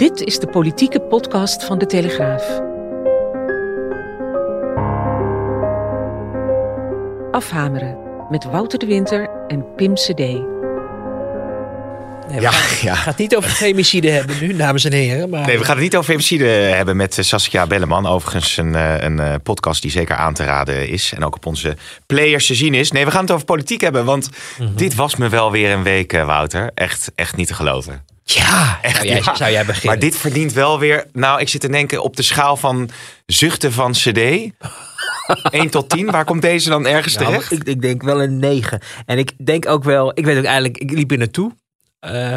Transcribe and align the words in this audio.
Dit 0.00 0.20
is 0.20 0.38
de 0.38 0.46
politieke 0.46 1.00
podcast 1.00 1.64
van 1.64 1.78
de 1.78 1.86
Telegraaf. 1.86 2.60
Afhameren 7.32 7.96
met 8.30 8.44
Wouter 8.44 8.78
de 8.78 8.86
Winter 8.86 9.30
en 9.48 9.74
Pim 9.76 9.94
CD. 9.94 10.16
Nee, 10.18 10.44
we 12.28 12.40
Ja, 12.40 12.50
gaan, 12.50 12.86
ja. 12.86 12.92
we 12.92 12.96
gaan 12.98 13.08
het 13.08 13.16
niet 13.16 13.36
over 13.36 13.50
femicide 13.50 14.10
hebben 14.10 14.36
nu, 14.40 14.56
dames 14.56 14.84
en 14.84 14.92
heren. 14.92 15.28
Maar 15.30 15.46
Nee, 15.46 15.58
we 15.58 15.64
gaan 15.64 15.74
het 15.74 15.84
niet 15.84 15.96
over 15.96 16.10
femicide 16.10 16.44
hebben 16.46 16.96
met 16.96 17.18
eh, 17.18 17.24
Saskia 17.24 17.66
Belleman. 17.66 18.06
Overigens 18.06 18.56
een, 18.56 18.74
eh, 18.74 18.94
een 19.00 19.20
eh, 19.20 19.34
podcast 19.42 19.82
die 19.82 19.90
zeker 19.90 20.16
aan 20.16 20.34
te 20.34 20.44
raden 20.44 20.88
is. 20.88 21.12
En 21.16 21.24
ook 21.24 21.34
op 21.34 21.46
onze 21.46 21.76
players 22.06 22.46
te 22.46 22.54
zien 22.54 22.74
is. 22.74 22.92
Nee, 22.92 23.04
we 23.04 23.10
gaan 23.10 23.22
het 23.22 23.30
over 23.30 23.44
politiek 23.44 23.80
hebben. 23.80 24.04
Want 24.04 24.28
Mhm. 24.58 24.74
dit 24.74 24.94
was 24.94 25.16
me 25.16 25.28
wel 25.28 25.50
weer 25.50 25.70
een 25.72 25.82
week, 25.82 26.12
Wouter. 26.12 26.70
Echt, 26.74 27.12
echt 27.14 27.36
niet 27.36 27.46
te 27.46 27.54
geloven. 27.54 28.04
Ja, 28.32 28.78
zou 28.92 29.06
jij, 29.06 29.16
Ja. 29.24 29.34
zou 29.36 29.50
jij 29.50 29.64
beginnen? 29.64 29.90
Maar 29.90 29.98
dit 29.98 30.16
verdient 30.16 30.52
wel 30.52 30.78
weer... 30.78 31.06
Nou, 31.12 31.40
ik 31.40 31.48
zit 31.48 31.60
te 31.60 31.68
denken 31.68 32.02
op 32.02 32.16
de 32.16 32.22
schaal 32.22 32.56
van 32.56 32.90
zuchten 33.26 33.72
van 33.72 33.92
cd. 33.92 34.16
1 34.18 34.50
tot 35.70 35.88
10. 35.88 36.10
Waar 36.10 36.24
komt 36.24 36.42
deze 36.42 36.68
dan 36.68 36.86
ergens 36.86 37.14
Nou, 37.14 37.26
terecht? 37.26 37.52
ik, 37.52 37.62
ik 37.64 37.82
denk 37.82 38.02
wel 38.02 38.22
een 38.22 38.38
9. 38.38 38.80
En 39.06 39.18
ik 39.18 39.46
denk 39.46 39.66
ook 39.68 39.84
wel, 39.84 40.10
ik 40.14 40.24
weet 40.24 40.38
ook 40.38 40.44
eigenlijk, 40.44 40.78
ik 40.78 40.90
liep 40.90 41.08
hier 41.08 41.18
naartoe. 41.18 41.52
eh, 42.00 42.36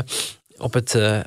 op, 0.58 0.74
het, 0.74 0.96
eh, 0.96 1.20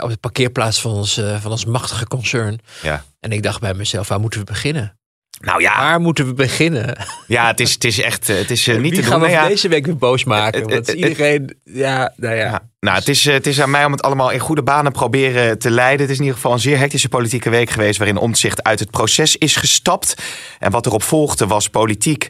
op 0.00 0.08
het 0.08 0.20
parkeerplaats 0.20 0.80
van 0.80 0.90
ons, 0.92 1.20
van 1.40 1.50
ons 1.50 1.64
machtige 1.64 2.06
concern. 2.06 2.58
Ja. 2.82 3.04
En 3.20 3.32
ik 3.32 3.42
dacht 3.42 3.60
bij 3.60 3.74
mezelf, 3.74 4.08
waar 4.08 4.20
moeten 4.20 4.40
we 4.40 4.46
beginnen? 4.46 4.98
Nou 5.46 5.60
ja, 5.60 5.78
Waar 5.78 6.00
moeten 6.00 6.26
we 6.26 6.34
beginnen? 6.34 6.98
ja 7.26 7.46
het, 7.46 7.60
is, 7.60 7.72
het 7.72 7.84
is 7.84 8.00
echt 8.00 8.28
eh, 8.28 8.36
het 8.36 8.50
is, 8.50 8.68
eh, 8.68 8.74
niet 8.74 8.82
Wie 8.82 9.00
te 9.00 9.02
gaan 9.02 9.20
doen. 9.20 9.28
we 9.28 9.34
Nou 9.34 9.42
ja, 9.42 9.48
deze 9.48 9.68
week 9.68 9.86
weer 9.86 9.96
boos 9.96 10.24
maken? 10.24 10.62
Eh, 10.62 10.74
Want 10.74 10.88
iedereen, 10.88 11.58
ja, 11.64 12.12
nou 12.16 12.34
ja. 12.34 12.44
Ja. 12.44 12.68
Nou, 12.80 12.98
het 12.98 13.08
is, 13.08 13.24
het 13.24 13.46
is 13.46 13.60
aan 13.60 13.70
mij 13.70 13.84
om 13.84 13.92
het 13.92 14.02
allemaal 14.02 14.30
in 14.30 14.38
goede 14.38 14.62
banen 14.62 14.92
proberen 14.92 15.58
te 15.58 15.70
leiden. 15.70 16.00
Het 16.00 16.10
is 16.10 16.16
in 16.16 16.22
ieder 16.22 16.36
geval 16.36 16.52
een 16.52 16.60
zeer 16.60 16.78
hectische 16.78 17.08
politieke 17.08 17.50
week 17.50 17.70
geweest... 17.70 17.98
waarin 17.98 18.16
Omtzigt 18.16 18.62
uit 18.62 18.78
het 18.80 18.90
proces 18.90 19.36
is 19.36 19.56
gestapt. 19.56 20.14
En 20.58 20.70
wat 20.70 20.86
erop 20.86 21.02
volgde 21.02 21.46
was 21.46 21.68
politiek. 21.68 22.28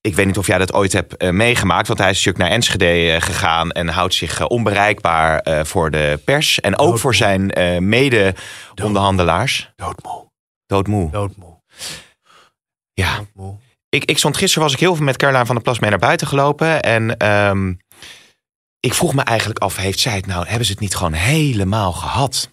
Ik 0.00 0.14
weet 0.14 0.26
niet 0.26 0.38
of 0.38 0.46
jij 0.46 0.58
dat 0.58 0.72
ooit 0.72 0.92
hebt 0.92 1.30
meegemaakt... 1.32 1.86
want 1.86 1.98
hij 1.98 2.10
is 2.10 2.16
natuurlijk 2.16 2.44
naar 2.44 2.54
Enschede 2.54 3.20
gegaan... 3.20 3.70
en 3.70 3.88
houdt 3.88 4.14
zich 4.14 4.46
onbereikbaar 4.46 5.38
eh, 5.38 5.64
voor 5.64 5.90
de 5.90 6.20
pers. 6.24 6.60
En 6.60 6.78
ook 6.78 6.98
voor 6.98 7.14
zijn 7.14 7.50
eh, 7.50 7.78
mede-onderhandelaars. 7.78 9.72
Doodmoe, 9.76 10.30
Doodmoe. 10.66 11.10
doodmoe, 11.10 11.60
Ja. 12.94 13.20
Ik, 13.88 14.04
ik 14.04 14.18
stond 14.18 14.36
gisteren, 14.36 14.62
was 14.62 14.72
ik 14.72 14.80
heel 14.80 14.94
veel 14.94 15.04
met 15.04 15.16
Caroline 15.16 15.46
van 15.46 15.54
der 15.54 15.64
Plas 15.64 15.78
mee 15.78 15.90
naar 15.90 15.98
buiten 15.98 16.26
gelopen. 16.26 16.82
En 16.82 17.16
ehm, 17.16 17.72
ik 18.80 18.94
vroeg 18.94 19.14
me 19.14 19.22
eigenlijk 19.22 19.58
af, 19.58 19.76
heeft 19.76 19.98
zij 19.98 20.14
het 20.14 20.26
nou, 20.26 20.46
hebben 20.46 20.66
ze 20.66 20.72
het 20.72 20.80
niet 20.80 20.94
gewoon 20.94 21.12
helemaal 21.12 21.92
gehad? 21.92 22.50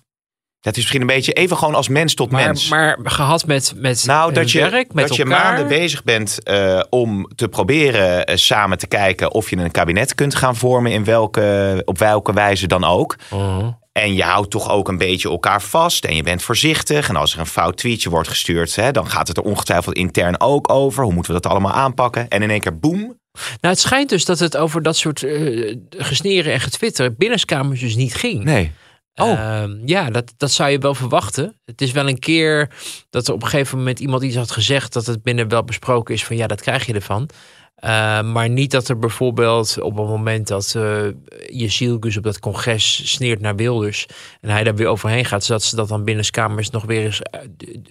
Dat 0.59 0.73
is 0.73 0.79
misschien 0.79 1.01
een 1.01 1.07
beetje 1.07 1.33
even 1.33 1.57
gewoon 1.57 1.75
als 1.75 1.87
mens 1.87 2.13
tot 2.13 2.31
Maar, 2.31 2.45
mens. 2.45 2.69
maar 2.69 2.97
gehad 3.03 3.45
met, 3.45 3.73
met 3.75 4.05
nou, 4.05 4.33
dat 4.33 4.51
je, 4.51 4.69
werk, 4.69 4.93
met 4.93 5.07
dat 5.07 5.17
je 5.17 5.23
elkaar. 5.23 5.43
maanden 5.43 5.67
bezig 5.67 6.03
bent 6.03 6.43
eh, 6.43 6.83
om 6.89 7.29
te 7.35 7.47
proberen 7.47 8.25
eh, 8.25 8.35
samen 8.35 8.77
te 8.77 8.87
kijken 8.87 9.31
of 9.31 9.49
je 9.49 9.57
een 9.57 9.71
kabinet 9.71 10.15
kunt 10.15 10.35
gaan 10.35 10.55
vormen 10.55 10.91
in 10.91 11.03
welke, 11.03 11.81
op 11.85 11.97
welke 11.97 12.33
wijze 12.33 12.67
dan 12.67 12.83
ook. 12.83 13.15
Oh. 13.29 13.67
En 13.99 14.13
je 14.13 14.23
houdt 14.23 14.51
toch 14.51 14.69
ook 14.69 14.87
een 14.87 14.97
beetje 14.97 15.29
elkaar 15.29 15.61
vast 15.61 16.05
en 16.05 16.15
je 16.15 16.23
bent 16.23 16.41
voorzichtig. 16.41 17.09
En 17.09 17.15
als 17.15 17.33
er 17.33 17.39
een 17.39 17.45
fout 17.45 17.77
tweetje 17.77 18.09
wordt 18.09 18.29
gestuurd, 18.29 18.75
hè, 18.75 18.91
dan 18.91 19.09
gaat 19.09 19.27
het 19.27 19.37
er 19.37 19.43
ongetwijfeld 19.43 19.95
intern 19.95 20.41
ook 20.41 20.71
over. 20.71 21.03
Hoe 21.03 21.13
moeten 21.13 21.33
we 21.33 21.39
dat 21.41 21.51
allemaal 21.51 21.71
aanpakken? 21.71 22.27
En 22.29 22.41
in 22.41 22.49
één 22.49 22.59
keer, 22.59 22.79
boem, 22.79 23.17
Nou, 23.61 23.73
het 23.73 23.79
schijnt 23.79 24.09
dus 24.09 24.25
dat 24.25 24.39
het 24.39 24.57
over 24.57 24.81
dat 24.81 24.97
soort 24.97 25.23
eh 25.23 25.75
gesneren 25.89 26.53
en 26.53 26.59
getwitter 26.59 27.15
binnenskamers 27.15 27.79
dus 27.79 27.95
niet 27.95 28.15
ging. 28.15 28.43
Nee. 28.43 28.71
Oh. 29.15 29.31
Ehm, 29.31 29.77
ja, 29.85 30.09
dat, 30.09 30.33
dat 30.37 30.51
zou 30.51 30.69
je 30.69 30.77
wel 30.77 30.95
verwachten. 30.95 31.59
Het 31.65 31.81
is 31.81 31.91
wel 31.91 32.07
een 32.07 32.19
keer 32.19 32.69
dat 33.09 33.27
er 33.27 33.33
op 33.33 33.41
een 33.43 33.49
gegeven 33.49 33.77
moment 33.77 33.99
iemand 33.99 34.23
iets 34.23 34.35
had 34.35 34.51
gezegd 34.51 34.93
dat 34.93 35.05
het 35.05 35.23
binnen 35.23 35.47
wel 35.47 35.63
besproken 35.63 36.13
is 36.13 36.25
van 36.25 36.35
ja, 36.35 36.47
dat 36.47 36.61
krijg 36.61 36.85
je 36.85 36.93
ervan. 36.93 37.29
Ehm, 37.79 38.31
maar 38.31 38.49
niet 38.49 38.71
dat 38.71 38.87
er 38.87 38.99
bijvoorbeeld 38.99 39.77
op 39.81 39.97
het 39.97 40.07
moment 40.07 40.47
dat 40.47 40.73
uh, 40.77 41.01
Jezielgus 41.47 42.17
op 42.17 42.23
dat 42.23 42.39
congres 42.39 43.11
sneert 43.13 43.41
naar 43.41 43.55
Wilders 43.55 44.05
en 44.41 44.49
hij 44.49 44.63
daar 44.63 44.75
weer 44.75 44.87
overheen 44.87 45.25
gaat, 45.25 45.43
zodat 45.43 45.63
ze 45.63 45.75
dat 45.75 45.87
dan 45.87 46.03
binnenskamers 46.03 46.69
nog 46.69 46.83
weer 46.85 47.03
eens 47.03 47.21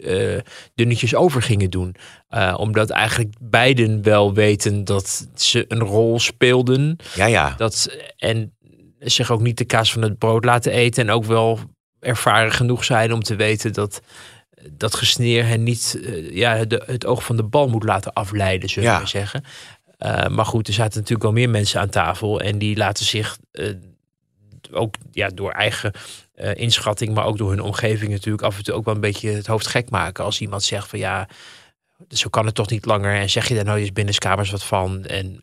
uh, 0.00 0.38
dunnetjes 0.75 1.15
over 1.15 1.43
gingen 1.43 1.71
doen. 1.71 1.94
Uh, 2.31 2.54
omdat 2.59 2.91
eigenlijk 2.91 3.34
beiden 3.41 4.03
wel 4.03 4.34
weten 4.34 4.84
dat 4.84 5.28
ze 5.34 5.65
een 5.69 5.82
rol 5.82 6.20
speelden. 6.20 6.97
Ja, 7.15 7.26
ja. 7.26 7.55
Dat, 7.56 7.97
en 8.16 8.53
zich 8.99 9.31
ook 9.31 9.41
niet 9.41 9.59
de 9.59 9.65
kaas 9.65 9.93
van 9.93 10.03
het 10.03 10.19
brood 10.19 10.44
laten 10.44 10.72
eten. 10.72 11.09
En 11.09 11.15
ook 11.15 11.25
wel 11.25 11.59
ervaren 12.00 12.53
genoeg 12.53 12.84
zijn 12.84 13.12
om 13.12 13.22
te 13.22 13.37
weten 13.37 13.72
dat 13.72 14.00
dat 14.70 14.94
gesneer 14.94 15.47
hen 15.47 15.62
niet 15.62 15.99
uh, 16.00 16.34
ja, 16.37 16.65
de, 16.65 16.82
het 16.87 17.06
oog 17.06 17.25
van 17.25 17.37
de 17.37 17.43
bal 17.43 17.69
moet 17.69 17.84
laten 17.84 18.12
afleiden, 18.12 18.69
zullen 18.69 18.91
Ja. 18.91 19.00
we 19.00 19.06
zeggen. 19.06 19.44
Uh, 19.99 20.27
maar 20.27 20.45
goed, 20.45 20.69
er 20.69 20.75
zaten 20.75 20.95
natuurlijk 20.95 21.23
wel 21.23 21.33
meer 21.33 21.51
mensen 21.51 21.81
aan 21.81 21.89
tafel. 21.89 22.41
En 22.41 22.59
die 22.59 22.77
laten 22.77 23.05
zich 23.05 23.39
uh, 23.53 23.75
ook 24.71 24.95
ja, 25.11 25.29
door 25.29 25.51
eigen 25.51 25.93
uh, 26.37 26.55
inschatting, 26.55 27.15
maar 27.15 27.25
ook 27.25 27.39
door 27.39 27.51
hun 27.51 27.61
omgeving 27.61 28.11
natuurlijk 28.11 28.45
af 28.45 28.57
en 28.57 28.65
toe 28.65 28.75
ook 28.75 28.85
wel 28.85 28.95
een 28.95 29.01
beetje 29.01 29.31
het 29.31 29.47
hoofd 29.47 29.67
gek 29.67 29.91
maken. 29.91 30.25
Als 30.25 30.41
iemand 30.41 30.63
zegt 30.63 30.89
van 30.89 30.99
ja, 30.99 31.29
zo 32.09 32.29
kan 32.29 32.47
het 32.47 32.55
toch 32.55 32.71
niet 32.71 32.85
langer. 32.85 33.15
En 33.15 33.31
zeg 33.31 33.49
je 33.49 33.55
daar 33.55 33.65
nou 33.65 33.79
eens 33.79 33.93
binnenskamers 33.93 34.51
wat 34.51 34.65
van. 34.65 35.05
En 35.05 35.39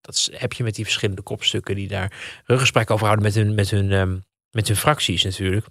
dat 0.00 0.30
heb 0.32 0.52
je 0.52 0.64
met 0.64 0.74
die 0.74 0.84
verschillende 0.84 1.22
kopstukken 1.22 1.74
die 1.74 1.88
daar 1.88 2.12
ruggesprek 2.44 2.90
over 2.90 3.06
houden 3.06 3.24
met 3.24 3.34
hun, 3.34 3.54
met 3.54 3.70
hun, 3.70 3.92
um, 3.92 4.24
met 4.50 4.66
hun 4.68 4.76
fracties 4.76 5.24
natuurlijk. 5.24 5.66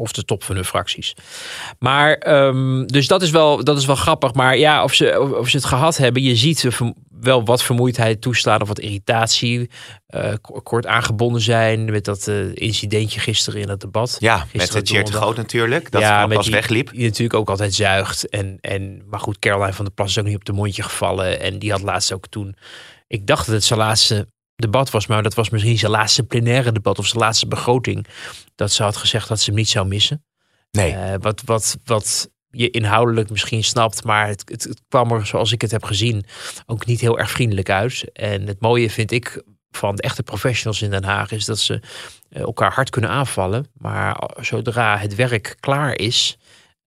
Of 0.00 0.12
de 0.12 0.24
top 0.24 0.42
van 0.42 0.54
hun 0.54 0.64
fracties. 0.64 1.14
Maar, 1.78 2.32
um, 2.46 2.86
dus 2.86 3.06
dat 3.06 3.22
is, 3.22 3.30
wel, 3.30 3.64
dat 3.64 3.78
is 3.78 3.86
wel 3.86 3.96
grappig. 3.96 4.34
Maar 4.34 4.56
ja, 4.56 4.84
of 4.84 4.94
ze, 4.94 5.34
of, 5.38 5.48
ze 5.48 5.56
het 5.56 5.66
gehad 5.66 5.96
hebben, 5.96 6.22
je 6.22 6.36
ziet 6.36 6.58
ze 6.58 6.92
wel 7.20 7.44
wat 7.44 7.62
vermoeidheid 7.62 8.20
toestaan 8.20 8.60
of 8.60 8.68
wat 8.68 8.78
irritatie. 8.78 9.70
Uh, 10.14 10.32
kort 10.62 10.86
aangebonden 10.86 11.42
zijn 11.42 11.84
met 11.84 12.04
dat 12.04 12.26
uh, 12.26 12.54
incidentje 12.54 13.20
gisteren 13.20 13.60
in 13.60 13.68
het 13.68 13.80
debat. 13.80 14.16
Ja, 14.18 14.46
met 14.52 14.74
het 14.74 14.88
Geert 14.88 15.10
Groot 15.10 15.36
natuurlijk. 15.36 15.90
Dat 15.90 16.00
ja, 16.00 16.26
pas 16.26 16.44
die, 16.44 16.54
wegliep. 16.54 16.90
Die 16.90 17.02
natuurlijk 17.02 17.34
ook 17.34 17.50
altijd 17.50 17.74
zuigt. 17.74 18.28
En, 18.28 18.58
en, 18.60 19.02
maar 19.06 19.20
goed, 19.20 19.38
Caroline 19.38 19.72
van 19.72 19.84
der 19.84 19.94
Plas 19.94 20.10
is 20.10 20.18
ook 20.18 20.24
niet 20.24 20.36
op 20.36 20.44
de 20.44 20.52
mondje 20.52 20.82
gevallen. 20.82 21.40
En 21.40 21.58
die 21.58 21.70
had 21.70 21.82
laatst 21.82 22.12
ook 22.12 22.26
toen... 22.26 22.56
Ik 23.06 23.26
dacht 23.26 23.46
dat 23.46 23.54
het 23.54 23.64
zijn 23.64 23.78
laatste 23.78 24.26
debat 24.60 24.90
was, 24.90 25.06
maar 25.06 25.22
dat 25.22 25.34
was 25.34 25.50
misschien 25.50 25.78
zijn 25.78 25.92
laatste 25.92 26.22
plenaire 26.22 26.72
debat 26.72 26.98
of 26.98 27.06
zijn 27.06 27.22
laatste 27.22 27.46
begroting. 27.46 28.06
Dat 28.54 28.72
ze 28.72 28.82
had 28.82 28.96
gezegd 28.96 29.28
dat 29.28 29.40
ze 29.40 29.50
hem 29.50 29.58
niet 29.58 29.68
zou 29.68 29.86
missen. 29.86 30.24
Nee. 30.70 30.92
Uh, 30.92 31.14
wat, 31.18 31.42
wat, 31.44 31.78
wat 31.84 32.30
je 32.50 32.70
inhoudelijk 32.70 33.30
misschien 33.30 33.64
snapt, 33.64 34.04
maar 34.04 34.28
het, 34.28 34.42
het, 34.44 34.62
het, 34.62 34.82
kwam 34.88 35.12
er, 35.12 35.26
zoals 35.26 35.52
ik 35.52 35.60
het 35.60 35.70
heb 35.70 35.84
gezien, 35.84 36.24
ook 36.66 36.86
niet 36.86 37.00
heel 37.00 37.18
erg 37.18 37.30
vriendelijk 37.30 37.70
uit. 37.70 38.12
En 38.12 38.46
het 38.46 38.60
mooie 38.60 38.90
vind 38.90 39.10
ik 39.10 39.42
van 39.70 39.94
de 39.96 40.02
echte 40.02 40.22
professionals 40.22 40.82
in 40.82 40.90
Den 40.90 41.04
Haag 41.04 41.32
is 41.32 41.44
dat 41.44 41.58
ze 41.58 41.82
uh, 42.30 42.42
elkaar 42.42 42.72
hard 42.72 42.90
kunnen 42.90 43.10
aanvallen. 43.10 43.66
Maar 43.72 44.30
zodra 44.40 44.98
het 44.98 45.14
werk 45.14 45.56
klaar 45.60 45.94
is, 45.94 46.38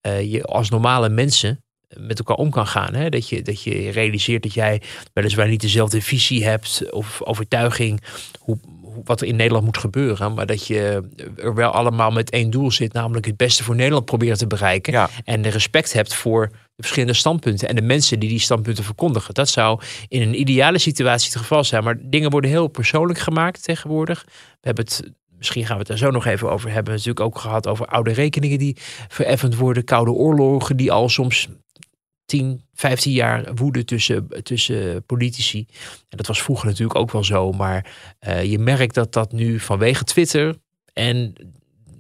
uh, 0.08 0.32
je 0.32 0.44
als 0.44 0.70
normale 0.70 1.10
mensen 1.10 1.64
met 2.00 2.20
elkaar 2.20 2.38
om 2.38 2.50
kan 2.50 2.68
gaan. 2.68 2.94
Hè? 2.94 3.10
Dat, 3.10 3.30
je, 3.30 3.42
dat 3.42 3.64
je 3.64 3.90
realiseert 3.90 4.44
dat 4.44 4.54
jij 4.54 4.82
weliswaar 5.14 5.48
niet 5.48 5.62
dezelfde 5.62 6.02
visie 6.02 6.46
hebt 6.46 6.92
of 6.92 7.22
overtuiging 7.24 8.02
hoe, 8.40 8.58
wat 9.04 9.22
er 9.22 9.28
in 9.28 9.36
Nederland 9.36 9.66
moet 9.66 9.78
gebeuren. 9.78 10.34
Maar 10.34 10.46
dat 10.46 10.68
je 10.68 11.10
er 11.38 11.56
wel 11.56 11.72
allemaal 11.72 12.12
met 12.12 12.30
één 12.30 12.50
doel 12.50 12.72
zit, 12.72 12.94
namelijk 12.94 13.26
het 13.26 13.38
beste 13.38 13.64
voor 13.64 13.76
Nederland 13.76 14.06
proberen 14.06 14.38
te 14.38 14.48
bereiken. 14.48 14.94
Ja. 14.94 15.10
En 15.24 15.42
de 15.42 15.50
respect 15.50 15.94
hebt 15.94 16.14
voor 16.14 16.48
de 16.48 16.82
verschillende 16.82 17.14
standpunten 17.14 17.68
en 17.68 17.76
de 17.76 17.82
mensen 17.82 18.20
die 18.20 18.30
die 18.30 18.40
standpunten 18.40 18.84
verkondigen. 18.84 19.34
Dat 19.34 19.50
zou 19.50 19.82
in 20.08 20.22
een 20.22 20.40
ideale 20.40 20.78
situatie 20.78 21.30
het 21.30 21.40
geval 21.42 21.64
zijn. 21.64 21.84
Maar 21.84 21.98
dingen 22.02 22.30
worden 22.30 22.50
heel 22.50 22.68
persoonlijk 22.68 23.20
gemaakt 23.20 23.64
tegenwoordig. 23.64 24.24
We 24.26 24.32
hebben 24.62 24.86
het 24.86 25.12
Misschien 25.44 25.66
gaan 25.66 25.74
we 25.74 25.80
het 25.80 25.88
daar 25.88 26.08
zo 26.08 26.12
nog 26.12 26.26
even 26.26 26.52
over 26.52 26.72
hebben 26.72 26.94
natuurlijk 26.94 27.20
ook 27.20 27.38
gehad 27.38 27.68
over 27.68 27.86
oude 27.86 28.12
rekeningen 28.12 28.58
die 28.58 28.78
vereffend 29.08 29.56
worden. 29.56 29.84
Koude 29.84 30.12
oorlogen 30.12 30.78
die 30.78 30.92
al 30.92 31.10
soms 31.10 31.48
10, 32.26 32.66
15 32.74 33.12
jaar 33.12 33.54
woede 33.54 33.84
tussen, 33.84 34.28
tussen 34.44 35.06
politici. 35.06 35.66
En 36.10 36.18
dat 36.18 36.28
was 36.28 36.42
vroeger 36.42 36.68
natuurlijk 36.68 37.00
ook 37.00 37.12
wel 37.12 37.24
zo. 37.24 37.52
Maar 37.52 37.94
uh, 38.28 38.44
je 38.44 38.60
merkt 38.60 38.96
dat 38.96 39.14
dat 39.14 39.32
nu 39.32 39.60
vanwege 39.60 40.04
Twitter 40.04 40.56
en 40.94 41.36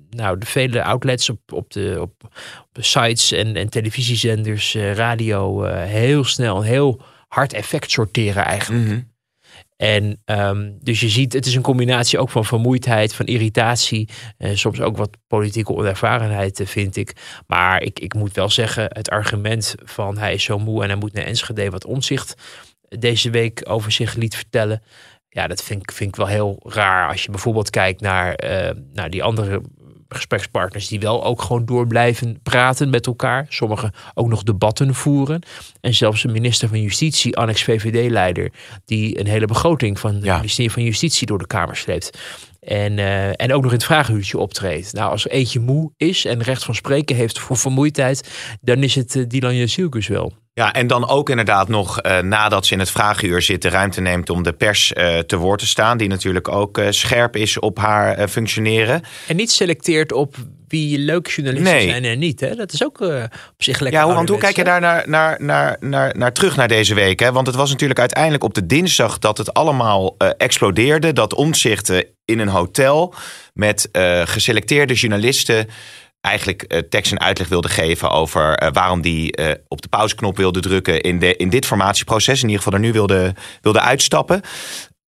nou, 0.09 0.37
de 0.37 0.45
vele 0.45 0.83
outlets 0.83 1.29
op, 1.29 1.39
op, 1.53 1.71
de, 1.71 1.97
op, 2.01 2.33
de 2.71 2.83
sites 2.83 3.31
en, 3.31 3.55
en 3.55 3.69
televisiezenders, 3.69 4.75
uh, 4.75 4.93
radio, 4.93 5.65
uh, 5.65 5.83
heel 5.83 6.23
snel, 6.23 6.61
heel 6.61 7.01
hard 7.27 7.53
effect 7.53 7.91
sorteren 7.91 8.45
eigenlijk. 8.45 8.85
Mhm. 8.85 8.99
En 9.77 10.21
um, 10.25 10.77
dus 10.81 10.99
je 10.99 11.09
ziet, 11.09 11.33
het 11.33 11.45
is 11.45 11.55
een 11.55 11.61
combinatie 11.61 12.19
ook 12.19 12.29
van 12.29 12.45
vermoeidheid, 12.45 13.15
van 13.15 13.25
irritatie. 13.25 14.09
En 14.37 14.57
soms 14.57 14.81
ook 14.81 14.97
wat 14.97 15.17
politieke 15.27 15.73
onervarenheid, 15.73 16.61
vind 16.65 16.95
ik. 16.95 17.13
Maar 17.47 17.81
ik, 17.81 17.99
ik 17.99 18.13
moet 18.13 18.33
wel 18.33 18.49
zeggen, 18.49 18.85
het 18.89 19.09
argument 19.09 19.75
van 19.83 20.17
hij 20.17 20.33
is 20.33 20.43
zo 20.43 20.59
moe 20.59 20.83
en 20.83 20.89
hij 20.89 20.97
moet 20.97 21.13
naar 21.13 21.25
Enschede 21.25 21.69
wat 21.69 21.85
omzicht 21.85 22.33
deze 22.99 23.29
week 23.29 23.61
over 23.63 23.91
zich 23.91 24.15
liet 24.15 24.35
vertellen. 24.35 24.81
Ja, 25.29 25.47
dat 25.47 25.63
vind 25.63 25.81
ik, 25.81 25.91
vind 25.91 26.09
ik 26.09 26.15
wel 26.15 26.27
heel 26.27 26.59
raar. 26.63 27.09
Als 27.09 27.23
je 27.23 27.31
bijvoorbeeld 27.31 27.69
kijkt 27.69 28.01
naar, 28.01 28.43
uh, 28.43 28.69
naar 28.93 29.09
die 29.09 29.23
andere 29.23 29.61
gesprekspartners 30.13 30.87
die 30.87 30.99
wel 30.99 31.23
ook 31.23 31.41
gewoon 31.41 31.65
door 31.65 31.87
blijven 31.87 32.39
praten 32.43 32.89
met 32.89 33.07
elkaar. 33.07 33.45
Sommigen 33.49 33.93
ook 34.13 34.27
nog 34.27 34.43
debatten 34.43 34.93
voeren. 34.93 35.41
En 35.81 35.93
zelfs 35.93 36.23
een 36.23 36.31
minister 36.31 36.67
van 36.67 36.81
Justitie, 36.81 37.37
annex 37.37 37.63
VVD-leider, 37.63 38.51
die 38.85 39.19
een 39.19 39.27
hele 39.27 39.45
begroting 39.45 39.99
van 39.99 40.13
het 40.13 40.23
ministerie 40.23 40.71
van 40.71 40.83
Justitie 40.83 41.27
door 41.27 41.37
de 41.37 41.47
Kamer 41.47 41.75
sleept. 41.75 42.17
En, 42.65 42.97
uh, 42.97 43.27
en 43.27 43.53
ook 43.53 43.61
nog 43.61 43.71
in 43.71 43.77
het 43.77 43.85
vragenuurtje 43.85 44.37
optreedt. 44.37 44.93
Nou, 44.93 45.11
als 45.11 45.25
er 45.25 45.31
eentje 45.31 45.59
moe 45.59 45.91
is 45.97 46.25
en 46.25 46.43
recht 46.43 46.63
van 46.63 46.75
spreken 46.75 47.15
heeft 47.15 47.39
voor 47.39 47.57
vermoeidheid, 47.57 48.29
dan 48.61 48.83
is 48.83 48.95
het 48.95 49.15
uh, 49.15 49.23
Dylan 49.27 49.55
Jasilkus 49.55 50.07
wel. 50.07 50.33
Ja, 50.55 50.73
en 50.73 50.87
dan 50.87 51.07
ook 51.07 51.29
inderdaad 51.29 51.67
nog 51.67 52.03
uh, 52.03 52.19
nadat 52.19 52.65
ze 52.65 52.73
in 52.73 52.79
het 52.79 52.89
vragenuur 52.89 53.41
zit, 53.41 53.61
de 53.61 53.69
ruimte 53.69 54.01
neemt 54.01 54.29
om 54.29 54.43
de 54.43 54.53
pers 54.53 54.93
uh, 54.97 55.17
te 55.17 55.37
woord 55.37 55.59
te 55.59 55.67
staan. 55.67 55.97
Die 55.97 56.07
natuurlijk 56.07 56.47
ook 56.47 56.77
uh, 56.77 56.87
scherp 56.89 57.35
is 57.35 57.59
op 57.59 57.77
haar 57.77 58.27
functioneren. 58.27 59.01
En 59.27 59.35
niet 59.35 59.51
selecteert 59.51 60.11
op 60.11 60.35
wie 60.67 60.97
leuke 60.99 61.29
journalisten 61.29 61.73
nee. 61.73 61.89
zijn 61.89 62.03
en 62.03 62.19
niet. 62.19 62.39
Hè? 62.39 62.55
Dat 62.55 62.73
is 62.73 62.83
ook 62.83 62.99
op 62.99 63.29
zich 63.57 63.79
lekker. 63.79 64.01
Ja, 64.01 64.13
want 64.13 64.29
hoe 64.29 64.37
kijk 64.37 64.55
je 64.55 64.63
daar 64.63 64.81
naar, 64.81 65.09
naar, 65.09 65.43
naar, 65.43 65.77
naar, 65.79 66.17
naar 66.17 66.33
terug 66.33 66.55
naar 66.55 66.67
deze 66.67 66.93
week? 66.93 67.19
Hè? 67.19 67.31
Want 67.31 67.47
het 67.47 67.55
was 67.55 67.69
natuurlijk 67.69 67.99
uiteindelijk 67.99 68.43
op 68.43 68.53
de 68.53 68.65
dinsdag 68.65 69.19
dat 69.19 69.37
het 69.37 69.53
allemaal 69.53 70.17
explodeerde. 70.17 71.13
Dat 71.13 71.33
omzichten 71.33 72.05
in 72.25 72.39
een 72.39 72.47
hotel 72.47 73.13
met 73.53 73.89
geselecteerde 74.25 74.93
journalisten 74.93 75.67
eigenlijk 76.23 76.65
uh, 76.67 76.79
tekst 76.79 77.11
en 77.11 77.19
uitleg 77.19 77.47
wilde 77.47 77.69
geven 77.69 78.09
over 78.09 78.63
uh, 78.63 78.69
waarom 78.71 79.01
die 79.01 79.39
uh, 79.39 79.51
op 79.67 79.81
de 79.81 79.87
pauzeknop 79.87 80.37
wilde 80.37 80.59
drukken 80.59 81.01
in, 81.01 81.19
de, 81.19 81.35
in 81.35 81.49
dit 81.49 81.65
formatieproces. 81.65 82.41
In 82.41 82.49
ieder 82.49 82.63
geval 82.63 82.79
er 82.79 82.85
nu 82.85 82.91
wilde, 82.91 83.35
wilde 83.61 83.79
uitstappen. 83.79 84.41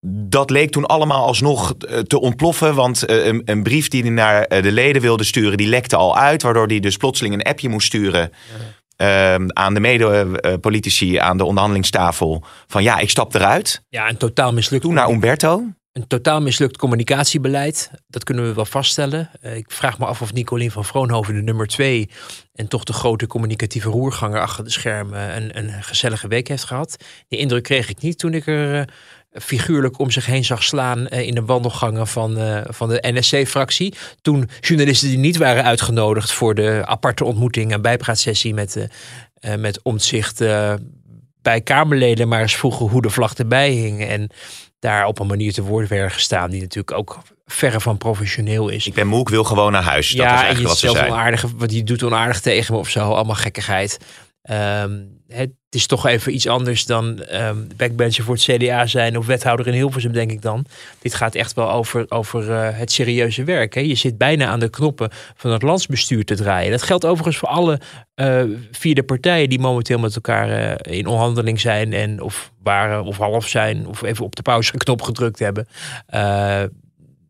Dat 0.07 0.50
leek 0.50 0.71
toen 0.71 0.85
allemaal 0.85 1.25
alsnog 1.25 1.73
te 2.07 2.19
ontploffen. 2.19 2.75
Want 2.75 3.09
een, 3.09 3.41
een, 3.45 3.63
brief 3.63 3.88
die 3.88 4.01
hij 4.01 4.11
naar 4.11 4.47
de 4.61 4.71
leden 4.71 5.01
wilde 5.01 5.23
sturen, 5.23 5.57
die 5.57 5.68
lekte 5.68 5.95
al 5.95 6.18
uit. 6.18 6.41
Waardoor 6.41 6.68
hij 6.68 6.79
dus 6.79 6.97
plotseling 6.97 7.33
een 7.33 7.44
appje 7.44 7.69
moest 7.69 7.88
sturen. 7.88 8.31
Ja. 8.97 9.39
aan 9.47 9.73
de 9.73 9.79
mede-politici 9.79 11.18
aan 11.18 11.38
de 11.38 11.45
onderhandelingstafel. 11.45 12.44
Van 12.68 12.83
ja, 12.83 13.00
ik 13.00 13.09
stap 13.09 13.35
eruit. 13.35 13.81
Ja, 13.89 14.09
een 14.09 14.18
totaal 14.18 14.53
mislukt. 14.53 14.83
Toen 14.83 14.94
naar 14.94 15.09
Umberto. 15.09 15.63
Een 15.95 16.07
totaal 16.07 16.42
mislukt 16.42 16.77
communicatiebeleid, 16.77 17.92
dat 18.07 18.24
kunnen 18.24 18.45
we 18.45 18.53
wel 18.53 18.65
vaststellen. 18.65 19.30
Uh, 19.44 19.56
ik 19.56 19.71
vraag 19.71 20.00
me 20.00 20.06
af 20.06 20.21
of 20.21 20.33
Nicolien 20.33 20.71
van 20.71 20.86
Vroonhoven, 20.86 21.33
de 21.33 21.42
nummer 21.42 21.68
twee, 21.68 22.09
en 22.53 22.68
toch 22.68 22.83
de 22.83 22.94
grote 22.94 23.27
communicatieve 23.27 23.89
roerganger 23.89 24.42
achter 24.42 24.63
de 24.63 24.69
schermen, 24.69 25.36
een, 25.36 25.57
een 25.57 25.83
gezellige 25.83 26.27
week 26.27 26.47
heeft 26.47 26.63
gehad. 26.63 26.97
Die 27.27 27.39
indruk 27.39 27.63
kreeg 27.63 27.89
ik 27.89 28.01
niet 28.01 28.18
toen 28.18 28.33
ik 28.33 28.47
er 28.47 28.75
uh, 28.75 28.81
figuurlijk 29.31 30.00
om 30.00 30.12
zich 30.12 30.25
heen 30.25 30.45
zag 30.45 30.63
slaan 30.63 31.07
uh, 31.09 31.19
in 31.19 31.36
de 31.36 31.45
wandelgangen 31.45 32.07
van, 32.07 32.38
van 32.68 32.89
de 32.89 33.03
NSC-fractie. 33.13 33.94
Toen 34.21 34.50
journalisten 34.59 35.09
die 35.09 35.18
niet 35.18 35.38
waren 35.38 35.63
uitgenodigd 35.63 36.31
voor 36.31 36.56
de 36.56 36.81
aparte 36.86 37.25
ontmoeting 37.25 37.71
en 37.71 37.81
bijpraatsessie 37.81 38.53
met, 38.53 38.88
met 39.57 39.80
omzicht 39.81 40.42
bij 41.45 41.62
Kamerleden 41.62 42.27
maar 42.27 42.42
eens 42.42 42.56
vroegen 42.56 42.89
hoe 42.89 43.01
de 43.01 43.09
vlag 43.09 43.33
erbij 43.33 43.71
hing. 43.71 44.06
En 44.06 44.30
daar 44.80 45.06
op 45.06 45.19
een 45.19 45.27
manier 45.27 45.54
te 45.54 45.63
woord 45.63 45.88
werden 45.88 46.12
gestaan 46.12 46.50
die 46.50 46.62
natuurlijk 46.62 46.98
ook 46.98 47.18
verre 47.45 47.81
van 47.81 47.98
professioneel 47.98 48.69
is. 48.69 48.88
Ik 48.88 48.94
ben 48.94 49.07
moe, 49.07 49.19
ik 49.19 49.30
wil 49.30 49.44
gewoon 49.44 49.72
naar 49.72 49.83
huis. 49.83 50.10
Dat 50.10 50.25
ja, 50.25 50.33
is 50.33 50.39
eigenlijk 50.39 50.68
wat 50.68 50.77
ze 50.77 50.89
zei. 50.89 51.12
Onaardig, 51.12 51.45
wat 51.56 51.74
je 51.74 51.83
doet 51.83 52.04
onaardig 52.04 52.42
tegen 52.42 52.74
me 52.74 52.80
of 52.80 52.89
zo, 52.89 53.12
allemaal 53.12 53.36
gekkigheid. 53.36 54.00
Um, 54.50 55.14
het 55.27 55.51
is 55.69 55.88
toch 55.88 56.06
even 56.06 56.33
iets 56.33 56.48
anders 56.48 56.86
dan 56.86 57.24
um, 57.33 57.68
backbencher 57.77 58.24
voor 58.24 58.33
het 58.33 58.44
CDA 58.44 58.86
zijn 58.86 59.18
of 59.18 59.25
wethouder 59.25 59.68
in 59.68 59.74
Hilversum, 59.74 60.12
denk 60.12 60.31
ik 60.31 60.42
dan. 60.42 60.66
Dit 61.01 61.13
gaat 61.13 61.36
echt 61.36 61.54
wel 61.54 61.72
over, 61.72 62.06
over 62.10 62.50
uh, 62.50 62.68
het 62.72 62.92
serieuze 62.92 63.44
werk. 63.44 63.74
Hè. 63.74 63.81
Je 63.81 63.95
zit 63.95 64.18
bijna 64.18 64.48
aan 64.48 64.60
de 64.60 64.69
knoppen 64.69 65.10
van 65.36 65.51
het 65.51 65.62
landsbestuur 65.62 66.25
te 66.25 66.36
draaien. 66.36 66.72
Dat 66.72 66.81
geldt 66.81 67.06
overigens 67.06 67.38
voor 67.38 67.50
alle 67.50 67.80
uh, 68.16 68.44
vierde 68.72 69.04
partijen 69.04 69.50
die 69.50 69.60
momenteel 69.60 70.00
met 70.00 70.16
elkaar 70.16 70.50
uh, 70.50 70.98
in 70.98 71.06
onderhandeling 71.06 71.60
zijn 71.60 71.94
en 71.94 72.21
of 72.21 72.51
waren 72.63 73.04
of 73.04 73.18
half 73.18 73.48
zijn 73.48 73.88
of 73.88 74.04
even 74.04 74.25
op 74.25 74.36
de 74.36 74.42
pauzeknop 74.42 75.01
gedrukt 75.01 75.39
hebben 75.39 75.68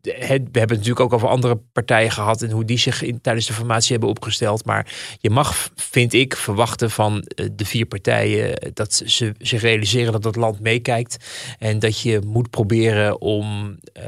we 0.06 0.28
hebben 0.28 0.60
het 0.60 0.68
natuurlijk 0.68 1.00
ook 1.00 1.12
over 1.12 1.28
andere 1.28 1.56
partijen 1.72 2.10
gehad 2.10 2.42
en 2.42 2.50
hoe 2.50 2.64
die 2.64 2.78
zich 2.78 3.02
tijdens 3.22 3.46
de 3.46 3.52
formatie 3.52 3.90
hebben 3.90 4.08
opgesteld. 4.08 4.64
Maar 4.64 4.92
je 5.20 5.30
mag, 5.30 5.70
vind 5.74 6.12
ik, 6.12 6.36
verwachten 6.36 6.90
van 6.90 7.22
eh, 7.22 7.46
de 7.52 7.64
vier 7.64 7.86
partijen 7.86 8.74
dat 8.74 9.02
ze 9.04 9.34
zich 9.38 9.60
realiseren 9.60 10.12
dat 10.12 10.24
het 10.24 10.36
land 10.36 10.60
meekijkt. 10.60 11.16
En 11.58 11.78
dat 11.78 12.00
je 12.00 12.20
moet 12.26 12.50
proberen 12.50 13.20
om 13.20 13.78
uh, 13.96 14.02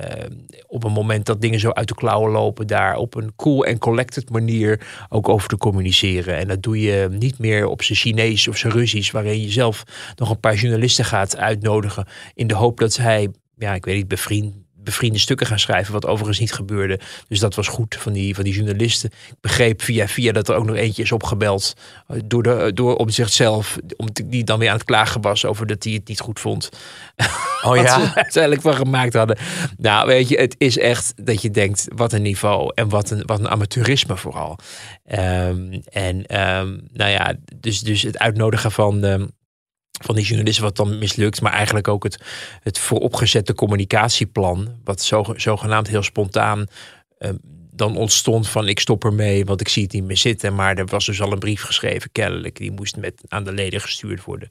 op 0.67 0.85
een 0.85 0.93
moment 0.93 1.27
dat 1.27 1.41
dingen 1.41 1.61
zo 1.61 1.71
uit 1.71 1.89
de 1.89 1.95
klauwen 1.95 2.31
lopen, 2.31 2.67
daar 2.67 2.97
op 2.97 3.15
een 3.15 3.33
cool 3.37 3.65
en 3.65 3.79
collected 3.79 4.31
manier 4.31 4.87
ook 5.09 5.29
over 5.29 5.49
te 5.49 5.57
communiceren. 5.57 6.37
En 6.37 6.49
dat 6.49 6.63
doe 6.63 6.81
je 6.81 7.09
niet 7.11 7.39
meer 7.39 7.67
op 7.67 7.83
zijn 7.83 7.99
Chinees 7.99 8.49
of 8.49 8.57
zijn 8.57 8.73
Russisch, 8.73 9.13
waarin 9.13 9.43
je 9.43 9.51
zelf 9.51 9.85
nog 10.17 10.31
een 10.31 10.41
paar 10.41 10.55
journalisten 10.55 11.05
gaat 11.05 11.37
uitnodigen 11.37 12.07
in 12.35 12.47
de 12.47 12.55
hoop 12.55 12.79
dat 12.79 12.93
zij, 12.93 13.29
ja, 13.57 13.75
ik 13.75 13.85
weet 13.85 13.97
niet, 13.97 14.09
bevriend 14.09 14.55
bevriende 14.83 15.19
stukken 15.19 15.47
gaan 15.47 15.59
schrijven, 15.59 15.93
wat 15.93 16.07
overigens 16.07 16.39
niet 16.39 16.53
gebeurde. 16.53 17.01
Dus 17.29 17.39
dat 17.39 17.55
was 17.55 17.69
goed 17.69 17.97
van 17.99 18.13
die, 18.13 18.35
van 18.35 18.45
die 18.45 18.53
journalisten. 18.53 19.11
Ik 19.29 19.41
begreep 19.41 19.83
via 19.83 20.09
via 20.09 20.33
dat 20.33 20.49
er 20.49 20.55
ook 20.55 20.65
nog 20.65 20.77
eentje 20.77 21.03
is 21.03 21.13
opgebeld 21.13 21.75
eh, 22.07 22.17
door, 22.25 22.43
de, 22.43 22.71
door 22.75 22.97
om 22.97 23.11
zichzelf, 23.11 23.79
om 23.97 24.09
die 24.25 24.45
dan 24.45 24.59
weer 24.59 24.69
aan 24.69 24.77
het 24.77 24.85
klagen 24.85 25.21
was 25.21 25.45
over 25.45 25.67
dat 25.67 25.85
hij 25.85 25.93
het 25.93 26.09
niet 26.09 26.21
goed 26.21 26.41
vond. 26.41 26.69
Oh 27.63 27.77
ja? 27.83 28.01
ze 28.01 28.15
uiteindelijk 28.15 28.63
van 28.63 28.75
gemaakt 28.75 29.15
hadden. 29.15 29.39
Nou, 29.77 30.07
weet 30.07 30.29
je, 30.29 30.37
het 30.37 30.55
is 30.59 30.79
echt 30.79 31.13
dat 31.27 31.43
je 31.43 31.51
denkt, 31.51 31.87
wat 31.95 32.13
een 32.13 32.23
niveau 32.23 32.73
en 32.75 32.89
wat 32.89 33.11
een, 33.11 33.23
wat 33.27 33.39
een 33.39 33.49
amateurisme 33.49 34.17
vooral. 34.17 34.59
Um, 35.11 35.83
en 35.91 36.17
um, 36.17 36.89
nou 36.93 37.11
ja, 37.11 37.35
dus, 37.57 37.81
dus 37.81 38.03
het 38.03 38.19
uitnodigen 38.19 38.73
van... 38.73 39.05
Um, 39.05 39.37
van 40.05 40.15
die 40.15 40.25
journalisten 40.25 40.65
wat 40.65 40.77
dan 40.77 40.99
mislukt. 40.99 41.41
Maar 41.41 41.53
eigenlijk 41.53 41.89
ook 41.89 42.03
het, 42.03 42.19
het 42.63 42.79
vooropgezette 42.79 43.55
communicatieplan. 43.55 44.69
Wat 44.85 45.03
zo, 45.03 45.25
zogenaamd 45.37 45.89
heel 45.89 46.03
spontaan 46.03 46.67
uh, 47.19 47.31
dan 47.79 47.97
ontstond 47.97 48.49
van 48.49 48.69
ik 48.69 48.81
stop 48.81 49.05
ermee, 49.05 49.45
want 49.45 49.61
ik 49.61 49.69
zie 49.69 49.83
het 49.83 49.93
niet 49.93 50.05
meer 50.05 50.17
zitten. 50.17 50.55
Maar 50.55 50.77
er 50.77 50.87
was 50.87 51.07
dus 51.07 51.21
al 51.21 51.33
een 51.33 51.39
brief 51.39 51.63
geschreven, 51.63 52.13
kennelijk. 52.13 52.57
Die 52.57 52.73
moest 52.73 52.97
met, 52.97 53.23
aan 53.29 53.45
de 53.45 53.53
leden 53.53 53.81
gestuurd 53.81 54.25
worden. 54.25 54.49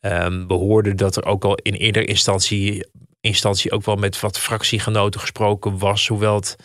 Um, 0.00 0.46
we 0.46 0.54
hoorden 0.54 0.96
dat 0.96 1.16
er 1.16 1.24
ook 1.24 1.44
al 1.44 1.54
in 1.54 1.74
eerder 1.74 2.08
instantie, 2.08 2.86
instantie 3.20 3.72
ook 3.72 3.84
wel 3.84 3.96
met 3.96 4.20
wat 4.20 4.38
fractiegenoten 4.38 5.20
gesproken 5.20 5.78
was. 5.78 6.08
Hoewel 6.08 6.34
het, 6.34 6.56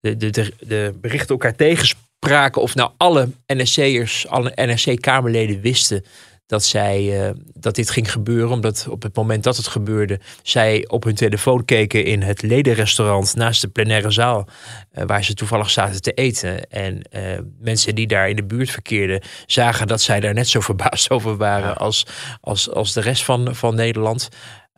de, 0.00 0.16
de, 0.16 0.30
de, 0.30 0.54
de 0.60 0.94
berichten 1.00 1.28
elkaar 1.28 1.56
tegenspraken. 1.56 2.62
Of 2.62 2.74
nou 2.74 2.90
alle 2.96 3.28
NSC'ers, 3.46 4.28
alle 4.28 4.52
NSC-Kamerleden 4.54 5.60
wisten 5.60 6.04
dat, 6.52 6.64
zij, 6.64 7.26
uh, 7.26 7.30
dat 7.54 7.74
dit 7.74 7.90
ging 7.90 8.12
gebeuren. 8.12 8.50
Omdat 8.50 8.86
op 8.90 9.02
het 9.02 9.16
moment 9.16 9.44
dat 9.44 9.56
het 9.56 9.66
gebeurde, 9.66 10.20
zij 10.42 10.88
op 10.88 11.04
hun 11.04 11.14
telefoon 11.14 11.64
keken 11.64 12.04
in 12.04 12.22
het 12.22 12.42
ledenrestaurant 12.42 13.34
naast 13.34 13.60
de 13.60 13.68
plenaire 13.68 14.10
zaal. 14.10 14.48
Uh, 14.94 15.04
waar 15.06 15.24
ze 15.24 15.34
toevallig 15.34 15.70
zaten 15.70 16.02
te 16.02 16.12
eten. 16.12 16.70
En 16.70 17.00
uh, 17.12 17.22
mensen 17.60 17.94
die 17.94 18.06
daar 18.06 18.28
in 18.28 18.36
de 18.36 18.44
buurt 18.44 18.70
verkeerden, 18.70 19.20
zagen 19.46 19.86
dat 19.86 20.00
zij 20.00 20.20
daar 20.20 20.34
net 20.34 20.48
zo 20.48 20.60
verbaasd 20.60 21.10
over 21.16 21.36
waren 21.36 21.68
ja. 21.68 21.74
als, 21.74 22.06
als, 22.40 22.70
als 22.70 22.92
de 22.92 23.00
rest 23.00 23.24
van, 23.24 23.54
van 23.54 23.74
Nederland. 23.74 24.28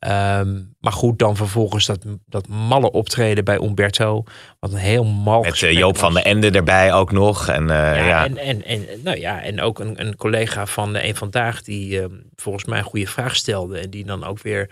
Um, 0.06 0.74
maar 0.80 0.92
goed, 0.92 1.18
dan 1.18 1.36
vervolgens 1.36 1.86
dat, 1.86 2.04
dat 2.26 2.48
malle 2.48 2.90
optreden 2.90 3.44
bij 3.44 3.60
Umberto. 3.60 4.24
Wat 4.60 4.72
een 4.72 4.78
heel 4.78 5.04
mal 5.04 5.42
Met 5.42 5.60
uh, 5.60 5.72
Joop 5.72 5.92
was. 5.92 6.00
van 6.00 6.14
de 6.14 6.22
Ende 6.22 6.50
erbij 6.50 6.92
ook 6.92 7.12
nog. 7.12 7.48
En, 7.48 7.62
uh, 7.62 7.68
ja, 7.68 7.94
ja. 7.94 8.24
En, 8.24 8.38
en, 8.38 8.64
en, 8.64 8.86
nou 9.02 9.18
ja, 9.18 9.42
en 9.42 9.60
ook 9.60 9.78
een, 9.78 10.00
een 10.00 10.16
collega 10.16 10.66
van 10.66 10.92
de 10.92 11.06
Een 11.06 11.16
Vandaag 11.16 11.62
die 11.62 12.00
uh, 12.00 12.04
volgens 12.36 12.64
mij 12.64 12.78
een 12.78 12.84
goede 12.84 13.06
vraag 13.06 13.36
stelde. 13.36 13.78
En 13.78 13.90
die 13.90 14.04
dan 14.04 14.24
ook 14.24 14.42
weer 14.42 14.70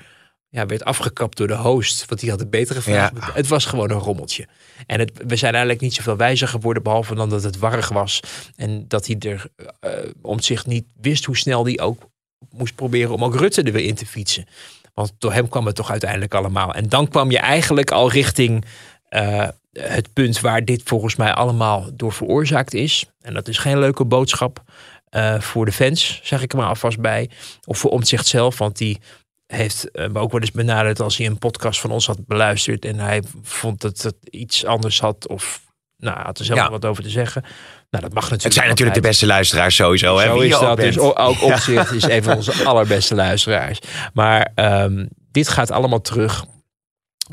ja, 0.49 0.67
werd 0.67 0.85
afgekapt 0.85 1.37
door 1.37 1.47
de 1.47 1.57
host. 1.57 2.05
Want 2.09 2.21
die 2.21 2.31
had 2.31 2.41
het 2.41 2.51
betere 2.51 2.81
vraag. 2.81 3.11
Ja. 3.15 3.31
Het 3.35 3.49
was 3.49 3.65
gewoon 3.65 3.91
een 3.91 3.99
rommeltje. 3.99 4.47
En 4.87 4.99
het, 4.99 5.12
we 5.27 5.37
zijn 5.37 5.53
eigenlijk 5.53 5.83
niet 5.83 5.95
zoveel 5.95 6.17
wijzer 6.17 6.49
geworden. 6.49 6.83
Behalve 6.83 7.15
dan 7.15 7.29
dat 7.29 7.43
het 7.43 7.59
warrig 7.59 7.89
was. 7.89 8.21
En 8.57 8.85
dat 8.89 9.07
hij 9.07 9.17
er 9.19 9.47
eh, 9.81 9.91
om 10.23 10.41
zich 10.41 10.67
niet 10.67 10.85
wist 11.01 11.25
hoe 11.25 11.37
snel 11.37 11.65
hij 11.65 11.81
ook 11.81 12.11
moest 12.51 12.75
proberen 12.75 13.15
om 13.15 13.25
ook 13.25 13.37
Rutte 13.37 13.62
er 13.62 13.73
weer 13.73 13.85
in 13.85 13.95
te 13.95 14.07
fietsen. 14.07 14.47
Want 14.95 15.13
door 15.19 15.33
hem 15.33 15.49
kwam 15.49 15.67
het 15.67 15.75
toch 15.75 15.91
uiteindelijk 15.91 16.35
allemaal. 16.35 16.75
En 16.75 16.89
dan 16.89 17.09
kwam 17.09 17.31
je 17.31 17.39
eigenlijk 17.39 17.91
al 17.91 18.11
richting 18.11 18.65
eh, 19.09 19.49
het 19.73 20.13
punt 20.13 20.41
waar 20.41 20.65
dit 20.65 20.83
volgens 20.85 21.17
mij 21.17 21.33
allemaal 21.35 21.87
door 21.95 22.13
veroorzaakt 22.13 22.75
is. 22.75 23.05
En 23.21 23.35
dat 23.35 23.49
is 23.49 23.59
geen 23.59 23.79
leuke 23.79 24.05
boodschap 24.05 24.63
eh, 25.09 25.41
voor 25.41 25.65
de 25.65 25.73
fans, 25.73 26.21
zeg 26.23 26.43
ik 26.43 26.53
er 26.53 26.59
maar 26.59 26.69
alvast 26.69 27.01
bij. 27.01 27.31
Of 27.65 27.79
voor 27.79 27.91
Omtzigt 27.91 28.27
zelf, 28.27 28.59
want 28.59 28.77
die 28.79 29.01
heeft 29.47 29.91
eh, 29.91 30.09
me 30.09 30.19
ook 30.19 30.33
wel 30.33 30.41
eens 30.41 30.51
benaderd 30.51 31.01
als 31.01 31.17
hij 31.17 31.27
een 31.27 31.39
podcast 31.39 31.81
van 31.81 31.91
ons 31.91 32.07
had 32.07 32.27
beluisterd. 32.27 32.85
En 32.85 32.99
hij 32.99 33.23
vond 33.43 33.81
dat 33.81 34.03
het 34.03 34.17
iets 34.31 34.65
anders 34.65 35.01
had 35.01 35.29
of 35.29 35.63
nou, 35.97 36.19
had 36.19 36.39
er 36.39 36.45
zelf 36.45 36.59
Ja. 36.59 36.71
wat 36.71 36.85
over 36.85 37.03
te 37.03 37.11
zeggen. 37.11 37.45
Nou, 37.93 38.05
dat 38.05 38.13
mag 38.13 38.23
natuurlijk. 38.23 38.43
Het 38.43 38.53
zijn 38.53 38.69
natuurlijk 38.69 38.97
de 38.97 39.09
beste 39.09 39.27
luisteraars 39.27 39.77
sowieso. 39.77 40.19
Hè? 40.19 40.25
Zo 40.25 40.41
is 40.41 40.51
dat. 40.51 40.77
Dus 40.77 40.99
ook 40.99 41.43
opzicht 41.53 41.93
is 41.93 42.03
een 42.03 42.23
van 42.23 42.37
onze 42.37 42.65
allerbeste 42.65 43.15
luisteraars. 43.15 43.79
Maar 44.13 44.53
ehm, 44.55 45.07
dit 45.31 45.49
gaat 45.49 45.71
allemaal 45.71 46.01
terug 46.01 46.45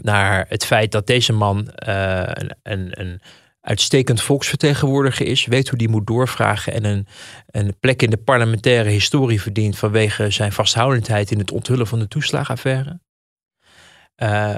naar 0.02 0.46
het 0.50 0.66
feit 0.66 0.92
dat 0.92 1.08
deze 1.08 1.34
man 1.34 1.70
eh, 1.70 2.32
een, 2.64 3.00
een, 3.00 3.22
uitstekend 3.62 4.22
volksvertegenwoordiger 4.22 5.26
is. 5.26 5.46
Weet 5.46 5.70
hoe 5.70 5.78
die 5.78 5.90
moet 5.90 6.08
doorvragen. 6.08 6.74
En 6.74 6.84
een, 6.86 7.08
een 7.48 7.76
plek 7.80 8.02
in 8.02 8.10
de 8.10 8.18
parlementaire 8.18 8.90
historie 8.90 9.42
verdient 9.42 9.78
vanwege 9.78 10.30
zijn 10.30 10.52
vasthoudendheid 10.52 11.32
in 11.32 11.40
het 11.40 11.52
onthullen 11.52 11.88
van 11.88 12.00
de 12.00 12.08
toeslagaffaire. 12.08 13.00
Eh, 14.16 14.56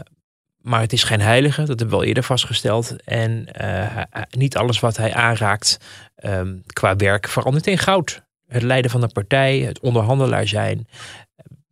maar 0.62 0.80
het 0.82 0.94
is 0.94 1.04
geen 1.04 1.22
heilige, 1.22 1.60
dat 1.60 1.80
hebben 1.80 1.90
we 1.90 1.96
al 1.96 2.04
eerder 2.04 2.24
vastgesteld. 2.24 3.04
En 3.04 3.54
eh, 3.54 4.04
niet 4.30 4.58
alles 4.58 4.80
wat 4.80 4.98
hij 4.98 5.14
aanraakt 5.14 5.78
ehm, 6.16 6.56
qua 6.74 6.96
werk 6.96 7.28
verandert 7.28 7.68
in 7.68 7.78
goud. 7.78 8.24
Het 8.48 8.64
leiden 8.64 8.92
van 8.92 9.04
een 9.04 9.12
partij, 9.12 9.60
het 9.60 9.80
onderhandelaar 9.80 10.48
zijn. 10.48 10.88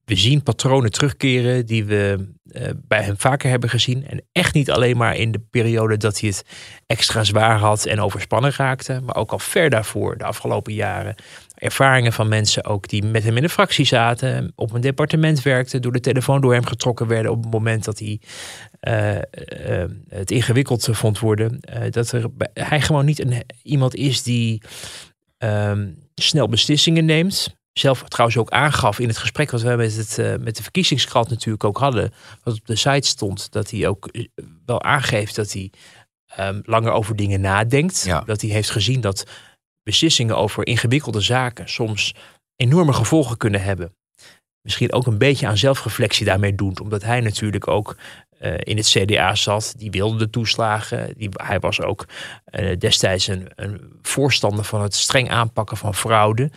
We 0.06 0.16
zien 0.16 0.44
patronen 0.44 0.92
terugkeren 0.92 1.66
die 1.66 1.86
we 1.86 2.28
eh, 2.52 2.70
bij 2.76 3.04
hem 3.04 3.18
vaker 3.18 3.50
hebben 3.50 3.70
gezien. 3.70 4.08
En 4.08 4.22
echt 4.32 4.54
niet 4.54 4.72
alleen 4.72 4.98
maar 4.98 5.16
in 5.16 5.32
de 5.32 5.42
periode 5.50 5.98
dat 5.98 6.20
hij 6.20 6.30
het 6.30 6.46
extra 6.86 7.24
zwaar 7.24 7.58
had 7.58 7.86
en 7.86 8.02
overspannen 8.02 8.54
raakte. 8.58 9.02
Maar 9.06 9.16
ook 9.16 9.32
al 9.32 9.40
ver 9.40 9.70
daarvoor, 9.70 10.18
de 10.18 10.24
afgelopen 10.24 10.74
jaren. 10.74 11.16
Ervaringen 11.60 12.14
van 12.14 12.28
mensen 12.28 12.66
ook 12.66 12.88
die 12.88 13.04
met 13.04 13.24
hem 13.24 13.36
in 13.36 13.42
de 13.42 13.50
fractie 13.50 13.86
zaten. 13.86 14.52
Op 14.56 14.74
een 14.74 14.82
departement 14.82 15.42
werkten. 15.42 15.82
Door 15.82 15.92
de 15.92 16.00
telefoon 16.00 16.42
door 16.42 16.54
hem 16.54 16.66
getrokken 16.66 17.08
werden 17.08 17.32
op 17.32 17.44
het 17.44 17.52
moment 17.52 17.84
dat 17.84 18.00
hij 18.00 18.20
eh, 18.80 19.18
eh, 19.18 19.90
het 20.10 20.32
ingewikkeld 20.32 20.88
vond 20.92 21.20
worden. 21.20 21.60
Eh, 21.60 21.92
dat 21.92 22.12
er, 22.12 22.26
hij 22.54 22.82
gewoon 22.82 23.06
niet 23.06 23.20
een, 23.20 23.44
iemand 23.64 23.96
is 23.96 24.24
die 24.24 24.62
ehm, 25.38 25.88
snel 26.16 26.50
beslissingen 26.50 27.06
neemt. 27.06 27.58
Zelf 27.74 28.04
trouwens 28.04 28.40
ook 28.40 28.50
aangaf 28.50 29.00
in 29.00 29.08
het 29.08 29.18
gesprek 29.18 29.52
wat 29.52 29.62
we 29.62 29.76
met, 29.76 29.96
het, 29.96 30.42
met 30.42 30.56
de 30.56 30.64
verkiezingskrant 30.64 31.30
natuurlijk 31.30 31.64
ook 31.64 31.78
hadden. 31.78 32.14
Wat 32.44 32.54
op 32.54 32.66
de 32.66 32.76
site 32.76 33.08
stond. 33.08 33.52
Dat 33.52 33.72
hij 33.72 33.88
ook 33.88 34.10
wel 34.66 34.84
aangeeft 34.84 35.36
dat 35.36 35.52
hij 35.52 35.72
ehm, 36.28 36.60
langer 36.64 36.92
over 36.92 37.16
dingen 37.16 37.42
nadenkt. 37.42 38.04
Ja. 38.06 38.22
Dat 38.26 38.42
hij 38.42 38.50
heeft 38.50 38.70
gezien 38.70 39.02
dat 39.02 39.26
beslissingen 39.90 40.38
over 40.38 40.68
ingewikkelde 40.68 41.22
zaken 41.22 41.70
soms 41.70 42.16
enorme 42.56 42.94
gevolgen 42.94 43.38
kunnen 43.38 43.62
hebben. 43.62 43.96
Misschien 44.62 44.94
ook 44.94 45.08
een 45.08 45.18
beetje 45.18 45.48
aan 45.48 45.58
zelfreflectie 45.58 46.26
daarmee 46.26 46.56
doet. 46.56 46.80
Omdat 46.80 47.04
hij 47.04 47.22
natuurlijk 47.22 47.68
ook 47.68 47.98
eh, 48.40 48.54
in 48.60 48.78
het 48.78 48.88
CDA 48.88 49.36
zat. 49.36 49.74
Die 49.78 49.92
wilde 49.92 50.18
de 50.18 50.30
toeslagen. 50.30 51.14
Die, 51.18 51.30
hij 51.32 51.60
was 51.60 51.82
ook 51.82 52.06
eh, 52.46 52.78
destijds 52.78 53.28
een, 53.28 53.48
een 53.56 54.00
voorstander 54.02 54.66
van 54.66 54.82
het 54.82 54.96
streng 54.96 55.30
aanpakken 55.30 55.78
van 55.78 55.96
fraude. 55.96 56.52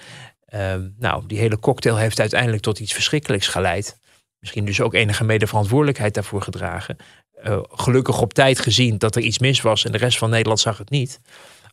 Ehm, 0.44 0.88
nou, 0.98 1.26
die 1.26 1.38
hele 1.38 1.58
cocktail 1.58 1.96
heeft 1.96 2.20
uiteindelijk 2.20 2.62
tot 2.62 2.78
iets 2.78 2.92
verschrikkelijks 2.92 3.46
geleid. 3.46 3.98
Misschien 4.38 4.64
dus 4.64 4.80
ook 4.80 4.94
enige 4.94 5.24
medeverantwoordelijkheid 5.24 6.14
daarvoor 6.14 6.42
gedragen. 6.42 6.96
Eh, 7.32 7.58
gelukkig 7.62 8.20
op 8.20 8.34
tijd 8.34 8.58
gezien 8.60 8.98
dat 8.98 9.16
er 9.16 9.22
iets 9.22 9.38
mis 9.38 9.60
was 9.60 9.84
en 9.84 9.92
de 9.92 9.98
rest 9.98 10.18
van 10.18 10.30
Nederland 10.30 10.60
zag 10.60 10.78
het 10.78 10.90
niet. 10.90 11.20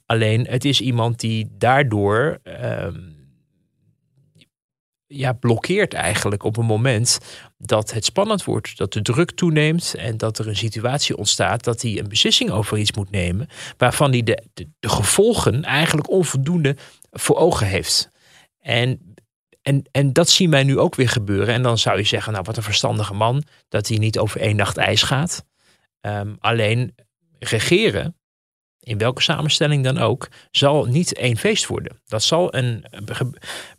Alleen 0.10 0.48
het 0.48 0.66
is 0.66 0.82
iemand 0.82 1.20
die 1.20 1.48
daardoor 1.58 2.40
ehm, 2.44 3.00
ja, 5.08 5.34
blokkeert 5.34 5.94
eigenlijk 5.94 6.44
op 6.44 6.58
een 6.58 6.66
moment 6.66 7.20
dat 7.58 7.92
het 7.92 8.06
spannend 8.06 8.44
wordt. 8.44 8.78
Dat 8.78 8.94
de 8.94 9.02
druk 9.02 9.32
toeneemt 9.32 9.96
en 9.98 10.18
dat 10.18 10.40
er 10.40 10.48
een 10.48 10.56
situatie 10.56 11.18
ontstaat 11.18 11.64
dat 11.64 11.82
hij 11.82 12.00
een 12.00 12.08
beslissing 12.08 12.52
over 12.52 12.78
iets 12.78 12.94
moet 12.94 13.12
nemen. 13.12 13.48
Waarvan 13.78 14.12
hij 14.12 14.24
de, 14.24 14.44
de, 14.54 14.68
gevolgen 14.90 15.64
eigenlijk 15.64 16.10
onvoldoende 16.10 16.76
voor 17.12 17.36
ogen 17.36 17.68
heeft. 17.68 18.10
En, 18.60 19.16
en, 19.62 19.84
en 19.92 20.14
dat 20.14 20.30
zien 20.30 20.50
wij 20.50 20.64
nu 20.64 20.80
ook 20.80 20.96
weer 20.96 21.10
gebeuren. 21.10 21.54
En 21.54 21.62
dan 21.62 21.78
zou 21.78 21.98
je 21.98 22.04
zeggen, 22.04 22.32
nou 22.32 22.44
wat 22.46 22.58
een 22.58 22.64
verstandige 22.64 23.14
man. 23.14 23.44
Dat 23.68 23.88
hij 23.88 23.98
niet 23.98 24.20
over 24.20 24.42
één 24.42 24.56
nacht 24.56 24.78
ijs 24.78 25.02
gaat. 25.02 25.46
Ehm, 26.02 26.36
alleen 26.40 26.96
regeren, 27.40 28.19
in 28.84 28.98
welke 28.98 29.22
samenstelling 29.22 29.84
dan 29.84 29.98
ook, 29.98 30.28
zal 30.52 30.86
niet 30.86 31.14
één 31.14 31.38
feest 31.38 31.68
worden. 31.68 32.00
Dat 32.08 32.24
zal 32.24 32.56
een 32.56 32.86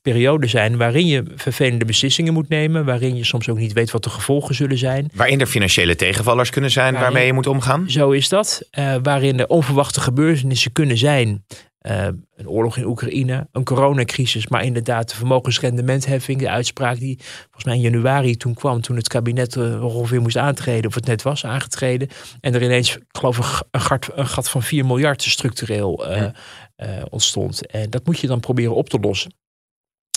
periode 0.02 0.46
zijn 0.46 0.76
waarin 0.76 1.06
je 1.06 1.22
vervelende 1.34 1.84
beslissingen 1.84 2.32
moet 2.32 2.48
nemen. 2.48 2.84
Waarin 2.84 3.16
je 3.16 3.24
soms 3.24 3.48
ook 3.48 3.58
niet 3.58 3.72
weet 3.72 3.90
wat 3.90 4.04
de 4.04 4.10
gevolgen 4.10 4.54
zullen 4.54 4.78
zijn. 4.78 5.10
Waarin 5.14 5.40
er 5.40 5.46
financiële 5.46 5.96
tegenvallers 5.96 6.50
kunnen 6.50 6.70
zijn 6.70 6.84
Waarin- 6.92 7.10
waarmee 7.10 7.26
je 7.26 7.32
moet 7.34 7.46
omgaan. 7.46 7.90
Zo 7.90 8.10
is 8.10 8.28
dat. 8.28 8.62
Eh, 8.70 8.94
waarin 9.02 9.38
er 9.40 9.46
onverwachte 9.48 10.00
gebeurtenissen 10.00 10.72
kunnen 10.72 10.98
zijn. 10.98 11.44
Eh, 11.80 12.06
een 12.36 12.48
oorlog 12.48 12.76
in 12.76 12.84
Oekraïne, 12.84 13.48
een 13.52 13.64
coronacrisis, 13.64 14.46
maar 14.46 14.64
inderdaad 14.64 15.08
de 15.08 15.16
vermogensrendementheffing, 15.16 16.38
de 16.38 16.48
uitspraak 16.50 16.98
die 16.98 17.18
volgens 17.20 17.64
mij 17.64 17.74
in 17.74 17.80
januari 17.80 18.36
toen 18.36 18.54
kwam, 18.54 18.80
toen 18.80 18.96
het 18.96 19.08
kabinet 19.08 19.56
eh, 19.56 19.84
ongeveer 19.84 20.20
moest 20.20 20.36
aantreden, 20.36 20.86
of 20.86 20.94
het 20.94 21.06
net 21.06 21.22
was 21.22 21.44
aangetreden. 21.44 22.08
En 22.40 22.54
er 22.54 22.62
ineens, 22.62 22.96
ik 22.96 23.02
geloof 23.08 23.38
ik, 23.38 23.62
een 23.70 23.80
gat, 23.80 24.08
een 24.14 24.26
gat 24.26 24.50
van 24.50 24.62
4 24.62 24.86
miljard 24.86 25.22
structureel 25.22 26.06
eh, 26.06 26.16
Ja. 26.20 26.32
eh, 26.76 27.02
ontstond. 27.10 27.66
En 27.66 27.90
dat 27.90 28.06
moet 28.06 28.18
je 28.18 28.26
dan 28.26 28.40
proberen 28.40 28.74
op 28.74 28.88
te 28.88 28.98
lossen. 28.98 29.34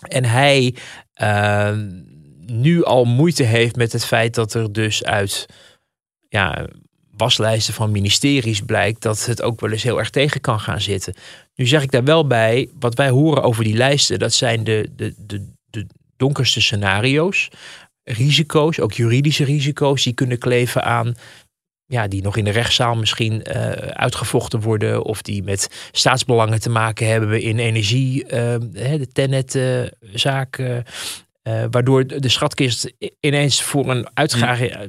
En 0.08 0.25
hij 0.25 0.75
eh, 1.13 1.77
nu 2.46 2.84
al 2.84 3.05
moeite 3.05 3.43
heeft 3.43 3.75
met 3.75 3.91
het 3.91 4.05
feit 4.05 4.34
dat 4.36 4.53
er 4.53 4.74
dus 4.74 5.03
uit 5.03 5.46
ja, 6.29 6.67
waslijsten 7.12 7.74
van 7.74 7.91
ministeries 7.91 8.62
blijkt 8.62 9.01
dat 9.01 9.25
het 9.25 9.41
ook 9.41 9.60
wel 9.62 9.72
eens 9.72 9.84
heel 9.84 10.00
erg 10.00 10.10
tegen 10.10 10.41
kan 10.41 10.60
gaan 10.60 10.82
zitten. 10.82 11.13
Nu 11.55 11.65
zeg 11.65 11.83
ik 11.83 11.91
daar 11.91 12.03
wel 12.03 12.27
bij, 12.27 12.69
wat 12.79 12.95
wij 12.95 13.10
horen 13.10 13.43
over 13.43 13.63
die 13.63 13.75
lijsten, 13.75 14.19
dat 14.19 14.33
zijn 14.33 14.63
de, 14.63 14.89
de, 14.95 15.13
de, 15.17 15.53
de 15.69 15.88
donkerste 16.17 16.62
scenario's. 16.62 17.50
Risico's, 18.03 18.79
ook 18.79 18.93
juridische 18.93 19.43
risico's, 19.43 20.03
die 20.03 20.13
kunnen 20.13 20.38
kleven 20.38 20.83
aan. 20.83 21.15
Ja, 21.86 22.07
die 22.07 22.22
nog 22.22 22.38
in 22.38 22.43
de 22.43 22.51
rechtszaal 22.51 22.95
misschien 22.95 23.43
eh, 23.43 23.69
uitgevochten 23.91 24.62
worden. 24.62 25.03
Of 25.03 25.22
die 25.22 25.43
met 25.43 25.89
staatsbelangen 25.91 26.60
te 26.60 26.69
maken 26.69 27.07
hebben 27.07 27.41
in 27.41 27.60
energie. 27.60 28.25
eh, 28.25 28.60
de 29.00 29.07
Tennet-zaak. 29.12 30.83
Eh, 31.43 31.63
waardoor 31.71 32.07
de 32.07 32.29
schatkist 32.29 32.93
ineens 33.19 33.62
voor 33.62 33.89
een, 33.89 34.07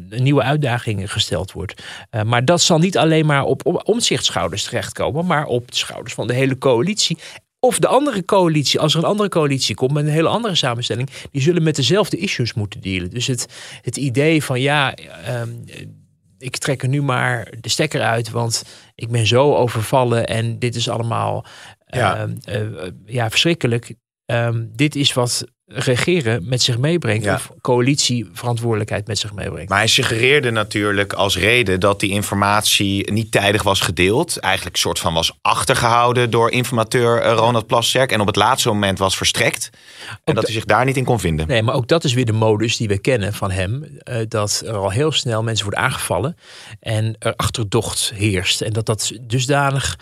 nieuwe 0.09 0.43
uitdaging 0.43 1.13
gesteld 1.13 1.53
wordt. 1.53 1.83
Uh, 2.11 2.23
maar 2.23 2.45
dat 2.45 2.61
zal 2.61 2.79
niet 2.79 2.99
alleen 2.99 3.27
maar 3.27 3.45
op, 3.45 3.67
op 3.67 3.89
omzichtschouders 3.89 4.65
terechtkomen, 4.65 5.27
maar 5.27 5.47
op 5.47 5.71
de 5.71 5.77
schouders 5.77 6.15
van 6.15 6.27
de 6.27 6.35
hele 6.35 6.59
coalitie. 6.59 7.19
Of 7.59 7.79
de 7.79 7.87
andere 7.87 8.25
coalitie, 8.25 8.81
als 8.81 8.95
er 8.95 8.99
een 8.99 9.09
andere 9.09 9.29
coalitie 9.29 9.75
komt 9.75 9.93
met 9.93 10.05
een 10.05 10.11
hele 10.11 10.29
andere 10.29 10.55
samenstelling, 10.55 11.11
die 11.31 11.43
zullen 11.43 11.63
met 11.63 11.77
dezelfde 11.77 12.17
issues 12.17 12.55
moeten 12.55 12.81
dealen. 12.81 13.11
Dus 13.11 13.27
het, 13.27 13.47
het 13.83 13.97
idee 13.97 14.45
van 14.45 14.61
ja, 14.61 14.95
um, 15.29 15.65
ik 16.39 16.57
trek 16.57 16.83
er 16.83 16.89
nu 16.89 17.03
maar 17.03 17.53
de 17.61 17.69
stekker 17.69 18.03
uit, 18.03 18.31
want 18.31 18.65
ik 18.95 19.09
ben 19.11 19.27
zo 19.27 19.55
overvallen 19.55 20.27
en 20.27 20.59
dit 20.59 20.75
is 20.75 20.89
allemaal 20.89 21.45
Ja. 21.87 22.29
uh, 22.49 22.61
uh, 22.61 22.89
ja, 23.07 23.31
verschrikkelijk. 23.31 23.95
Um, 24.27 24.71
dit 24.73 24.97
is 24.97 25.13
wat 25.13 25.45
regeren 25.67 26.49
met 26.49 26.63
zich 26.63 26.79
meebrengt. 26.79 27.25
Ja. 27.25 27.35
Of 27.35 27.51
coalitie 27.61 28.29
verantwoordelijkheid 28.33 29.07
met 29.07 29.19
zich 29.19 29.35
meebrengt. 29.35 29.69
Maar 29.69 29.79
hij 29.79 29.87
suggereerde 29.87 30.51
natuurlijk 30.51 31.13
als 31.13 31.39
reden 31.39 31.81
dat 31.81 32.01
die 32.01 32.11
informatie 32.11 33.13
niet 33.13 33.33
tijdig 33.33 33.63
was 33.63 33.81
gedeeld. 33.81 34.37
Eigenlijk 34.37 34.75
een 34.75 34.83
soort 34.83 34.99
van 34.99 35.15
was 35.15 35.39
achtergehouden 35.41 36.31
door 36.31 36.51
informateur 36.51 37.21
eh, 37.21 37.33
Ronald 37.33 37.67
Plasterk. 37.67 38.13
En 38.13 38.21
op 38.21 38.27
het 38.27 38.37
laatste 38.37 38.69
moment 38.69 38.99
was 38.99 39.17
verstrekt. 39.17 39.71
En 39.73 40.19
Ook 40.25 40.35
dat 40.35 40.45
hij 40.45 40.53
zich 40.53 40.65
daar 40.65 40.85
niet 40.85 40.97
in 40.97 41.05
kon 41.05 41.21
vinden. 41.21 41.47
Nee, 41.47 41.63
maar 41.63 41.75
ook 41.75 41.89
dat 41.89 42.05
is 42.05 42.13
weer 42.13 42.27
de 42.27 42.33
modus 42.33 42.77
die 42.77 42.89
we 42.89 42.99
kennen 42.99 43.33
van 43.33 43.51
hem. 43.51 43.85
Uh, 43.85 44.17
dat 44.29 44.63
er 44.67 44.77
al 44.77 44.91
heel 44.91 45.13
snel 45.13 45.43
mensen 45.43 45.65
worden 45.65 45.85
aangevallen. 45.85 46.37
En 46.81 47.17
er 47.19 47.37
achterdocht 47.37 48.13
heerst. 48.15 48.61
En 48.61 48.73
dat 48.73 48.87
dat 48.87 49.13
dusdanig 49.21 49.99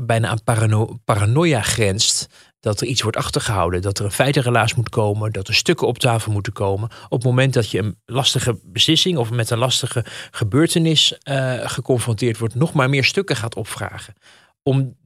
bijna 0.00 0.28
aan 0.28 0.44
parano 0.44 0.98
paranoia 1.04 1.60
grenst 1.60 2.28
dat 2.62 2.80
er 2.80 2.86
iets 2.86 3.02
wordt 3.02 3.16
achtergehouden, 3.16 3.82
dat 3.82 3.98
er 3.98 4.04
een 4.04 4.10
feitenrelaas 4.10 4.74
moet 4.74 4.88
komen, 4.88 5.32
dat 5.32 5.48
er 5.48 5.54
stukken 5.54 5.86
op 5.86 5.98
tafel 5.98 6.32
moeten 6.32 6.52
komen. 6.52 6.88
Op 7.04 7.10
het 7.10 7.24
moment 7.24 7.54
dat 7.54 7.70
je 7.70 7.78
een 7.78 7.96
lastige 8.06 8.58
beslissing 8.62 9.18
of 9.18 9.30
met 9.30 9.50
een 9.50 9.58
lastige 9.58 10.04
gebeurtenis 10.30 11.18
uh, 11.24 11.60
geconfronteerd 11.68 12.38
wordt, 12.38 12.54
nog 12.54 12.72
maar 12.72 12.90
meer 12.90 13.04
stukken 13.04 13.36
gaat 13.36 13.54
opvragen. 13.54 14.14
Om 14.62 14.96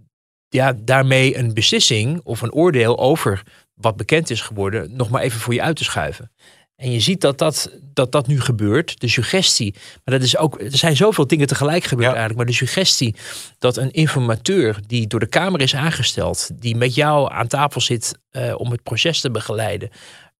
ja, 0.48 0.72
daarmee 0.72 1.36
een 1.36 1.54
beslissing 1.54 2.20
of 2.24 2.42
een 2.42 2.52
oordeel 2.52 2.98
over 2.98 3.42
wat 3.74 3.96
bekend 3.96 4.30
is 4.30 4.40
geworden, 4.40 4.96
nog 4.96 5.10
maar 5.10 5.22
even 5.22 5.40
voor 5.40 5.54
je 5.54 5.62
uit 5.62 5.76
te 5.76 5.84
schuiven. 5.84 6.30
En 6.76 6.92
je 6.92 7.00
ziet 7.00 7.20
dat 7.20 7.38
dat, 7.38 7.70
dat 7.94 8.12
dat 8.12 8.26
nu 8.26 8.40
gebeurt. 8.40 9.00
De 9.00 9.08
suggestie. 9.08 9.74
Maar 10.04 10.14
dat 10.14 10.22
is 10.22 10.36
ook. 10.36 10.60
Er 10.60 10.76
zijn 10.76 10.96
zoveel 10.96 11.26
dingen 11.26 11.46
tegelijk 11.46 11.84
gebeurd 11.84 12.08
eigenlijk. 12.08 12.36
Maar 12.36 12.46
de 12.46 12.52
suggestie 12.52 13.14
dat 13.58 13.76
een 13.76 13.90
informateur 13.90 14.78
die 14.86 15.06
door 15.06 15.20
de 15.20 15.26
Kamer 15.26 15.60
is 15.60 15.74
aangesteld. 15.74 16.50
die 16.54 16.76
met 16.76 16.94
jou 16.94 17.32
aan 17.32 17.46
tafel 17.46 17.80
zit 17.80 18.18
uh, 18.32 18.54
om 18.58 18.70
het 18.70 18.82
proces 18.82 19.20
te 19.20 19.30
begeleiden. 19.30 19.90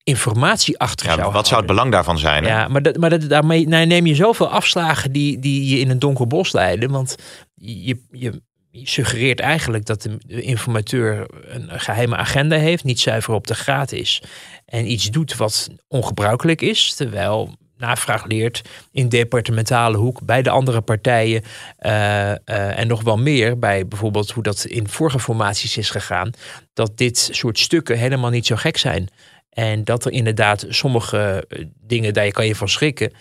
informatie 0.03 0.79
achter 0.79 1.07
ja, 1.07 1.15
zou 1.15 1.33
Wat 1.33 1.47
zou 1.47 1.59
het 1.59 1.69
belang 1.69 1.93
daarvan 1.93 2.19
zijn? 2.19 2.45
Ja, 2.45 2.69
maar, 2.69 2.83
dat, 2.83 2.97
maar 2.97 3.11
dat, 3.11 3.29
daarmee 3.29 3.69
nou, 3.69 3.87
neem 3.87 4.07
je 4.07 4.15
zoveel 4.15 4.49
afslagen 4.49 5.13
die, 5.13 5.39
die 5.39 5.75
je 5.75 5.81
in 5.81 5.91
een 5.91 5.99
donker 5.99 6.27
bos 6.27 6.53
leiden. 6.53 6.91
Want 6.91 7.17
je, 7.55 8.01
je, 8.11 8.43
suggereert 8.83 9.41
eigenlijk 9.41 9.87
dat 9.87 10.03
de 10.03 10.43
informateur 10.43 11.27
een 11.47 11.81
geheime 11.81 12.17
agenda 12.17 12.57
heeft, 12.57 12.85
niet 12.85 13.01
zuiver 13.01 13.35
op 13.35 13.47
de 13.47 13.55
graad 13.55 13.93
is 13.93 14.23
en 14.67 14.91
iets 14.91 15.11
doet 15.11 15.37
wat 15.37 15.69
ongebruikelijk 15.89 16.63
is, 16.63 16.95
terwijl 16.95 17.57
navraag 17.77 18.25
leert 18.27 18.63
in 18.93 19.09
departementale 19.09 19.97
hoek 19.97 20.21
bij 20.23 20.43
de 20.43 20.51
andere 20.51 20.81
partijen 20.81 21.43
uh, 21.81 21.91
uh, 21.91 22.79
en 22.79 22.87
nog 22.87 23.03
wel 23.03 23.17
meer 23.17 23.59
bij 23.59 23.87
bijvoorbeeld 23.87 24.31
hoe 24.31 24.43
dat 24.43 24.65
in 24.65 24.89
vorige 24.89 25.21
formaties 25.21 25.77
is 25.77 25.91
gegaan, 25.91 26.31
dat 26.73 26.97
dit 26.97 27.29
soort 27.33 27.59
stukken 27.59 27.99
helemaal 27.99 28.31
niet 28.31 28.47
zo 28.47 28.57
gek 28.57 28.77
zijn. 28.77 29.09
En 29.51 29.85
dat 29.85 30.05
er 30.05 30.13
inderdaad 30.13 30.67
sommige 30.69 31.45
eh, 31.49 31.65
dingen, 31.81 32.15
daar 32.15 32.31
kan 32.31 32.47
je 32.47 32.57
van 32.57 32.69
schrikken. 32.69 33.13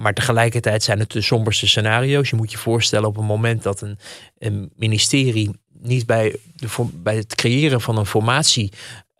Maar 0.00 0.14
tegelijkertijd 0.14 0.82
zijn 0.82 0.98
het 0.98 1.10
de 1.10 1.20
somberste 1.20 1.68
scenario's. 1.68 2.30
Je 2.30 2.36
moet 2.36 2.50
je 2.50 2.58
voorstellen 2.58 3.08
op 3.08 3.16
een 3.16 3.24
moment 3.24 3.62
dat 3.62 3.80
een, 3.80 3.98
een 4.38 4.72
ministerie 4.76 5.50
niet 5.80 6.06
bij, 6.06 6.36
de, 6.54 6.66
bij 6.92 7.16
het 7.16 7.34
creëren 7.34 7.80
van 7.80 7.98
een 7.98 8.06
formatie 8.06 8.72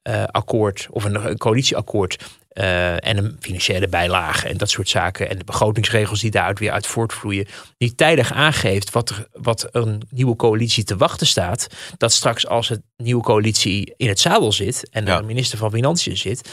uh, 0.09 0.25
akkoord 0.25 0.87
of 0.90 1.04
een, 1.04 1.38
coalitieakkoord 1.38 2.16
uh, 2.52 3.07
en 3.07 3.16
een 3.16 3.37
financiële 3.40 3.88
bijlage 3.88 4.49
en 4.49 4.57
dat 4.57 4.71
soort 4.71 4.88
zaken 4.88 5.30
en 5.30 5.38
de 5.38 5.45
begrotingsregels 5.45 6.21
die 6.21 6.30
daaruit 6.30 6.59
weer 6.59 6.71
uit 6.71 6.87
voortvloeien, 6.87 7.47
niet 7.78 7.97
tijdig 7.97 8.33
aangeeft 8.33 8.90
wat, 8.90 9.11
er, 9.11 9.26
wat 9.33 9.69
een 9.73 10.02
nieuwe 10.11 10.37
coalitie 10.37 10.85
te 10.85 10.97
wachten 10.97 11.26
staat, 11.26 11.66
dat 11.97 12.12
straks 12.12 12.47
als 12.47 12.71
een 12.71 12.83
nieuwe 12.97 13.23
coalitie 13.23 13.95
in 13.97 14.09
het 14.09 14.21
zadel 14.21 14.52
zit 14.52 14.88
en 14.90 15.04
ja. 15.04 15.21
de 15.21 15.26
minister 15.26 15.59
van 15.59 15.71
Financiën 15.71 16.16
zit, 16.16 16.50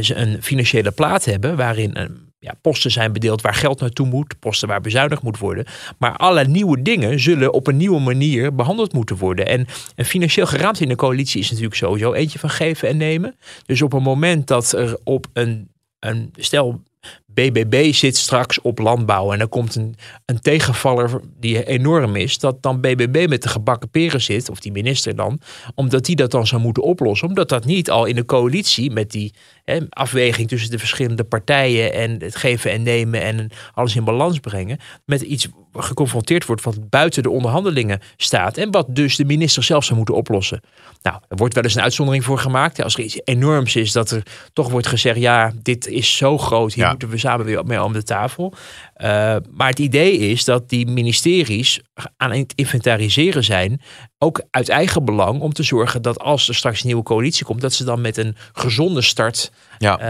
ze 0.00 0.14
een 0.14 0.42
financiële 0.42 0.90
plaat 0.90 1.24
hebben 1.24 1.56
waarin 1.56 1.96
een 1.96 2.27
ja, 2.38 2.54
posten 2.60 2.90
zijn 2.90 3.12
bedeeld 3.12 3.40
waar 3.40 3.54
geld 3.54 3.80
naartoe 3.80 4.06
moet, 4.06 4.38
posten 4.38 4.68
waar 4.68 4.80
bezuinigd 4.80 5.22
moet 5.22 5.38
worden. 5.38 5.66
Maar 5.98 6.16
alle 6.16 6.44
nieuwe 6.44 6.82
dingen 6.82 7.20
zullen 7.20 7.52
op 7.52 7.66
een 7.66 7.76
nieuwe 7.76 8.00
manier 8.00 8.54
behandeld 8.54 8.92
moeten 8.92 9.16
worden. 9.16 9.46
En 9.46 9.66
een 9.94 10.04
financieel 10.04 10.46
geraamte 10.46 10.82
in 10.82 10.88
de 10.88 10.96
coalitie 10.96 11.40
is 11.40 11.48
natuurlijk 11.48 11.76
sowieso 11.76 12.12
eentje 12.12 12.38
van 12.38 12.50
geven 12.50 12.88
en 12.88 12.96
nemen. 12.96 13.36
Dus 13.66 13.82
op 13.82 13.92
een 13.92 14.02
moment 14.02 14.46
dat 14.46 14.72
er 14.72 14.98
op 15.04 15.26
een, 15.32 15.68
een 15.98 16.32
stel 16.36 16.82
BBB 17.26 17.92
zit 17.92 18.16
straks 18.16 18.60
op 18.60 18.78
landbouw 18.78 19.32
en 19.32 19.40
er 19.40 19.48
komt 19.48 19.74
een, 19.74 19.94
een 20.24 20.40
tegenvaller 20.40 21.20
die 21.40 21.64
enorm 21.64 22.16
is, 22.16 22.38
dat 22.38 22.62
dan 22.62 22.80
BBB 22.80 23.26
met 23.28 23.42
de 23.42 23.48
gebakken 23.48 23.90
peren 23.90 24.20
zit, 24.20 24.50
of 24.50 24.60
die 24.60 24.72
minister 24.72 25.16
dan, 25.16 25.40
omdat 25.74 26.04
die 26.04 26.16
dat 26.16 26.30
dan 26.30 26.46
zou 26.46 26.62
moeten 26.62 26.82
oplossen. 26.82 27.28
Omdat 27.28 27.48
dat 27.48 27.64
niet 27.64 27.90
al 27.90 28.04
in 28.04 28.14
de 28.14 28.24
coalitie 28.24 28.90
met 28.90 29.10
die 29.10 29.34
hè, 29.68 29.78
afweging 29.88 30.48
tussen 30.48 30.70
de 30.70 30.78
verschillende 30.78 31.24
partijen 31.24 31.92
en 31.92 32.22
het 32.22 32.36
geven 32.36 32.70
en 32.70 32.82
nemen 32.82 33.22
en 33.22 33.50
alles 33.74 33.96
in 33.96 34.04
balans 34.04 34.38
brengen, 34.38 34.78
met 35.04 35.20
iets 35.20 35.48
geconfronteerd 35.72 36.46
wordt 36.46 36.62
wat 36.62 36.90
buiten 36.90 37.22
de 37.22 37.30
onderhandelingen 37.30 38.00
staat 38.16 38.56
en 38.56 38.70
wat 38.70 38.86
dus 38.88 39.16
de 39.16 39.24
minister 39.24 39.62
zelf 39.62 39.84
zou 39.84 39.96
moeten 39.96 40.14
oplossen. 40.14 40.60
Nou, 41.02 41.20
er 41.28 41.36
wordt 41.36 41.54
wel 41.54 41.62
eens 41.62 41.74
een 41.74 41.82
uitzondering 41.82 42.24
voor 42.24 42.38
gemaakt. 42.38 42.82
Als 42.82 42.94
er 42.94 43.04
iets 43.04 43.20
enorms 43.24 43.76
is, 43.76 43.92
dat 43.92 44.10
er 44.10 44.22
toch 44.52 44.70
wordt 44.70 44.86
gezegd, 44.86 45.18
ja, 45.18 45.52
dit 45.62 45.86
is 45.86 46.16
zo 46.16 46.38
groot, 46.38 46.72
hier 46.72 46.88
moeten 46.88 47.08
we 47.08 47.18
samen 47.18 47.46
weer 47.46 47.64
mee 47.64 47.82
om 47.82 47.92
de 47.92 48.02
tafel. 48.02 48.52
Uh, 48.96 49.06
maar 49.50 49.68
het 49.68 49.78
idee 49.78 50.18
is 50.18 50.44
dat 50.44 50.68
die 50.68 50.86
ministeries 50.86 51.80
aan 52.16 52.32
het 52.32 52.52
inventariseren 52.54 53.44
zijn, 53.44 53.80
ook 54.18 54.42
uit 54.50 54.68
eigen 54.68 55.04
belang, 55.04 55.40
om 55.40 55.52
te 55.52 55.62
zorgen 55.62 56.02
dat 56.02 56.18
als 56.18 56.48
er 56.48 56.54
straks 56.54 56.80
een 56.80 56.86
nieuwe 56.86 57.02
coalitie 57.02 57.44
komt, 57.44 57.60
dat 57.60 57.72
ze 57.72 57.84
dan 57.84 58.00
met 58.00 58.16
een 58.16 58.36
gezonde 58.52 59.02
start 59.02 59.52
ja. 59.78 60.00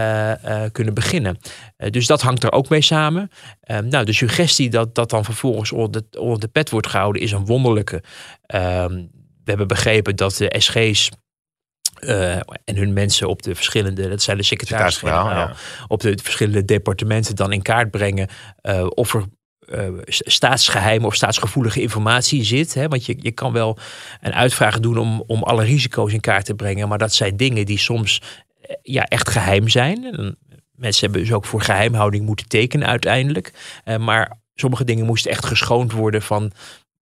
uh, 0.43 0.63
uh, 0.63 0.69
kunnen 0.71 0.93
beginnen. 0.93 1.37
dus 1.77 2.07
dat 2.07 2.21
hangt 2.21 2.43
er 2.43 2.51
ook 2.51 2.69
mee 2.69 2.81
samen. 2.81 3.29
nou, 3.83 4.05
de 4.05 4.13
suggestie 4.13 4.69
dat 4.69 4.95
dat 4.95 5.09
dan 5.09 5.25
vervolgens 5.25 5.71
onder 5.71 6.01
de, 6.09 6.19
onder 6.19 6.39
de 6.39 6.47
pet 6.47 6.69
wordt 6.69 6.87
gehouden, 6.87 7.21
is 7.21 7.31
een 7.31 7.45
wonderlijke. 7.45 8.03
Ehm, 8.45 8.93
we 9.43 9.55
hebben 9.55 9.67
begrepen 9.67 10.15
dat 10.15 10.35
de 10.35 10.55
SG's 10.57 11.09
uh, 11.99 12.35
en 12.35 12.75
hun 12.75 12.93
mensen 12.93 13.27
op 13.27 13.41
de 13.41 13.55
verschillende, 13.55 14.09
dat 14.09 14.21
zijn 14.21 14.37
de 14.37 14.43
secretaris-generaal, 14.43 15.29
ja. 15.29 15.53
op 15.87 16.01
de 16.01 16.17
verschillende 16.23 16.65
departementen 16.65 17.35
dan 17.35 17.51
in 17.51 17.61
kaart 17.61 17.91
brengen 17.91 18.29
uh, 18.61 18.87
of 18.89 19.13
er 19.13 19.23
uh, 19.71 19.87
staatsgeheime 20.07 21.05
of 21.05 21.15
staatsgevoelige 21.15 21.81
informatie 21.81 22.43
zit. 22.43 22.73
Hè? 22.73 22.87
Want 22.87 23.05
je, 23.05 23.15
je 23.19 23.31
kan 23.31 23.53
wel 23.53 23.77
een 24.21 24.33
uitvraag 24.33 24.79
doen 24.79 24.97
om, 24.97 25.23
om 25.27 25.43
alle 25.43 25.63
risico's 25.63 26.13
in 26.13 26.19
kaart 26.19 26.45
te 26.45 26.53
brengen, 26.53 26.87
maar 26.87 26.97
dat 26.97 27.13
zijn 27.13 27.37
dingen 27.37 27.65
die 27.65 27.79
soms 27.79 28.21
ja, 28.81 29.03
echt 29.03 29.29
geheim 29.29 29.67
zijn. 29.67 30.03
En 30.03 30.37
mensen 30.75 31.03
hebben 31.03 31.21
dus 31.21 31.33
ook 31.33 31.45
voor 31.45 31.61
geheimhouding 31.61 32.25
moeten 32.25 32.47
tekenen 32.47 32.87
uiteindelijk. 32.87 33.53
maar 33.99 34.37
sommige 34.55 34.83
dingen 34.83 35.05
moesten 35.05 35.31
echt 35.31 35.45
geschoond 35.45 35.91
worden 35.91 36.21
van 36.21 36.51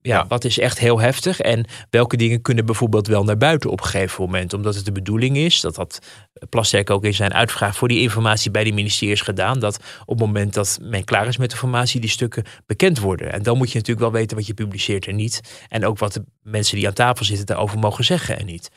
ja, 0.01 0.25
wat 0.27 0.43
is 0.43 0.59
echt 0.59 0.79
heel 0.79 0.99
heftig 0.99 1.39
en 1.39 1.65
welke 1.89 2.17
dingen 2.17 2.41
kunnen 2.41 2.65
bijvoorbeeld 2.65 3.07
wel 3.07 3.23
naar 3.23 3.37
buiten 3.37 3.69
op 3.69 3.79
een 3.79 3.85
gegeven 3.85 4.23
moment. 4.23 4.53
Omdat 4.53 4.75
het 4.75 4.85
de 4.85 4.91
bedoeling 4.91 5.37
is, 5.37 5.61
dat 5.61 5.75
had 5.75 5.99
Plasterk 6.49 6.89
ook 6.89 7.03
in 7.03 7.13
zijn 7.13 7.33
uitvraag 7.33 7.75
voor 7.75 7.87
die 7.87 7.99
informatie 7.99 8.51
bij 8.51 8.63
de 8.63 8.71
ministeries 8.71 9.21
gedaan, 9.21 9.59
dat 9.59 9.79
op 10.05 10.19
het 10.19 10.27
moment 10.27 10.53
dat 10.53 10.79
men 10.81 11.03
klaar 11.03 11.27
is 11.27 11.37
met 11.37 11.49
de 11.49 11.55
informatie, 11.55 12.01
die 12.01 12.09
stukken 12.09 12.43
bekend 12.65 12.99
worden. 12.99 13.31
En 13.31 13.43
dan 13.43 13.57
moet 13.57 13.71
je 13.71 13.77
natuurlijk 13.77 14.11
wel 14.11 14.19
weten 14.19 14.37
wat 14.37 14.47
je 14.47 14.53
publiceert 14.53 15.07
en 15.07 15.15
niet. 15.15 15.65
En 15.67 15.85
ook 15.85 15.97
wat 15.97 16.13
de 16.13 16.23
mensen 16.43 16.75
die 16.75 16.87
aan 16.87 16.93
tafel 16.93 17.25
zitten 17.25 17.45
daarover 17.45 17.79
mogen 17.79 18.03
zeggen 18.03 18.39
en 18.39 18.45
niet. 18.45 18.71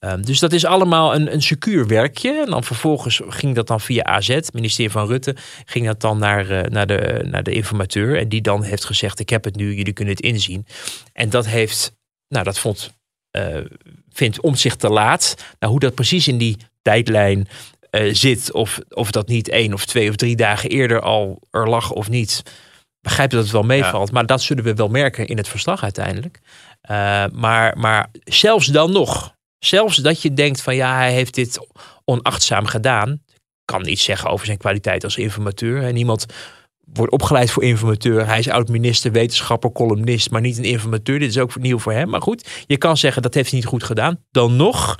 Um, 0.00 0.24
dus 0.24 0.38
dat 0.38 0.52
is 0.52 0.64
allemaal 0.64 1.14
een, 1.14 1.32
een 1.32 1.42
secuur 1.42 1.86
werkje. 1.86 2.42
En 2.44 2.50
dan 2.50 2.64
vervolgens 2.64 3.20
ging 3.28 3.54
dat 3.54 3.66
dan 3.66 3.80
via 3.80 4.04
AZ, 4.04 4.28
het 4.28 4.52
ministerie 4.52 4.90
van 4.90 5.06
Rutte, 5.06 5.36
ging 5.64 5.86
dat 5.86 6.00
dan 6.00 6.18
naar, 6.18 6.50
uh, 6.50 6.62
naar, 6.62 6.86
de, 6.86 7.24
naar 7.30 7.42
de 7.42 7.52
informateur. 7.52 8.18
En 8.18 8.28
die 8.28 8.40
dan 8.40 8.62
heeft 8.62 8.84
gezegd: 8.84 9.18
Ik 9.18 9.28
heb 9.28 9.44
het 9.44 9.56
nu, 9.56 9.74
jullie 9.74 9.92
kunnen 9.92 10.14
het 10.14 10.24
inzien. 10.24 10.66
En 11.12 11.30
dat 11.30 11.46
heeft, 11.46 11.92
nou, 12.28 12.44
dat 12.44 12.58
vond, 12.58 12.92
uh, 13.36 13.56
vindt 14.12 14.40
om 14.40 14.54
zich 14.54 14.76
te 14.76 14.88
laat. 14.88 15.34
Nou, 15.58 15.72
hoe 15.72 15.80
dat 15.80 15.94
precies 15.94 16.28
in 16.28 16.38
die 16.38 16.56
tijdlijn 16.82 17.48
uh, 17.90 18.14
zit, 18.14 18.52
of, 18.52 18.78
of 18.88 19.10
dat 19.10 19.28
niet 19.28 19.48
één 19.48 19.72
of 19.72 19.84
twee 19.84 20.08
of 20.08 20.16
drie 20.16 20.36
dagen 20.36 20.70
eerder 20.70 21.00
al 21.00 21.42
er 21.50 21.68
lag 21.68 21.90
of 21.90 22.08
niet. 22.08 22.42
Begrijp 23.00 23.30
dat 23.30 23.42
het 23.42 23.52
wel 23.52 23.62
meevalt, 23.62 24.08
ja. 24.08 24.14
maar 24.14 24.26
dat 24.26 24.42
zullen 24.42 24.64
we 24.64 24.74
wel 24.74 24.88
merken 24.88 25.26
in 25.26 25.36
het 25.36 25.48
verslag 25.48 25.82
uiteindelijk. 25.82 26.40
maar, 27.32 27.78
maar 27.78 28.08
zelfs 28.24 28.66
dan 28.66 28.92
nog, 28.92 29.35
Zelfs 29.58 29.96
dat 29.96 30.22
je 30.22 30.32
denkt 30.32 30.62
van 30.62 30.76
ja, 30.76 30.96
hij 30.96 31.12
heeft 31.12 31.34
dit 31.34 31.66
onachtzaam 32.04 32.66
gedaan. 32.66 33.22
Kan 33.64 33.82
niet 33.82 34.00
zeggen 34.00 34.30
over 34.30 34.46
zijn 34.46 34.58
kwaliteit 34.58 35.04
als 35.04 35.16
informateur. 35.16 35.82
En 35.82 35.96
iemand 35.96 36.26
wordt 36.84 37.12
opgeleid 37.12 37.50
voor 37.50 37.62
informateur. 37.62 38.26
Hij 38.26 38.38
is 38.38 38.48
oud-minister, 38.48 39.12
wetenschapper, 39.12 39.72
columnist, 39.72 40.30
maar 40.30 40.40
niet 40.40 40.58
een 40.58 40.64
informateur. 40.64 41.18
Dit 41.18 41.28
is 41.28 41.38
ook 41.38 41.56
nieuw 41.56 41.78
voor 41.78 41.92
hem. 41.92 42.08
Maar 42.08 42.22
goed, 42.22 42.64
je 42.66 42.76
kan 42.76 42.96
zeggen 42.96 43.22
dat 43.22 43.34
heeft 43.34 43.50
hij 43.50 43.58
niet 43.58 43.68
goed 43.68 43.84
gedaan. 43.84 44.24
Dan 44.30 44.56
nog 44.56 44.98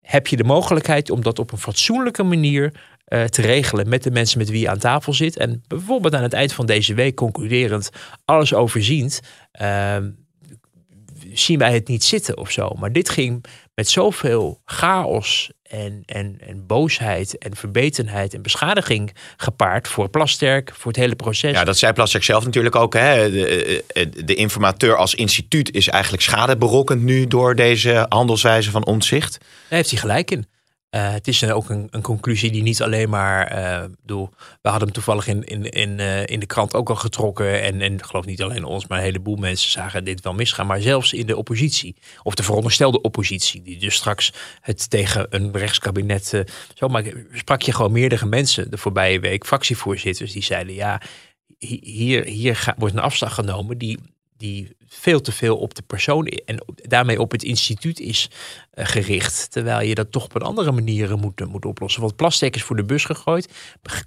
heb 0.00 0.26
je 0.26 0.36
de 0.36 0.44
mogelijkheid 0.44 1.10
om 1.10 1.22
dat 1.22 1.38
op 1.38 1.52
een 1.52 1.58
fatsoenlijke 1.58 2.22
manier 2.22 2.74
uh, 3.08 3.24
te 3.24 3.42
regelen 3.42 3.88
met 3.88 4.02
de 4.02 4.10
mensen 4.10 4.38
met 4.38 4.50
wie 4.50 4.60
je 4.60 4.68
aan 4.68 4.78
tafel 4.78 5.12
zit. 5.12 5.36
En 5.36 5.62
bijvoorbeeld 5.66 6.14
aan 6.14 6.22
het 6.22 6.32
eind 6.32 6.52
van 6.52 6.66
deze 6.66 6.94
week 6.94 7.14
concluderend 7.14 7.90
alles 8.24 8.54
overziend. 8.54 9.20
Uh, 9.60 9.96
zien 11.32 11.58
wij 11.58 11.72
het 11.72 11.88
niet 11.88 12.04
zitten 12.04 12.36
of 12.36 12.50
zo. 12.50 12.70
Maar 12.78 12.92
dit 12.92 13.08
ging 13.08 13.44
met 13.74 13.88
zoveel 13.88 14.60
chaos 14.64 15.50
en, 15.62 16.02
en, 16.06 16.36
en 16.46 16.66
boosheid 16.66 17.38
en 17.38 17.56
verbetenheid 17.56 18.34
en 18.34 18.42
beschadiging 18.42 19.14
gepaard 19.36 19.88
voor 19.88 20.08
Plasterk, 20.08 20.72
voor 20.74 20.92
het 20.92 21.00
hele 21.00 21.16
proces. 21.16 21.52
Ja, 21.52 21.64
dat 21.64 21.78
zei 21.78 21.92
Plasterk 21.92 22.24
zelf 22.24 22.44
natuurlijk 22.44 22.76
ook. 22.76 22.94
Hè? 22.94 23.30
De, 23.30 23.84
de 24.24 24.34
informateur 24.34 24.96
als 24.96 25.14
instituut 25.14 25.74
is 25.74 25.88
eigenlijk 25.88 26.22
schade 26.22 26.56
berokkend 26.56 27.02
nu 27.02 27.26
door 27.26 27.54
deze 27.54 28.06
handelswijze 28.08 28.70
van 28.70 28.86
onzicht. 28.86 29.38
Daar 29.40 29.78
heeft 29.78 29.90
hij 29.90 29.98
gelijk 29.98 30.30
in. 30.30 30.46
Uh, 30.90 31.12
het 31.12 31.28
is 31.28 31.38
dan 31.38 31.50
ook 31.50 31.68
een, 31.68 31.88
een, 31.90 32.02
conclusie 32.02 32.50
die 32.50 32.62
niet 32.62 32.82
alleen 32.82 33.08
maar. 33.08 33.48
Bedoel, 34.00 34.30
we 34.62 34.68
hadden 34.68 34.82
hem 34.88 34.92
toevallig 34.92 35.26
in, 35.26 35.44
in, 35.44 35.64
in, 35.64 35.98
in 36.26 36.40
de 36.40 36.46
krant 36.46 36.74
ook 36.74 36.88
al 36.88 36.96
getrokken. 36.96 37.62
En, 37.62 37.80
en 37.80 38.04
geloof 38.04 38.24
niet 38.24 38.42
alleen 38.42 38.64
ons, 38.64 38.86
maar 38.86 38.98
een 38.98 39.04
heleboel 39.04 39.36
mensen 39.36 39.70
zagen 39.70 40.04
dit 40.04 40.20
wel 40.20 40.32
misgaan. 40.32 40.66
Maar 40.66 40.80
zelfs 40.80 41.12
in 41.12 41.26
de 41.26 41.36
oppositie, 41.36 41.96
of 42.22 42.34
de 42.34 42.42
veronderstelde 42.42 43.00
oppositie, 43.00 43.62
die 43.62 43.78
dus 43.78 43.94
straks 43.94 44.32
het 44.60 44.90
tegen 44.90 45.26
een 45.30 45.56
rechtskabinet. 45.56 46.44
zo 46.74 46.88
maar 46.88 47.04
sprak 47.32 47.62
je 47.62 47.72
gewoon 47.72 47.92
meerdere 47.92 48.26
mensen 48.26 48.70
de 48.70 48.78
voorbije 48.78 49.20
week, 49.20 49.46
fractievoorzitters, 49.46 50.32
die 50.32 50.42
zeiden: 50.42 50.74
ja, 50.74 51.00
hier, 51.58 52.24
hier 52.24 52.74
wordt 52.76 52.94
een 52.94 53.00
afslag 53.00 53.34
genomen 53.34 53.78
die 53.78 53.98
die 54.40 54.76
veel 54.86 55.20
te 55.20 55.32
veel 55.32 55.56
op 55.56 55.74
de 55.74 55.82
persoon 55.82 56.26
en 56.26 56.64
daarmee 56.74 57.20
op 57.20 57.30
het 57.30 57.42
instituut 57.42 58.00
is 58.00 58.30
eh, 58.70 58.86
gericht. 58.86 59.50
Terwijl 59.50 59.88
je 59.88 59.94
dat 59.94 60.12
toch 60.12 60.24
op 60.24 60.34
een 60.34 60.42
andere 60.42 60.72
manier 60.72 61.18
moet, 61.18 61.46
moet 61.48 61.64
oplossen. 61.64 62.00
Want 62.00 62.16
plastic 62.16 62.56
is 62.56 62.62
voor 62.62 62.76
de 62.76 62.84
bus 62.84 63.04
gegooid, 63.04 63.52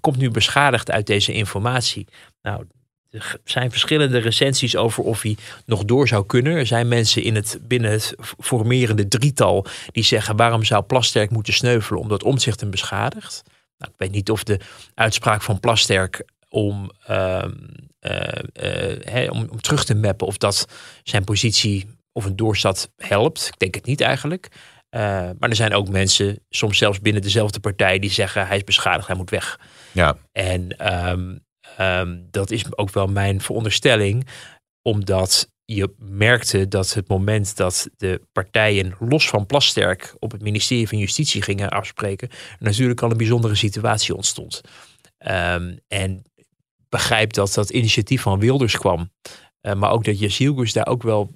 komt 0.02 0.18
nu 0.18 0.30
beschadigd 0.30 0.92
uit 0.92 1.08
deze 1.08 1.34
informatie. 1.34 2.08
Nou, 2.42 2.66
er 3.10 3.40
zijn 3.44 3.72
verschillende 3.72 4.18
recensies 4.18 4.76
over 4.76 5.04
of 5.04 5.22
hij 5.22 5.38
nog 5.66 5.86
door 5.86 6.08
zou 6.08 6.26
kunnen. 6.26 6.56
Er 6.56 6.66
zijn 6.66 6.88
mensen 6.88 7.24
in 7.24 7.36
het, 7.36 7.60
binnen 7.62 7.92
het 7.92 8.16
formerende 8.40 9.08
drietal 9.08 9.66
die 9.92 10.04
zeggen: 10.04 10.36
waarom 10.36 10.64
zou 10.64 10.84
Plasterk 10.84 11.30
moeten 11.30 11.54
sneuvelen 11.54 12.02
omdat 12.02 12.24
omzicht 12.24 12.60
hem 12.60 12.70
beschadigt? 12.70 13.44
Nou, 13.78 13.92
ik 13.92 13.98
weet 13.98 14.12
niet 14.12 14.32
of 14.32 14.44
de 14.44 14.60
uitspraak 14.94 15.42
van 15.42 15.60
Plasterk 15.60 16.26
om 16.50 16.92
ehm, 17.06 17.52
uh, 18.04 19.32
om, 19.32 19.48
om, 19.52 19.62
terug 19.62 19.86
te 19.86 19.96
mappen 19.96 20.28
of 20.28 20.38
dat 20.38 20.68
zijn 21.04 21.24
positie 21.24 21.86
of 22.12 22.26
een 22.26 22.36
doorstad 22.36 22.92
helpt. 22.98 23.48
Ik 23.48 23.60
denk 23.60 23.76
het 23.76 23.86
niet 23.86 24.02
eigenlijk. 24.02 24.48
Uh, 24.96 25.02
maar 25.40 25.50
er 25.50 25.56
zijn 25.56 25.74
ook 25.74 25.90
mensen, 25.90 26.40
soms 26.50 26.78
zelfs 26.78 27.00
binnen 27.00 27.22
dezelfde 27.22 27.60
partij, 27.60 28.00
die 28.00 28.12
zeggen 28.12 28.48
hij 28.48 28.58
is 28.58 28.64
beschadigd, 28.64 29.08
hij 29.08 29.16
moet 29.16 29.30
weg. 29.30 29.60
Ja. 29.92 30.18
En 30.32 30.94
um, 31.10 31.40
um, 31.80 32.28
dat 32.32 32.52
is 32.52 32.78
ook 32.78 32.92
wel 32.92 33.08
mijn 33.08 33.42
veronderstelling, 33.42 34.28
omdat 34.82 35.52
je 35.66 35.94
merkte 35.98 36.68
dat 36.68 36.94
het 36.94 37.08
moment 37.08 37.58
dat 37.58 37.90
de 37.98 38.22
partijen 38.32 38.96
los 39.00 39.30
van 39.30 39.46
Plasterk 39.46 40.16
op 40.20 40.32
het 40.32 40.42
ministerie 40.42 40.88
van 40.88 40.98
Justitie 40.98 41.42
gingen 41.42 41.70
afspreken, 41.70 42.30
natuurlijk 42.60 43.02
al 43.02 43.12
een 43.12 43.18
bijzondere 43.18 43.56
situatie 43.56 44.16
ontstond. 44.16 44.62
Um, 45.28 45.80
en 45.88 46.24
begrijp 46.94 47.34
dat 47.34 47.54
dat 47.54 47.70
initiatief 47.70 48.22
van 48.22 48.40
Wilders 48.40 48.78
kwam. 48.78 49.10
Uh, 49.62 49.74
maar 49.74 49.92
ook 49.92 50.04
dat 50.04 50.20
Jezilgus 50.20 50.74
daar 50.74 50.88
ook 50.88 51.04
wel, 51.04 51.32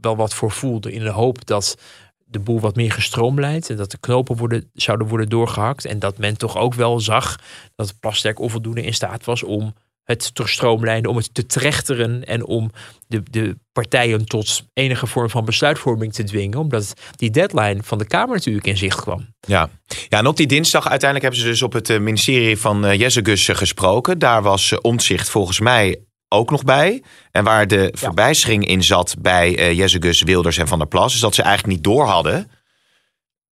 wel 0.00 0.16
wat 0.16 0.34
voor 0.34 0.50
voelde. 0.50 0.92
In 0.92 1.02
de 1.02 1.10
hoop 1.10 1.46
dat 1.46 1.76
de 2.24 2.38
boel 2.38 2.60
wat 2.60 2.76
meer 2.76 2.92
gestroomlijnd. 2.92 3.70
En 3.70 3.76
dat 3.76 3.90
de 3.90 3.98
knopen 3.98 4.36
worden, 4.36 4.70
zouden 4.72 5.06
worden 5.06 5.28
doorgehakt. 5.28 5.84
En 5.84 5.98
dat 5.98 6.18
men 6.18 6.38
toch 6.38 6.56
ook 6.56 6.74
wel 6.74 7.00
zag 7.00 7.36
dat 7.74 8.00
Plasterk 8.00 8.38
onvoldoende 8.38 8.82
in 8.82 8.94
staat 8.94 9.24
was 9.24 9.42
om 9.42 9.74
het 10.06 10.34
te 10.34 10.46
stroomlijnen, 10.46 11.10
om 11.10 11.16
het 11.16 11.34
te 11.34 11.46
trechteren 11.46 12.24
en 12.24 12.44
om 12.44 12.70
de, 13.06 13.22
de 13.30 13.56
partijen 13.72 14.26
tot 14.26 14.64
enige 14.72 15.06
vorm 15.06 15.30
van 15.30 15.44
besluitvorming 15.44 16.12
te 16.12 16.24
dwingen. 16.24 16.58
Omdat 16.58 16.94
die 17.16 17.30
deadline 17.30 17.82
van 17.82 17.98
de 17.98 18.06
Kamer 18.06 18.34
natuurlijk 18.34 18.66
in 18.66 18.76
zicht 18.76 19.00
kwam. 19.00 19.26
Ja, 19.40 19.68
ja 20.08 20.18
en 20.18 20.26
op 20.26 20.36
die 20.36 20.46
dinsdag 20.46 20.88
uiteindelijk 20.88 21.22
hebben 21.22 21.40
ze 21.40 21.46
dus 21.46 21.62
op 21.62 21.72
het 21.72 21.90
eh, 21.90 21.98
ministerie 21.98 22.56
van 22.56 22.84
uh, 22.84 22.94
Jezegus 22.94 23.48
gesproken. 23.48 24.18
Daar 24.18 24.42
was 24.42 24.70
uh, 24.70 24.78
Omtzigt 24.82 25.28
volgens 25.28 25.60
mij 25.60 26.00
ook 26.28 26.50
nog 26.50 26.64
bij. 26.64 27.02
En 27.30 27.44
waar 27.44 27.66
de 27.66 27.88
ja. 27.92 27.98
verbijstering 27.98 28.66
in 28.66 28.82
zat 28.82 29.14
bij 29.18 29.58
uh, 29.58 29.72
Jezegus, 29.72 30.22
Wilders 30.22 30.58
en 30.58 30.68
Van 30.68 30.78
der 30.78 30.88
Plas... 30.88 31.14
is 31.14 31.20
dat 31.20 31.34
ze 31.34 31.42
eigenlijk 31.42 31.74
niet 31.76 31.84
door 31.84 32.04
hadden 32.04 32.50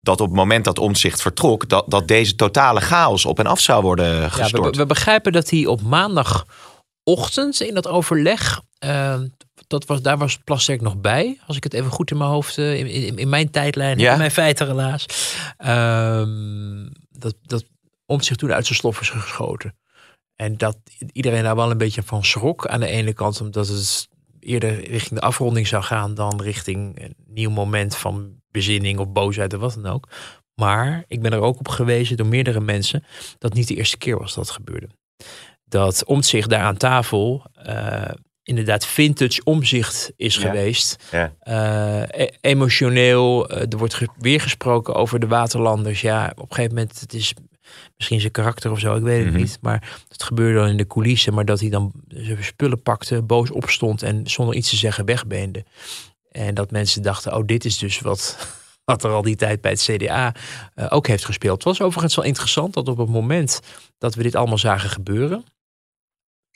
dat 0.05 0.21
op 0.21 0.27
het 0.27 0.37
moment 0.37 0.65
dat 0.65 0.79
omzicht 0.79 1.23
vertrok, 1.23 1.69
dat, 1.69 1.85
dat 1.89 2.09
deze 2.09 2.35
totale 2.35 2.81
chaos 2.81 3.25
op 3.25 3.39
en 3.39 3.47
af 3.47 3.61
zou 3.61 3.83
worden 3.83 4.31
gestort. 4.31 4.65
Ja, 4.65 4.71
we, 4.71 4.77
we 4.77 4.87
begrijpen 4.87 5.33
dat 5.33 5.51
hij 5.51 5.67
op 5.67 5.83
maandagochtend 5.83 7.61
in 7.61 7.75
dat 7.75 7.89
overleg, 7.89 8.61
uh, 8.85 9.21
dat 9.67 9.87
was, 9.87 10.03
daar 10.03 10.19
was 10.19 10.39
Plasterk 10.39 10.81
nog 10.81 10.97
bij, 10.97 11.41
als 11.47 11.57
ik 11.57 11.65
het 11.65 11.75
even 11.75 11.91
goed 11.91 12.11
in 12.11 12.17
mijn 12.17 12.31
hoofd, 12.31 12.57
uh, 12.57 12.79
in, 12.79 12.87
in, 12.87 13.19
in, 13.19 13.29
mijn 13.29 13.51
tijdlijn, 13.51 13.99
ja. 13.99 14.13
in 14.13 14.19
mijn 14.19 14.31
feiten 14.31 14.67
helaas, 14.67 15.07
uh, 15.65 16.23
dat, 17.11 17.35
dat 17.43 17.65
omzicht 18.07 18.39
toen 18.39 18.53
uit 18.53 18.67
zijn 18.67 18.79
slof 18.79 19.01
is 19.01 19.09
geschoten. 19.09 19.75
En 20.37 20.57
dat 20.57 20.77
iedereen 21.13 21.43
daar 21.43 21.57
wel 21.57 21.71
een 21.71 21.79
beetje 21.79 22.03
van 22.03 22.25
schrok. 22.25 22.67
Aan 22.67 22.81
de 22.81 22.87
ene 22.87 23.13
kant 23.13 23.41
omdat 23.41 23.69
het 23.69 24.09
eerder 24.41 24.89
richting 24.89 25.21
de 25.21 25.27
afronding 25.27 25.67
zou 25.67 25.83
gaan 25.83 26.15
dan 26.15 26.43
richting 26.43 27.03
een 27.03 27.15
nieuw 27.27 27.51
moment 27.51 27.97
van 27.97 28.43
bezinning 28.55 28.99
of 28.99 29.13
boosheid 29.13 29.55
of 29.55 29.61
wat 29.61 29.79
dan 29.83 29.93
ook. 29.93 30.09
Maar 30.55 31.05
ik 31.09 31.23
ben 31.23 31.33
er 31.33 31.41
ook 31.41 31.59
op 31.59 31.69
gewezen 31.69 32.17
door 32.17 32.27
meerdere 32.27 32.61
mensen 32.61 33.05
dat 33.39 33.55
niet 33.55 33.69
de 33.69 33.75
eerste 33.75 33.97
keer 33.97 34.19
was 34.19 34.35
dat 34.35 34.51
gebeurde. 34.51 34.89
Dat 35.65 36.05
omzicht 36.05 36.49
daar 36.49 36.63
aan 36.63 36.77
tafel 36.77 37.47
uh, 37.67 38.11
inderdaad 38.43 38.87
vintage 38.87 39.41
omzicht 39.45 40.13
is 40.17 40.37
geweest. 40.37 41.05
Ja. 41.11 41.35
Uh, 41.45 42.27
emotioneel, 42.41 43.53
uh, 43.53 43.61
er 43.61 43.79
wordt 43.79 44.01
weer 44.19 44.41
gesproken 44.41 44.95
over 44.95 45.21
de 45.21 45.27
waterlanders. 45.27 46.01
Ja, 46.01 46.33
op 46.37 46.51
een 46.51 46.55
gegeven 46.55 46.75
moment, 46.75 47.01
het 47.01 47.15
is 47.15 47.35
misschien 47.97 48.21
zijn 48.21 48.33
karakter 48.33 48.71
of 48.71 48.79
zo, 48.79 48.97
ik 48.97 49.03
weet 49.03 49.17
het 49.17 49.27
mm 49.27 49.33
-hmm. 49.33 49.41
niet. 49.41 49.59
Maar 49.61 49.99
het 50.09 50.23
gebeurde 50.23 50.59
dan 50.59 50.69
in 50.69 50.77
de 50.77 50.87
coulissen, 50.87 51.35
maar 51.35 51.45
dat 51.45 51.61
hij 51.61 51.71
dan 51.71 51.93
zijn 52.09 52.45
spullen 52.45 52.83
pakte, 52.83 53.23
boos 53.23 53.51
opstond 53.51 54.03
en 54.03 54.27
zonder 54.27 54.55
iets 54.55 54.71
te 54.71 54.77
zeggen 54.77 55.05
wegbeende. 55.05 55.65
En 56.39 56.55
dat 56.55 56.71
mensen 56.71 57.03
dachten, 57.03 57.37
oh, 57.37 57.47
dit 57.47 57.65
is 57.65 57.79
dus 57.79 58.01
wat, 58.01 58.39
wat 58.91 59.05
er 59.05 59.11
al 59.11 59.23
die 59.23 59.37
tijd 59.37 59.61
bij 59.61 59.71
het 59.71 59.83
CDA 59.83 60.35
uh, 60.75 60.87
ook 60.89 61.07
heeft 61.07 61.25
gespeeld. 61.25 61.55
Het 61.55 61.65
was 61.65 61.81
overigens 61.81 62.15
wel 62.15 62.25
interessant 62.25 62.75
dat 62.75 62.89
op 62.89 62.99
het 62.99 63.09
moment 63.09 63.61
dat 63.99 64.15
we 64.15 64.23
dit 64.23 64.35
allemaal 64.35 64.59
zagen 64.59 64.91
gebeuren, 64.91 65.45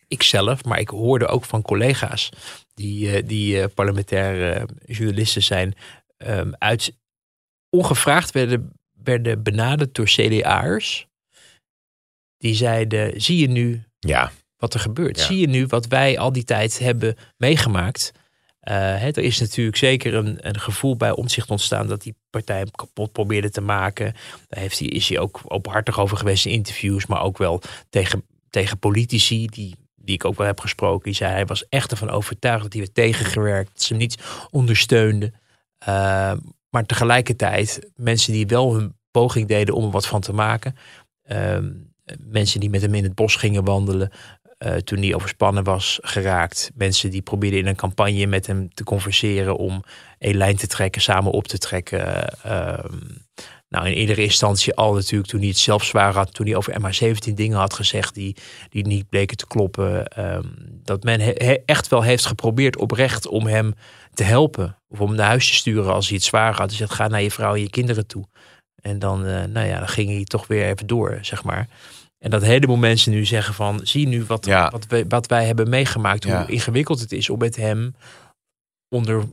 ikzelf, 0.08 0.64
maar 0.64 0.78
ik 0.78 0.88
hoorde 0.88 1.26
ook 1.26 1.44
van 1.44 1.62
collega's 1.62 2.30
die, 2.74 3.22
uh, 3.22 3.28
die 3.28 3.56
uh, 3.56 3.64
parlementaire 3.74 4.68
journalisten 4.86 5.42
zijn, 5.42 5.74
um, 6.16 6.54
uit 6.58 6.92
ongevraagd 7.70 8.32
werden, 8.32 8.72
werden 9.02 9.42
benaderd 9.42 9.94
door 9.94 10.06
CDA'ers. 10.06 11.06
Die 12.36 12.54
zeiden, 12.54 13.20
zie 13.20 13.38
je 13.38 13.48
nu 13.48 13.82
ja. 13.98 14.32
wat 14.56 14.74
er 14.74 14.80
gebeurt? 14.80 15.18
Ja. 15.18 15.24
Zie 15.24 15.38
je 15.38 15.48
nu 15.48 15.66
wat 15.66 15.86
wij 15.86 16.18
al 16.18 16.32
die 16.32 16.44
tijd 16.44 16.78
hebben 16.78 17.16
meegemaakt? 17.36 18.12
Hè, 18.74 19.08
er 19.08 19.18
is 19.18 19.40
natuurlijk 19.40 19.76
zeker 19.76 20.14
een, 20.14 20.38
een 20.40 20.60
gevoel 20.60 20.96
bij 20.96 21.10
omzicht 21.10 21.50
ontstaan 21.50 21.86
dat 21.86 22.02
die 22.02 22.14
partij 22.30 22.58
hem 22.58 22.70
kapot 22.70 23.12
probeerde 23.12 23.50
te 23.50 23.60
maken. 23.60 24.14
Daar 24.48 24.60
heeft 24.60 24.78
hij, 24.78 24.88
is 24.88 25.08
hij 25.08 25.18
ook 25.18 25.40
openhartig 25.44 26.00
over 26.00 26.16
geweest 26.16 26.46
in 26.46 26.52
interviews, 26.52 27.06
maar 27.06 27.22
ook 27.22 27.38
wel 27.38 27.62
tegen, 27.90 28.24
tegen 28.50 28.78
politici 28.78 29.46
die, 29.46 29.74
die 29.94 30.14
ik 30.14 30.24
ook 30.24 30.36
wel 30.36 30.46
heb 30.46 30.60
gesproken. 30.60 31.04
Die 31.04 31.14
zei 31.14 31.32
hij 31.32 31.46
was 31.46 31.68
echt 31.68 31.90
ervan 31.90 32.10
overtuigd 32.10 32.62
dat 32.62 32.72
hij 32.72 32.82
werd 32.82 32.94
tegengewerkt, 32.94 33.72
dat 33.72 33.82
ze 33.82 33.92
hem 33.92 34.02
niet 34.02 34.18
ondersteunde. 34.50 35.32
Uh, 35.88 36.32
maar 36.70 36.86
tegelijkertijd 36.86 37.90
mensen 37.94 38.32
die 38.32 38.46
wel 38.46 38.74
hun 38.74 38.96
poging 39.10 39.48
deden 39.48 39.74
om 39.74 39.84
er 39.84 39.90
wat 39.90 40.06
van 40.06 40.20
te 40.20 40.32
maken. 40.32 40.76
Uh, 41.30 41.58
mensen 42.18 42.60
die 42.60 42.70
met 42.70 42.82
hem 42.82 42.94
in 42.94 43.02
het 43.02 43.14
bos 43.14 43.36
gingen 43.36 43.64
wandelen. 43.64 44.10
Uh, 44.66 44.74
toen 44.74 44.98
hij 44.98 45.14
overspannen 45.14 45.64
was 45.64 45.98
geraakt. 46.02 46.70
Mensen 46.74 47.10
die 47.10 47.22
probeerden 47.22 47.58
in 47.58 47.66
een 47.66 47.76
campagne 47.76 48.26
met 48.26 48.46
hem 48.46 48.74
te 48.74 48.84
converseren 48.84 49.56
om 49.56 49.84
een 50.18 50.36
lijn 50.36 50.56
te 50.56 50.66
trekken, 50.66 51.02
samen 51.02 51.32
op 51.32 51.48
te 51.48 51.58
trekken. 51.58 52.34
Uh, 52.46 52.78
nou, 53.68 53.86
in 53.86 53.98
iedere 53.98 54.22
instantie 54.22 54.74
al 54.74 54.94
natuurlijk 54.94 55.30
toen 55.30 55.40
hij 55.40 55.48
het 55.48 55.58
zelf 55.58 55.84
zwaar 55.84 56.14
had, 56.14 56.34
toen 56.34 56.46
hij 56.46 56.56
over 56.56 56.76
MH17 56.80 57.34
dingen 57.34 57.58
had 57.58 57.74
gezegd 57.74 58.14
die, 58.14 58.36
die 58.68 58.86
niet 58.86 59.08
bleken 59.08 59.36
te 59.36 59.46
kloppen. 59.46 60.20
Um, 60.24 60.54
dat 60.82 61.02
men 61.02 61.36
echt 61.64 61.88
wel 61.88 62.02
heeft 62.02 62.26
geprobeerd 62.26 62.76
oprecht 62.76 63.26
om 63.26 63.46
hem 63.46 63.74
te 64.14 64.22
helpen. 64.22 64.78
Of 64.88 65.00
om 65.00 65.14
naar 65.14 65.26
huis 65.26 65.48
te 65.48 65.54
sturen 65.54 65.92
als 65.92 66.06
hij 66.06 66.16
het 66.16 66.24
zwaar 66.24 66.54
had. 66.54 66.68
Dus 66.68 66.80
ga 66.90 67.08
naar 67.08 67.22
je 67.22 67.30
vrouw 67.30 67.54
en 67.54 67.60
je 67.60 67.70
kinderen 67.70 68.06
toe. 68.06 68.24
En 68.82 68.98
dan, 68.98 69.26
uh, 69.26 69.44
nou 69.44 69.66
ja, 69.66 69.78
dan 69.78 69.88
ging 69.88 70.10
hij 70.10 70.24
toch 70.24 70.46
weer 70.46 70.64
even 70.64 70.86
door, 70.86 71.18
zeg 71.20 71.44
maar. 71.44 71.68
En 72.18 72.30
dat 72.30 72.42
heleboel 72.42 72.76
mensen 72.76 73.12
nu 73.12 73.24
zeggen 73.24 73.54
van, 73.54 73.80
zie 73.82 74.08
nu 74.08 74.24
wat, 74.26 74.46
ja. 74.46 74.70
wat, 74.70 74.86
wij, 74.86 75.04
wat 75.08 75.26
wij 75.26 75.46
hebben 75.46 75.68
meegemaakt, 75.68 76.24
hoe 76.24 76.32
ja. 76.32 76.46
ingewikkeld 76.46 77.00
het 77.00 77.12
is 77.12 77.30
om 77.30 77.38
met 77.38 77.56
hem 77.56 77.94
onder 78.88 79.24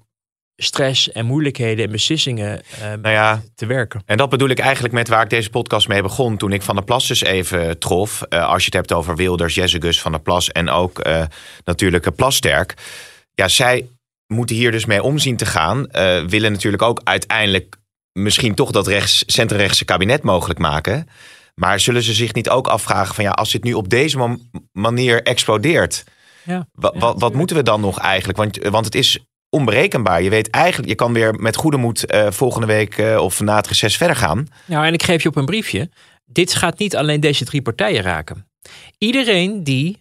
stress 0.56 1.12
en 1.12 1.26
moeilijkheden 1.26 1.86
en 1.86 1.91
beslissingen 1.91 2.62
uh, 2.74 2.80
nou 2.82 3.10
ja, 3.10 3.41
te 3.56 3.65
werken. 3.65 4.02
En 4.06 4.17
dat 4.17 4.30
bedoel 4.30 4.50
ik 4.50 4.60
eigenlijk 4.60 4.93
met 4.93 5.08
waar 5.08 5.24
ik 5.24 5.30
deze 5.30 5.50
podcast 5.50 5.88
mee 5.88 6.02
begon, 6.02 6.38
toen 6.38 6.52
ik 6.52 6.62
Van 6.62 6.76
der 6.76 6.84
Plas 6.84 7.08
dus 7.08 7.24
even 7.24 7.80
trof. 7.80 8.24
Uh, 8.30 8.48
als 8.48 8.60
je 8.60 8.65
het 8.65 8.74
hebt 8.74 8.93
over 8.93 9.15
Wilders, 9.15 9.56
Jezegus, 9.56 10.02
Van 10.02 10.12
der 10.12 10.21
Plas 10.21 10.52
en 10.52 10.69
ook 10.69 11.08
uh, 11.08 11.24
natuurlijk 11.63 12.15
Plasterk. 12.15 12.74
Ja, 13.34 13.48
zij 13.48 13.88
moeten 14.28 14.56
hier 14.56 14.71
dus 14.71 14.86
mee 14.86 15.04
omzien 15.04 15.38
te 15.38 15.45
gaan. 15.45 15.88
willen 16.28 16.52
natuurlijk 16.52 16.84
ook 16.84 17.02
uiteindelijk 17.04 17.76
misschien 18.12 18.56
toch 18.56 18.71
dat 18.71 18.88
rechts, 18.88 19.24
centrumrechtse 19.28 19.86
kabinet 19.86 20.24
mogelijk 20.24 20.60
maken. 20.60 21.08
Maar 21.55 21.79
zullen 21.79 22.03
ze 22.03 22.13
zich 22.13 22.33
niet 22.33 22.49
ook 22.49 22.67
afvragen 22.67 23.15
van 23.15 23.23
ja, 23.23 23.31
als 23.31 23.51
dit 23.51 23.63
nu 23.63 23.73
op 23.73 23.89
deze 23.89 24.37
manier 24.71 25.23
explodeert, 25.23 26.03
ja, 26.43 26.67
wat, 26.71 26.93
ja, 26.99 27.15
wat 27.15 27.33
moeten 27.33 27.55
we 27.55 27.63
dan 27.63 27.81
nog 27.81 27.99
eigenlijk? 27.99 28.37
Want, 28.37 28.57
want 28.57 28.85
het 28.85 28.95
is 28.95 29.19
onberekenbaar. 29.49 30.21
Je 30.21 30.29
weet 30.29 30.49
eigenlijk, 30.49 30.89
je 30.89 30.95
kan 30.95 31.13
weer 31.13 31.33
met 31.33 31.55
goede 31.55 31.77
moed 31.77 32.05
eh, 32.05 32.31
volgende 32.31 32.67
week 32.67 32.97
eh, 32.97 33.17
of 33.17 33.39
na 33.39 33.55
het 33.55 33.67
reces 33.67 33.97
verder 33.97 34.15
gaan. 34.15 34.47
Nou, 34.65 34.85
en 34.85 34.93
ik 34.93 35.03
geef 35.03 35.23
je 35.23 35.29
op 35.29 35.35
een 35.35 35.45
briefje. 35.45 35.89
Dit 36.25 36.53
gaat 36.53 36.77
niet 36.77 36.95
alleen 36.95 37.19
deze 37.19 37.45
drie 37.45 37.61
partijen 37.61 38.01
raken. 38.01 38.47
Iedereen 38.97 39.63
die 39.63 39.97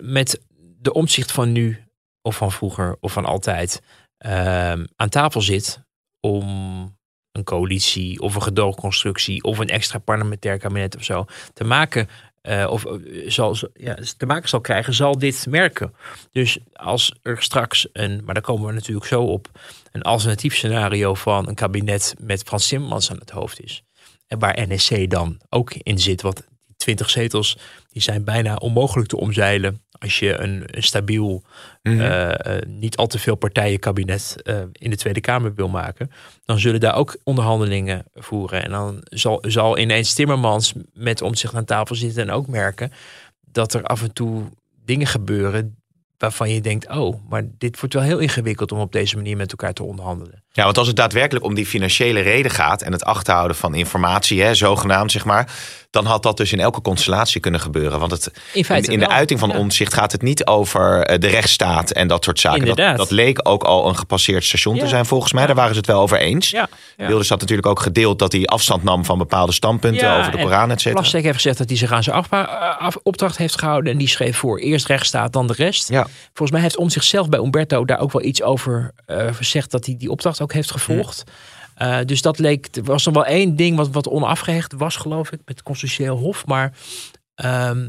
met 0.00 0.40
de 0.80 0.92
omzicht 0.92 1.32
van 1.32 1.52
nu 1.52 1.84
of 2.22 2.36
van 2.36 2.52
vroeger 2.52 2.96
of 3.00 3.12
van 3.12 3.24
altijd 3.24 3.82
ehm, 4.18 4.84
aan 4.96 5.08
tafel 5.08 5.40
zit 5.40 5.80
om 6.20 6.98
een 7.32 7.44
coalitie 7.44 8.20
of 8.20 8.34
een 8.34 8.42
gedoogconstructie 8.42 9.42
of 9.42 9.58
een 9.58 9.68
extra 9.68 9.98
parlementair 9.98 10.58
kabinet 10.58 10.96
of 10.96 11.04
zo 11.04 11.26
te 11.52 11.64
maken 11.64 12.08
eh, 12.40 12.66
of 12.70 12.84
eh, 12.84 13.30
zal, 13.30 13.56
ja, 13.74 13.98
te 14.16 14.26
maken 14.26 14.48
zal 14.48 14.60
krijgen, 14.60 14.94
zal 14.94 15.18
dit 15.18 15.46
merken. 15.48 15.94
Dus 16.32 16.58
als 16.72 17.14
er 17.22 17.42
straks 17.42 17.88
een, 17.92 18.22
maar 18.24 18.34
daar 18.34 18.42
komen 18.42 18.66
we 18.66 18.72
natuurlijk 18.72 19.06
zo 19.06 19.22
op, 19.22 19.48
een 19.92 20.02
alternatief 20.02 20.54
scenario 20.54 21.14
van 21.14 21.48
een 21.48 21.54
kabinet 21.54 22.14
met 22.18 22.42
Frans 22.42 22.68
Timmermans 22.68 23.10
aan 23.10 23.18
het 23.18 23.30
hoofd 23.30 23.62
is. 23.62 23.82
En 24.26 24.38
waar 24.38 24.66
NSC 24.68 25.10
dan 25.10 25.40
ook 25.48 25.72
in 25.72 25.98
zit, 25.98 26.22
want 26.22 26.36
die 26.66 26.76
20 26.76 27.10
zetels 27.10 27.58
die 27.88 28.02
zijn 28.02 28.24
bijna 28.24 28.54
onmogelijk 28.54 29.08
te 29.08 29.16
omzeilen 29.16 29.82
als 30.00 30.18
je 30.18 30.38
een, 30.38 30.62
een 30.66 30.82
stabiel, 30.82 31.42
Mhm. 31.82 32.00
eh, 32.00 32.56
eh, 32.56 32.62
niet 32.66 32.96
al 32.96 33.06
te 33.06 33.18
veel 33.18 33.34
partijenkabinet 33.34 34.36
eh, 34.42 34.60
in 34.72 34.90
de 34.90 34.96
Tweede 34.96 35.20
Kamer 35.20 35.54
wil 35.54 35.68
maken. 35.68 36.10
Dan 36.44 36.58
zullen 36.58 36.80
daar 36.80 36.94
ook 36.94 37.16
onderhandelingen 37.24 38.04
voeren. 38.14 38.64
En 38.64 38.70
dan 38.70 39.00
zal, 39.04 39.38
zal 39.46 39.78
ineens 39.78 40.14
Timmermans 40.14 40.72
met 40.94 41.22
om 41.22 41.34
zich 41.34 41.54
aan 41.54 41.64
tafel 41.64 41.94
zitten 41.94 42.22
en 42.22 42.30
ook 42.30 42.46
merken 42.46 42.92
dat 43.46 43.74
er 43.74 43.82
af 43.84 44.02
en 44.02 44.12
toe 44.12 44.44
dingen 44.84 45.06
gebeuren 45.06 45.79
waarvan 46.20 46.50
je 46.50 46.60
denkt, 46.60 46.88
oh, 46.88 47.14
maar 47.28 47.42
dit 47.58 47.80
wordt 47.80 47.94
wel 47.94 48.02
heel 48.02 48.18
ingewikkeld 48.18 48.72
om 48.72 48.78
op 48.78 48.92
deze 48.92 49.16
manier 49.16 49.36
met 49.36 49.50
elkaar 49.50 49.72
te 49.72 49.82
onderhandelen. 49.82 50.42
Ja, 50.52 50.64
want 50.64 50.78
als 50.78 50.86
het 50.86 50.96
daadwerkelijk 50.96 51.44
om 51.44 51.54
die 51.54 51.66
financiële 51.66 52.20
reden 52.20 52.50
gaat 52.50 52.82
en 52.82 52.92
het 52.92 53.04
achterhouden 53.04 53.56
van 53.56 53.74
informatie, 53.74 54.42
hè, 54.42 54.54
zogenaamd 54.54 55.12
zeg 55.12 55.24
maar, 55.24 55.52
dan 55.90 56.06
had 56.06 56.22
dat 56.22 56.36
dus 56.36 56.52
in 56.52 56.60
elke 56.60 56.80
constellatie 56.80 57.40
kunnen 57.40 57.60
gebeuren. 57.60 57.98
Want 57.98 58.10
het, 58.10 58.26
In 58.26 58.32
in, 58.52 58.64
feite 58.64 58.92
in 58.92 58.98
de 58.98 59.06
wel, 59.06 59.14
uiting 59.14 59.40
van 59.40 59.48
ja. 59.48 59.58
omzicht 59.58 59.94
gaat 59.94 60.12
het 60.12 60.22
niet 60.22 60.46
over 60.46 61.04
eh, 61.04 61.18
de 61.18 61.26
rechtsstaat 61.26 61.90
en 61.90 62.08
dat 62.08 62.24
soort 62.24 62.40
zaken. 62.40 62.76
Dat, 62.76 62.96
dat 62.96 63.10
leek 63.10 63.48
ook 63.48 63.62
al 63.62 63.88
een 63.88 63.96
gepasseerd 63.96 64.44
station 64.44 64.78
te 64.78 64.86
zijn 64.88 65.06
volgens 65.06 65.32
mij. 65.32 65.46
Daar 65.46 65.54
waren 65.54 65.72
ze 65.72 65.78
het 65.78 65.86
wel 65.86 66.00
over 66.00 66.18
eens. 66.18 66.50
Ja. 66.50 66.68
Wilders 66.96 67.28
had 67.28 67.40
natuurlijk 67.40 67.68
ook 67.68 67.80
gedeeld 67.80 68.18
dat 68.18 68.32
hij 68.32 68.44
afstand 68.44 68.82
nam 68.82 69.04
van 69.04 69.18
bepaalde 69.18 69.52
standpunten 69.52 70.18
over 70.18 70.32
de 70.32 70.38
Koran, 70.42 70.70
et 70.70 70.80
cetera. 70.80 71.00
Plastek 71.00 71.22
heeft 71.22 71.34
gezegd 71.34 71.58
dat 71.58 71.68
hij 71.68 71.78
zich 71.78 71.92
aan 71.92 72.02
zijn 72.02 72.24
eh, 72.30 72.78
af- 72.78 72.98
opdracht 73.02 73.36
heeft 73.36 73.58
gehouden. 73.58 73.92
En 73.92 73.98
die 73.98 74.08
schreef 74.08 74.36
voor 74.36 74.58
eerst 74.58 74.86
rechtsstaat, 74.86 75.32
dan 75.32 75.46
de 75.46 75.52
rest. 75.52 75.88
Ja. 75.88 76.06
Volgens 76.26 76.50
mij 76.50 76.60
heeft 76.60 76.76
om 76.76 76.90
zichzelf 76.90 77.28
bij 77.28 77.40
Umberto 77.40 77.84
daar 77.84 78.00
ook 78.00 78.12
wel 78.12 78.22
iets 78.22 78.42
over 78.42 78.92
eh, 79.06 79.34
gezegd. 79.34 79.70
Dat 79.70 79.86
hij 79.86 79.96
die 79.98 80.10
opdracht 80.10 80.40
ook 80.40 80.52
heeft 80.52 80.70
gevolgd. 80.70 81.24
Eh, 81.74 81.98
dus 82.06 82.22
dat 82.22 82.38
leek, 82.38 82.68
er 82.76 82.82
was 82.82 83.04
nog 83.04 83.14
wel 83.14 83.24
één 83.26 83.56
ding 83.56 83.76
wat, 83.76 83.90
wat 83.90 84.08
onafgehecht 84.08 84.72
was, 84.72 84.96
geloof 84.96 85.26
ik, 85.26 85.38
met 85.38 85.48
het 85.56 85.62
constitutioneel 85.62 86.16
hof. 86.16 86.46
Maar 86.46 86.72
ehm, 87.34 87.86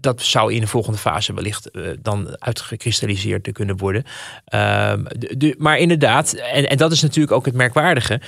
dat 0.00 0.22
zou 0.22 0.52
in 0.54 0.60
de 0.60 0.66
volgende 0.66 0.98
fase 0.98 1.34
wellicht 1.34 1.70
eh, 1.70 1.82
dan 2.02 2.36
uitgekristalliseerd 2.38 3.44
te 3.44 3.52
kunnen 3.52 3.76
worden. 3.76 4.04
Ehm, 4.44 5.04
de, 5.18 5.36
de- 5.36 5.54
maar 5.58 5.78
inderdaad, 5.78 6.32
en, 6.32 6.68
en 6.68 6.76
dat 6.76 6.92
is 6.92 7.02
natuurlijk 7.02 7.32
ook 7.34 7.46
het 7.46 7.54
merkwaardige. 7.54 8.20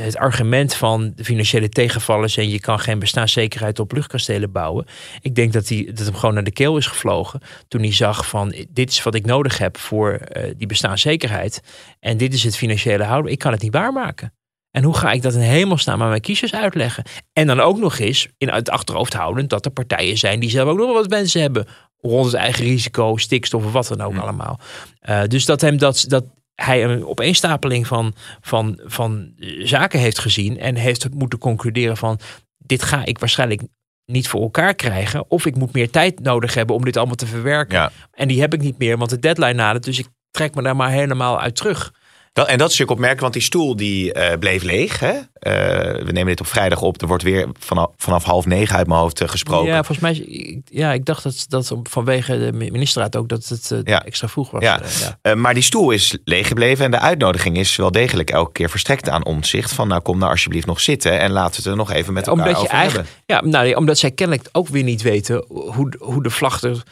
Het 0.00 0.16
argument 0.16 0.74
van 0.74 1.12
de 1.14 1.24
financiële 1.24 1.68
tegenvallers 1.68 2.36
en 2.36 2.48
je 2.48 2.60
kan 2.60 2.80
geen 2.80 2.98
bestaanszekerheid 2.98 3.78
op 3.78 3.92
luchtkastelen 3.92 4.52
bouwen. 4.52 4.86
Ik 5.20 5.34
denk 5.34 5.52
dat, 5.52 5.68
hij, 5.68 5.90
dat 5.94 6.06
hem 6.06 6.14
gewoon 6.14 6.34
naar 6.34 6.44
de 6.44 6.52
keel 6.52 6.76
is 6.76 6.86
gevlogen 6.86 7.40
toen 7.68 7.80
hij 7.80 7.92
zag 7.92 8.28
van 8.28 8.54
dit 8.68 8.90
is 8.90 9.02
wat 9.02 9.14
ik 9.14 9.26
nodig 9.26 9.58
heb 9.58 9.78
voor 9.78 10.12
eh, 10.12 10.52
die 10.56 10.66
bestaanszekerheid. 10.66 11.62
En 12.00 12.16
dit 12.16 12.34
is 12.34 12.42
het 12.44 12.56
financiële 12.56 13.04
houden. 13.04 13.32
Ik 13.32 13.38
kan 13.38 13.52
het 13.52 13.62
niet 13.62 13.72
waarmaken. 13.72 14.32
En 14.70 14.82
hoe 14.82 14.96
ga 14.96 15.12
ik 15.12 15.22
dat 15.22 15.34
in 15.34 15.40
hemelsnaam 15.40 16.02
aan 16.02 16.08
mijn 16.08 16.20
kiezers 16.20 16.54
uitleggen? 16.54 17.04
En 17.32 17.46
dan 17.46 17.60
ook 17.60 17.78
nog 17.78 17.98
eens 17.98 18.28
in 18.38 18.48
het 18.48 18.70
achterhoofd 18.70 19.12
houden 19.12 19.48
dat 19.48 19.64
er 19.64 19.70
partijen 19.70 20.18
zijn 20.18 20.40
die 20.40 20.50
zelf 20.50 20.68
ook 20.68 20.76
nog 20.76 20.86
wel 20.86 20.94
wat 20.94 21.06
wensen 21.06 21.40
hebben. 21.40 21.66
Rond 22.00 22.24
het 22.24 22.34
eigen 22.34 22.64
risico, 22.64 23.16
stikstof 23.16 23.64
of 23.64 23.72
wat 23.72 23.88
dan 23.88 24.00
ook 24.00 24.16
allemaal. 24.16 24.60
Eh, 25.00 25.22
dus 25.24 25.44
dat 25.44 25.60
hem 25.60 25.76
dat, 25.76 26.04
dat 26.08 26.24
hij 26.56 26.84
een 26.84 27.06
opeenstapeling 27.06 27.86
van, 27.86 28.14
van, 28.40 28.80
van 28.84 29.32
zaken 29.58 30.00
heeft 30.00 30.18
gezien. 30.18 30.58
En 30.58 30.74
heeft 30.74 31.14
moeten 31.14 31.38
concluderen 31.38 31.96
van 31.96 32.18
dit 32.58 32.82
ga 32.82 33.04
ik 33.04 33.18
waarschijnlijk 33.18 33.62
niet 34.06 34.28
voor 34.28 34.42
elkaar 34.42 34.74
krijgen. 34.74 35.30
Of 35.30 35.46
ik 35.46 35.56
moet 35.56 35.72
meer 35.72 35.90
tijd 35.90 36.20
nodig 36.20 36.54
hebben 36.54 36.76
om 36.76 36.84
dit 36.84 36.96
allemaal 36.96 37.14
te 37.14 37.26
verwerken. 37.26 37.78
Ja. 37.78 37.90
En 38.12 38.28
die 38.28 38.40
heb 38.40 38.54
ik 38.54 38.60
niet 38.60 38.78
meer, 38.78 38.98
want 38.98 39.10
de 39.10 39.18
deadline 39.18 39.52
nadert. 39.52 39.84
Dus 39.84 39.98
ik 39.98 40.08
trek 40.30 40.54
me 40.54 40.62
daar 40.62 40.76
maar 40.76 40.90
helemaal 40.90 41.40
uit 41.40 41.56
terug. 41.56 41.92
Dat, 42.36 42.46
en 42.48 42.58
dat 42.58 42.70
is 42.70 42.78
natuurlijk 42.78 42.90
opmerkelijk, 42.90 43.20
want 43.20 43.32
die 43.32 43.42
stoel 43.42 43.76
die 43.76 44.12
eh, 44.12 44.38
bleef 44.38 44.62
leeg. 44.62 44.98
Hè? 45.00 45.12
Eh, 45.32 46.04
we 46.04 46.12
nemen 46.12 46.26
dit 46.26 46.40
op 46.40 46.46
vrijdag 46.46 46.82
op. 46.82 47.00
Er 47.00 47.06
wordt 47.06 47.22
weer 47.22 47.48
vanaf, 47.58 47.86
vanaf 47.96 48.24
half 48.24 48.46
negen 48.46 48.76
uit 48.76 48.86
mijn 48.86 49.00
hoofd 49.00 49.20
eh, 49.20 49.28
gesproken. 49.28 49.68
Ja, 49.72 49.82
volgens 49.84 49.98
mij, 49.98 50.14
ik- 50.26 50.60
ja, 50.70 50.92
ik 50.92 51.04
dacht 51.04 51.22
dat, 51.22 51.44
dat 51.48 51.72
vanwege 51.82 52.38
de 52.38 52.52
ministerraad 52.52 53.16
ook 53.16 53.28
dat 53.28 53.44
het 53.48 53.72
Ja. 53.84 54.04
extra 54.04 54.28
vroeg 54.28 54.50
was. 54.50 54.62
Ja. 54.62 54.80
Ja. 55.22 55.34
Maar 55.34 55.54
die 55.54 55.62
stoel 55.62 55.90
is 55.90 56.16
leeg 56.24 56.48
gebleven 56.48 56.84
en 56.84 56.90
de 56.90 56.98
uitnodiging 56.98 57.56
is 57.58 57.76
wel 57.76 57.90
degelijk 57.90 58.30
elke 58.30 58.52
keer 58.52 58.70
verstrekt 58.70 59.08
aan 59.08 59.24
omzicht. 59.24 59.72
Van 59.72 59.88
nou 59.88 60.00
kom 60.00 60.18
nou 60.18 60.30
alsjeblieft 60.30 60.66
nog 60.66 60.80
zitten 60.80 61.20
en 61.20 61.30
laten 61.30 61.50
we 61.50 61.56
het 61.56 61.66
er 61.66 61.76
nog 61.76 61.92
even 61.92 62.12
met 62.12 62.26
elkaar 62.26 62.46
Omdat, 62.46 62.60
je 62.62 62.66
over 62.68 62.78
hebben. 62.78 63.06
ja, 63.26 63.40
nou, 63.44 63.74
omdat 63.74 63.98
zij 63.98 64.10
kennelijk 64.10 64.48
ook 64.52 64.68
weer 64.68 64.82
niet 64.82 65.02
weten 65.02 65.44
hoe, 65.48 65.94
hoe 65.98 66.22
de 66.22 66.30
vlag 66.30 66.62
er 66.62 66.82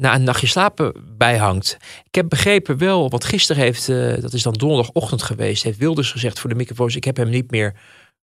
na 0.00 0.14
een 0.14 0.22
nachtje 0.24 0.46
slapen 0.46 0.92
bij 1.16 1.36
hangt. 1.36 1.76
Ik 2.04 2.14
heb 2.14 2.28
begrepen 2.28 2.78
wel, 2.78 3.08
want 3.10 3.24
gisteren 3.24 3.62
heeft, 3.62 3.88
eh, 3.88 4.20
dat 4.20 4.32
is 4.32 4.42
dan 4.42 4.52
donderdagochtend 4.52 5.22
geweest, 5.22 5.62
heeft 5.62 5.78
Wilders 5.78 6.10
gezegd 6.12 6.38
voor 6.40 6.50
de 6.50 6.56
microfoons, 6.56 6.96
ik 6.96 7.04
heb 7.04 7.16
hem 7.16 7.28
niet 7.28 7.50
meer 7.50 7.74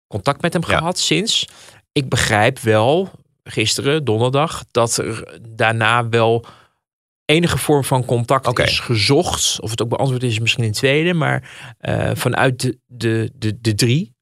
contact 0.08 0.42
met 0.42 0.52
hem 0.52 0.62
Ja. 0.66 0.76
gehad 0.78 0.98
sinds. 0.98 1.44
Ik 1.92 2.08
begrijp 2.08 2.58
wel, 2.58 3.10
gisteren, 3.44 4.04
donderdag, 4.04 4.64
dat 4.70 4.96
er 4.96 5.38
daarna 5.50 6.08
wel 6.08 6.44
enige 7.24 7.58
vorm 7.58 7.84
van 7.84 8.04
contact 8.04 8.58
is 8.58 8.80
gezocht. 8.80 9.60
Of 9.60 9.70
het 9.70 9.82
ook 9.82 9.88
beantwoord 9.88 10.22
is, 10.22 10.38
misschien 10.38 10.64
in 10.64 10.72
tweede, 10.72 11.14
maar 11.14 11.50
eh, 11.78 12.10
vanuit 12.14 12.60
de, 12.60 12.78
de, 12.86 13.30
de, 13.34 13.60
de 13.60 13.74
drie. 13.74 14.14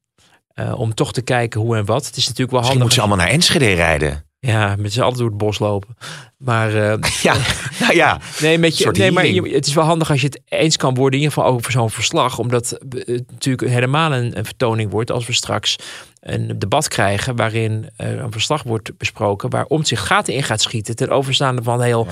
eh, 0.54 0.78
om 0.80 0.94
toch 0.94 1.12
te 1.12 1.22
kijken 1.22 1.60
hoe 1.60 1.76
en 1.76 1.84
wat. 1.84 2.06
Het 2.06 2.16
is 2.16 2.26
natuurlijk 2.28 2.50
wel 2.50 2.60
Misschien 2.60 2.80
handig. 2.80 2.96
moeten 2.96 2.96
ze 2.96 3.00
allemaal 3.00 3.26
naar 3.26 3.34
Enschede 3.34 3.72
rijden. 3.82 4.24
Ja, 4.46 4.74
met 4.78 4.92
z'n 4.92 5.00
allen 5.00 5.16
door 5.18 5.28
het 5.28 5.36
bos 5.36 5.58
lopen. 5.58 5.96
Maar 6.36 6.74
eh, 6.74 6.98
Ja, 7.22 7.36
nou 7.80 7.94
ja. 7.94 8.18
nee, 8.40 8.58
met 8.58 8.78
je, 8.78 8.90
nee, 8.90 9.12
maar 9.12 9.26
je- 9.26 9.54
het 9.54 9.66
is 9.66 9.74
wel 9.74 9.84
handig 9.84 10.10
als 10.10 10.20
je 10.20 10.26
het 10.26 10.40
eens 10.48 10.76
kan 10.76 10.94
worden, 10.94 11.18
in 11.18 11.24
ieder 11.24 11.34
geval 11.38 11.52
over 11.54 11.72
zo'n 11.72 11.90
verslag. 11.90 12.38
Omdat 12.38 12.70
het 12.88 13.30
natuurlijk 13.30 13.68
helemaal 13.70 14.12
een, 14.12 14.38
een 14.38 14.44
vertoning 14.44 14.90
wordt 14.90 15.10
als 15.10 15.26
we 15.26 15.32
straks 15.32 15.76
een 16.20 16.58
debat 16.58 16.88
krijgen 16.88 17.36
waarin 17.36 17.88
er 17.96 18.18
een 18.18 18.32
verslag 18.32 18.62
wordt 18.62 18.98
besproken 18.98 19.50
waar 19.50 19.66
zich 19.82 20.06
gaten 20.06 20.34
in 20.34 20.42
gaat 20.42 20.62
schieten 20.62 20.96
ten 20.96 21.08
overstaande 21.10 21.62
van 21.62 21.82
heel, 21.82 22.06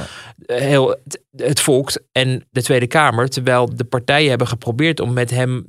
heel 0.47 0.89
het, 0.89 1.21
het 1.37 1.61
volk 1.61 1.91
en 2.13 2.45
de 2.51 2.63
Tweede 2.63 2.87
Kamer. 2.87 3.29
Terwijl 3.29 3.77
de 3.77 3.85
partijen 3.85 4.29
hebben 4.29 4.47
geprobeerd 4.49 5.01
om 5.01 5.13
met 5.13 5.31
hem 5.31 5.65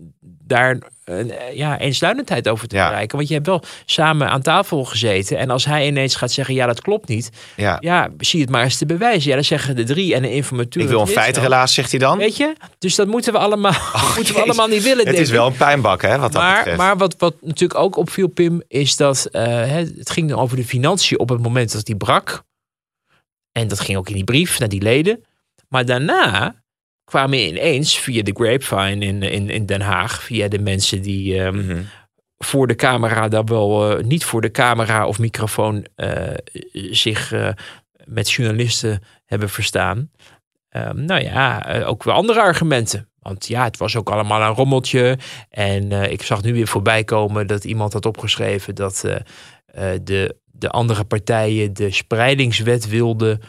daar 0.45 0.77
een, 1.05 1.31
eh, 1.31 1.55
ja, 1.55 1.79
eensluidendheid 1.79 2.47
over 2.47 2.67
te 2.67 2.75
Ja. 2.75 2.87
bereiken. 2.87 3.17
Want 3.17 3.27
je 3.29 3.33
hebt 3.33 3.47
wel 3.47 3.63
samen 3.85 4.29
aan 4.29 4.41
tafel 4.41 4.83
gezeten. 4.83 5.37
En 5.37 5.49
als 5.49 5.65
hij 5.65 5.87
ineens 5.87 6.15
gaat 6.15 6.31
zeggen, 6.31 6.53
ja, 6.55 6.65
dat 6.65 6.81
klopt 6.81 7.07
niet. 7.07 7.29
ja. 7.55 7.77
Ja, 7.79 8.09
zie 8.17 8.41
het 8.41 8.49
maar 8.49 8.63
eens 8.63 8.77
te 8.77 8.85
bewijzen. 8.85 9.29
Ja, 9.29 9.35
dan 9.35 9.43
zeggen 9.43 9.75
de 9.75 9.83
drie 9.83 10.15
en 10.15 10.23
een 10.23 10.31
informateur. 10.31 10.83
Ik 10.83 10.89
wil 10.89 11.01
een 11.01 11.07
feitenrelaas, 11.07 11.73
zegt 11.73 11.89
hij 11.91 11.99
dan. 11.99 12.17
Weet 12.17 12.37
je? 12.37 12.53
Dus 12.79 12.95
dat 12.95 13.07
moeten 13.07 13.33
we 13.33 13.39
allemaal, 13.39 13.73
moeten 14.15 14.33
we 14.35 14.41
allemaal 14.41 14.67
niet 14.67 14.83
willen. 14.83 14.97
Het 15.05 15.15
denk 15.15 15.17
is 15.25 15.29
wel 15.31 15.47
een 15.47 15.55
pijnbak, 15.57 16.01
hè, 16.01 16.17
wat 16.17 16.31
dat 16.31 16.41
maar, 16.41 16.57
betreft. 16.57 16.77
maar 16.77 16.97
wat, 16.97 17.15
wat 17.17 17.35
natuurlijk 17.41 17.79
ook 17.79 17.95
opviel, 17.97 18.27
Pim, 18.27 18.63
is 18.67 18.95
dat 18.95 19.25
eh, 19.25 19.67
het 19.75 20.09
ging 20.09 20.29
dan 20.29 20.39
over 20.39 20.57
de 20.57 20.65
financiën 20.65 21.19
op 21.19 21.29
het 21.29 21.41
moment 21.41 21.71
dat 21.71 21.85
die 21.85 21.95
brak. 21.97 22.43
En 23.51 23.67
dat 23.67 23.79
ging 23.79 23.97
ook 23.97 24.07
in 24.07 24.13
die 24.15 24.23
brief 24.23 24.59
naar 24.59 24.69
die 24.69 24.81
leden. 24.81 25.23
Maar 25.67 25.85
daarna 25.85 26.55
kwamen 27.13 27.47
ineens 27.47 27.97
via 27.99 28.23
de 28.23 28.31
grapevine 28.33 29.05
in, 29.05 29.21
in, 29.23 29.49
in 29.49 29.65
Den 29.65 29.81
Haag, 29.81 30.23
via 30.23 30.47
de 30.47 30.59
mensen 30.59 31.01
die 31.01 31.39
ehm, 31.39 31.55
Mhm. 31.55 31.81
voor 32.37 32.67
de 32.67 32.75
camera, 32.75 33.27
dan 33.27 33.45
wel 33.45 33.97
eh, 33.97 34.03
niet 34.03 34.25
voor 34.25 34.41
de 34.41 34.51
camera 34.51 35.07
of 35.07 35.19
microfoon 35.19 35.85
eh, 35.95 36.33
zich 36.91 37.31
eh, 37.31 37.49
met 38.05 38.31
journalisten 38.31 39.01
hebben 39.25 39.49
verstaan. 39.49 40.11
Ehm, 40.69 41.05
nou 41.05 41.21
ja, 41.23 41.63
ook 41.85 42.03
wel 42.03 42.15
andere 42.15 42.41
argumenten. 42.41 43.09
Want 43.19 43.47
ja, 43.47 43.63
het 43.63 43.77
was 43.77 43.95
ook 43.95 44.09
allemaal 44.09 44.41
een 44.41 44.55
rommeltje. 44.55 45.17
En 45.49 45.91
ik 45.91 46.21
zag 46.21 46.43
nu 46.43 46.53
weer 46.53 46.67
voorbij 46.67 47.03
komen 47.03 47.47
dat 47.47 47.63
iemand 47.63 47.93
had 47.93 48.05
opgeschreven 48.05 48.75
dat 48.75 49.05
de, 50.03 50.35
de 50.51 50.69
andere 50.69 51.03
partijen 51.03 51.73
de 51.73 51.91
spreidingswet 51.91 52.87
wilden 52.87 53.41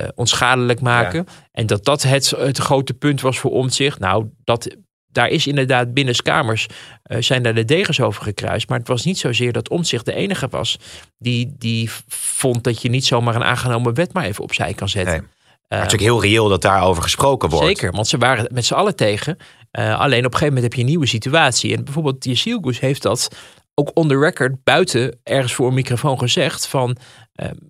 eh, 0.00 0.08
onschadelijk 0.14 0.80
maken. 0.80 1.26
En 1.52 1.66
dat 1.66 1.84
dat 1.84 2.02
het, 2.02 2.30
het 2.30 2.58
grote 2.58 2.94
punt 2.94 3.20
was 3.20 3.38
voor 3.38 3.50
omzicht. 3.50 3.98
Nou, 3.98 4.26
dat, 4.44 4.76
daar 5.06 5.28
is 5.28 5.46
inderdaad 5.46 5.94
binnenskamers 5.94 6.66
eh, 7.02 7.22
zijn 7.22 7.42
daar 7.42 7.54
de 7.54 7.64
degens 7.64 8.00
over 8.00 8.22
gekruist. 8.22 8.68
Maar 8.68 8.78
het 8.78 8.88
was 8.88 9.04
niet 9.04 9.18
zozeer 9.18 9.52
dat 9.52 9.68
omzicht 9.68 10.04
de 10.04 10.14
enige 10.14 10.48
was 10.48 10.78
die, 11.18 11.54
die 11.58 11.90
vond 12.08 12.64
dat 12.64 12.82
je 12.82 12.88
niet 12.88 13.06
zomaar 13.06 13.34
een 13.34 13.44
aangenomen 13.44 13.94
wet 13.94 14.12
maar 14.12 14.24
even 14.24 14.44
opzij 14.44 14.74
kan 14.74 14.88
zetten. 14.88 15.12
Nee. 15.12 15.28
Maar 15.68 15.78
het 15.78 15.88
is 15.88 15.94
ook 15.94 16.04
heel 16.04 16.22
reëel 16.22 16.48
dat 16.48 16.62
daarover 16.62 17.02
gesproken 17.02 17.48
wordt. 17.48 17.66
Zeker, 17.66 17.92
want 17.92 18.08
ze 18.08 18.18
waren 18.18 18.48
met 18.52 18.64
z'n 18.64 18.74
allen 18.74 18.96
tegen. 18.96 19.36
Uh, 19.78 20.00
alleen 20.00 20.18
op 20.18 20.32
een 20.32 20.38
gegeven 20.38 20.46
moment 20.46 20.62
heb 20.62 20.72
je 20.72 20.80
een 20.80 20.86
nieuwe 20.86 21.06
situatie. 21.06 21.76
En 21.76 21.84
bijvoorbeeld 21.84 22.24
Jesielgus 22.24 22.80
heeft 22.80 23.02
dat 23.02 23.28
ook 23.74 23.90
on 23.94 24.08
the 24.08 24.18
record 24.18 24.64
buiten 24.64 25.18
ergens 25.22 25.52
voor 25.52 25.68
een 25.68 25.74
microfoon 25.74 26.18
gezegd 26.18 26.66
van 26.66 26.88
uh, 26.90 26.96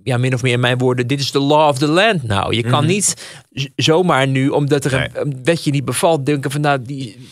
ja, 0.05 0.17
min 0.17 0.35
of 0.35 0.43
meer 0.43 0.53
in 0.53 0.61
mijn 0.61 0.79
woorden, 0.79 1.07
dit 1.07 1.21
is 1.21 1.31
de 1.31 1.39
law 1.39 1.69
of 1.69 1.79
the 1.79 1.89
land 1.89 2.23
nou. 2.23 2.55
Je 2.55 2.63
kan 2.63 2.85
mhm. 2.85 2.93
niet 2.93 3.39
zomaar 3.77 4.27
nu, 4.27 4.49
omdat 4.49 4.85
er 4.85 4.95
een, 4.95 5.11
een, 5.13 5.41
wetje 5.45 5.71
niet 5.71 5.85
bevalt, 5.85 6.27
denken 6.27 6.51
van 6.51 6.61
nou, 6.61 6.83
die, 6.83 7.29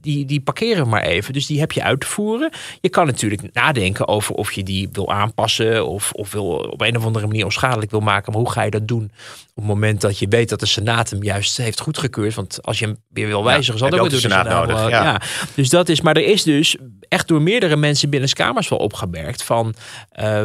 die, 0.00 0.24
die 0.24 0.40
parkeren 0.40 0.82
we 0.82 0.88
maar 0.88 1.02
even. 1.02 1.32
Dus 1.32 1.46
die 1.46 1.60
heb 1.60 1.72
je 1.72 1.82
uit 1.82 2.00
te 2.00 2.06
voeren. 2.06 2.50
Je 2.80 2.88
kan 2.88 3.06
natuurlijk 3.06 3.52
nadenken 3.52 4.08
over 4.08 4.34
of 4.34 4.52
je 4.52 4.62
die 4.62 4.88
wil 4.92 5.12
aanpassen 5.12 5.86
of, 5.86 6.12
of 6.12 6.32
wil 6.32 6.46
op 6.46 6.80
een 6.80 6.96
of 6.96 7.04
andere 7.04 7.26
manier 7.26 7.44
onschadelijk 7.44 7.90
wil 7.90 8.00
maken. 8.00 8.32
Maar 8.32 8.40
hoe 8.40 8.50
ga 8.50 8.62
je 8.62 8.70
dat 8.70 8.88
doen 8.88 9.04
op 9.04 9.54
het 9.54 9.64
moment 9.64 10.00
dat 10.00 10.18
je 10.18 10.28
weet 10.28 10.48
dat 10.48 10.60
de 10.60 10.66
Senaat 10.66 11.10
hem 11.10 11.22
juist 11.22 11.56
heeft 11.56 11.80
goedgekeurd? 11.80 12.34
Want 12.34 12.62
als 12.62 12.78
je 12.78 12.84
hem 12.84 12.96
weer 13.08 13.26
wil 13.26 13.44
wijzigen, 13.44 13.78
zal 13.78 13.90
dat 13.90 14.00
ook 14.00 14.10
de 14.10 14.20
Senaat 14.20 14.48
nodig. 14.48 14.88
ja. 14.88 15.02
ja. 15.02 15.20
Dus 15.54 15.68
dat 15.68 15.88
is, 15.88 16.00
maar 16.00 16.16
er 16.16 16.26
is 16.26 16.42
dus 16.42 16.76
echt 17.08 17.28
door 17.28 17.42
meerdere 17.42 17.76
mensen 17.76 18.10
binnen 18.10 18.32
kamers 18.32 18.68
wel 18.68 18.78
opgemerkt 18.78 19.42
van. 19.42 19.74
Uh, 20.20 20.42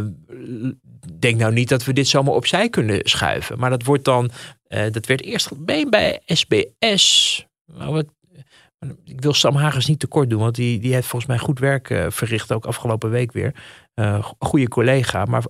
denk 1.19 1.39
nou 1.39 1.53
niet 1.53 1.69
dat 1.69 1.83
we 1.83 1.93
dit 1.93 2.07
zomaar 2.07 2.33
opzij 2.33 2.69
kunnen 2.69 2.99
schuiven. 3.03 3.59
Maar 3.59 3.69
dat 3.69 3.83
wordt 3.83 4.05
dan, 4.05 4.31
uh, 4.67 4.85
dat 4.91 5.05
werd 5.05 5.21
eerst 5.21 5.65
bij 5.89 6.21
SBS. 6.25 7.45
Nou, 7.65 7.93
wat, 7.93 8.05
ik 9.05 9.21
wil 9.21 9.33
Sam 9.33 9.55
Hagens 9.55 9.87
niet 9.87 9.99
tekort 9.99 10.29
doen, 10.29 10.39
want 10.39 10.55
die, 10.55 10.79
die 10.79 10.93
heeft 10.93 11.07
volgens 11.07 11.31
mij 11.31 11.39
goed 11.39 11.59
werk 11.59 11.89
uh, 11.89 12.05
verricht, 12.09 12.51
ook 12.51 12.65
afgelopen 12.65 13.09
week 13.09 13.31
weer. 13.31 13.53
Uh, 13.95 14.25
goede 14.39 14.67
collega. 14.67 15.25
Maar 15.25 15.43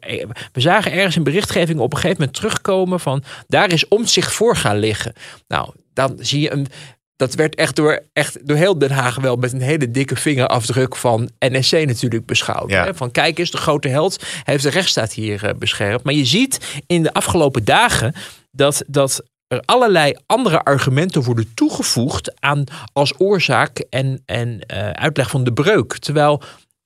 we 0.51 0.61
zagen 0.61 0.91
ergens 0.91 1.15
een 1.15 1.23
berichtgeving 1.23 1.79
op 1.79 1.91
een 1.91 1.99
gegeven 1.99 2.17
moment 2.19 2.37
terugkomen 2.37 2.99
van 2.99 3.23
daar 3.47 3.71
is 3.71 3.87
om 3.87 4.05
zich 4.05 4.33
voor 4.33 4.55
gaan 4.55 4.77
liggen. 4.77 5.13
Nou, 5.47 5.73
dan 5.93 6.15
zie 6.19 6.41
je 6.41 6.51
een 6.51 6.67
dat 7.15 7.34
werd 7.34 7.56
echt 7.56 7.76
door, 7.76 8.04
echt 8.13 8.47
door 8.47 8.58
heel 8.58 8.78
Den 8.78 8.91
Haag 8.91 9.15
wel 9.15 9.36
met 9.36 9.54
een 9.54 9.62
hele 9.62 9.91
dikke 9.91 10.15
vingerafdruk 10.15 10.95
van 10.95 11.30
NSC 11.39 11.71
natuurlijk 11.71 12.26
beschouwd. 12.26 12.71
Hè? 12.71 12.95
Van 12.95 13.12
kijk 13.12 13.39
eens, 13.39 13.52
de 13.52 13.58
grote 13.58 13.88
held 13.88 14.23
heeft 14.43 14.63
de 14.63 14.69
rechtsstaat 14.69 15.13
hier 15.13 15.43
uh, 15.43 15.49
beschermd. 15.60 16.04
Maar 16.04 16.13
je 16.13 16.26
ziet 16.26 16.82
in 16.88 17.04
de 17.04 17.13
afgelopen 17.13 17.63
dagen 17.63 18.13
dat, 18.52 18.84
dat 18.88 19.23
er 19.47 19.62
allerlei 19.65 20.15
andere 20.26 20.63
argumenten 20.63 21.23
worden 21.23 21.54
toegevoegd 21.54 22.41
aan 22.41 22.63
als 22.93 23.13
oorzaak 23.17 23.86
en, 23.89 24.21
en 24.26 24.60
uh, 24.73 24.89
uitleg 24.89 25.30
van 25.30 25.43
de 25.43 25.54
breuk. 25.54 25.97
Terwijl 25.97 26.41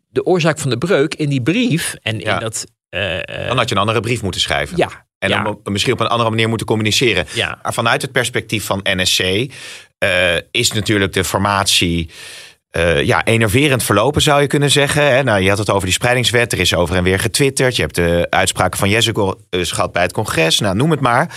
de 0.10 0.26
oorzaak 0.26 0.60
van 0.60 0.70
de 0.70 0.78
breuk 0.78 1.16
in 1.16 1.30
die 1.30 1.42
brief 1.42 1.96
en 2.02 2.20
in 2.20 2.40
dat. 2.40 2.66
Uh, 2.90 3.20
dan 3.48 3.58
had 3.58 3.70
je 3.70 3.76
een 3.76 3.82
andere 3.82 4.00
brief 4.00 4.22
moeten 4.22 4.42
schrijven. 4.42 4.78
Ja, 4.78 5.06
en 5.20 5.30
dan 5.30 5.60
misschien 5.63 5.94
op 5.94 6.00
een 6.00 6.08
andere 6.08 6.30
manier 6.30 6.50
moeten 6.50 6.68
communiceren. 6.68 7.26
Ja. 7.34 7.60
Maar 7.63 7.74
vanuit 7.74 8.02
het 8.02 8.12
perspectief 8.12 8.66
van 8.66 8.80
NSC 8.84 9.52
uh, 10.04 10.36
is 10.52 10.72
natuurlijk 10.72 11.14
de 11.14 11.24
formatie. 11.24 12.10
Uh, 12.72 13.04
ja, 13.04 13.26
enerverend 13.26 13.84
verlopen 13.84 14.22
zou 14.22 14.42
je 14.42 14.48
kunnen 14.48 14.72
zeggen. 14.72 15.04
Hè? 15.04 15.24
Nou, 15.24 15.42
je 15.42 15.50
had 15.50 15.58
het 15.58 15.70
over 15.70 15.86
die 15.86 15.94
spreidingswet. 15.94 16.54
Er 16.54 16.60
is 16.60 16.76
over 16.76 16.96
en 16.96 17.04
weer 17.04 17.20
getwitterd. 17.20 17.76
Je 17.76 17.82
hebt 17.82 17.96
de 17.96 18.28
uitspraken 18.30 18.80
van 18.80 18.90
Jezus 18.90 19.14
gehad 19.50 19.92
bij 19.92 20.02
het 20.02 20.14
congres. 20.14 20.60
Nou, 20.60 20.76
noem 20.76 20.92
het 20.92 21.00
maar. 21.00 21.36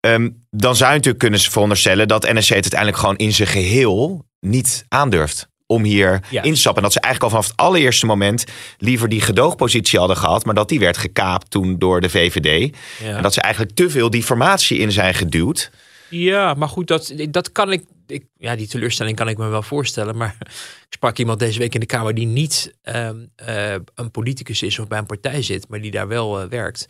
Um, 0.00 0.44
dan 0.50 0.76
zou 0.76 0.90
je 0.90 0.96
natuurlijk 0.96 1.22
kunnen 1.22 1.40
veronderstellen 1.40 2.08
dat 2.08 2.32
NSC 2.32 2.48
het 2.48 2.62
uiteindelijk 2.62 2.98
gewoon 2.98 3.16
in 3.16 3.32
zijn 3.32 3.48
geheel 3.48 4.24
niet 4.40 4.84
aandurft 4.88 5.48
om 5.66 5.84
hier 5.84 6.20
ja. 6.30 6.42
in 6.42 6.52
te 6.52 6.60
stappen. 6.60 6.82
En 6.82 6.88
dat 6.88 6.92
ze 6.92 7.00
eigenlijk 7.00 7.34
al 7.34 7.40
vanaf 7.40 7.56
het 7.56 7.66
allereerste 7.66 8.06
moment 8.06 8.44
liever 8.78 9.08
die 9.08 9.20
gedoogpositie 9.20 9.98
hadden 9.98 10.16
gehad, 10.16 10.44
maar 10.44 10.54
dat 10.54 10.68
die 10.68 10.78
werd 10.78 10.96
gekaapt 10.96 11.50
toen 11.50 11.78
door 11.78 12.00
de 12.00 12.10
VVD. 12.10 12.76
Ja. 13.02 13.16
En 13.16 13.22
dat 13.22 13.34
ze 13.34 13.40
eigenlijk 13.40 13.74
te 13.74 13.90
veel 13.90 14.10
die 14.10 14.22
formatie 14.22 14.78
in 14.78 14.92
zijn 14.92 15.14
geduwd. 15.14 15.70
Ja, 16.12 16.54
maar 16.54 16.68
goed, 16.68 16.86
dat, 16.86 17.12
dat 17.30 17.52
kan 17.52 17.72
ik, 17.72 17.84
ik, 18.06 18.24
Ja, 18.36 18.56
die 18.56 18.66
teleurstelling 18.66 19.16
kan 19.16 19.28
ik 19.28 19.38
me 19.38 19.48
wel 19.48 19.62
voorstellen. 19.62 20.16
Maar 20.16 20.36
ik 20.88 20.92
sprak 20.94 21.18
iemand 21.18 21.38
deze 21.38 21.58
week 21.58 21.74
in 21.74 21.80
de 21.80 21.86
Kamer 21.86 22.14
die 22.14 22.26
niet 22.26 22.74
uh, 22.84 23.10
uh, 23.48 23.74
een 23.94 24.10
politicus 24.10 24.62
is 24.62 24.78
of 24.78 24.88
bij 24.88 24.98
een 24.98 25.06
partij 25.06 25.42
zit, 25.42 25.68
maar 25.68 25.80
die 25.80 25.90
daar 25.90 26.08
wel 26.08 26.42
uh, 26.42 26.48
werkt. 26.48 26.88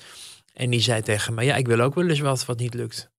En 0.55 0.71
die 0.71 0.81
zei 0.81 1.03
tegen 1.03 1.35
me: 1.35 1.45
Ja, 1.45 1.57
ik 1.57 1.67
wil 1.67 1.81
ook 1.81 1.95
wel 1.95 2.09
eens 2.09 2.21
wat 2.21 2.45
wat 2.45 2.59
niet 2.59 2.75
lukt. 2.75 3.11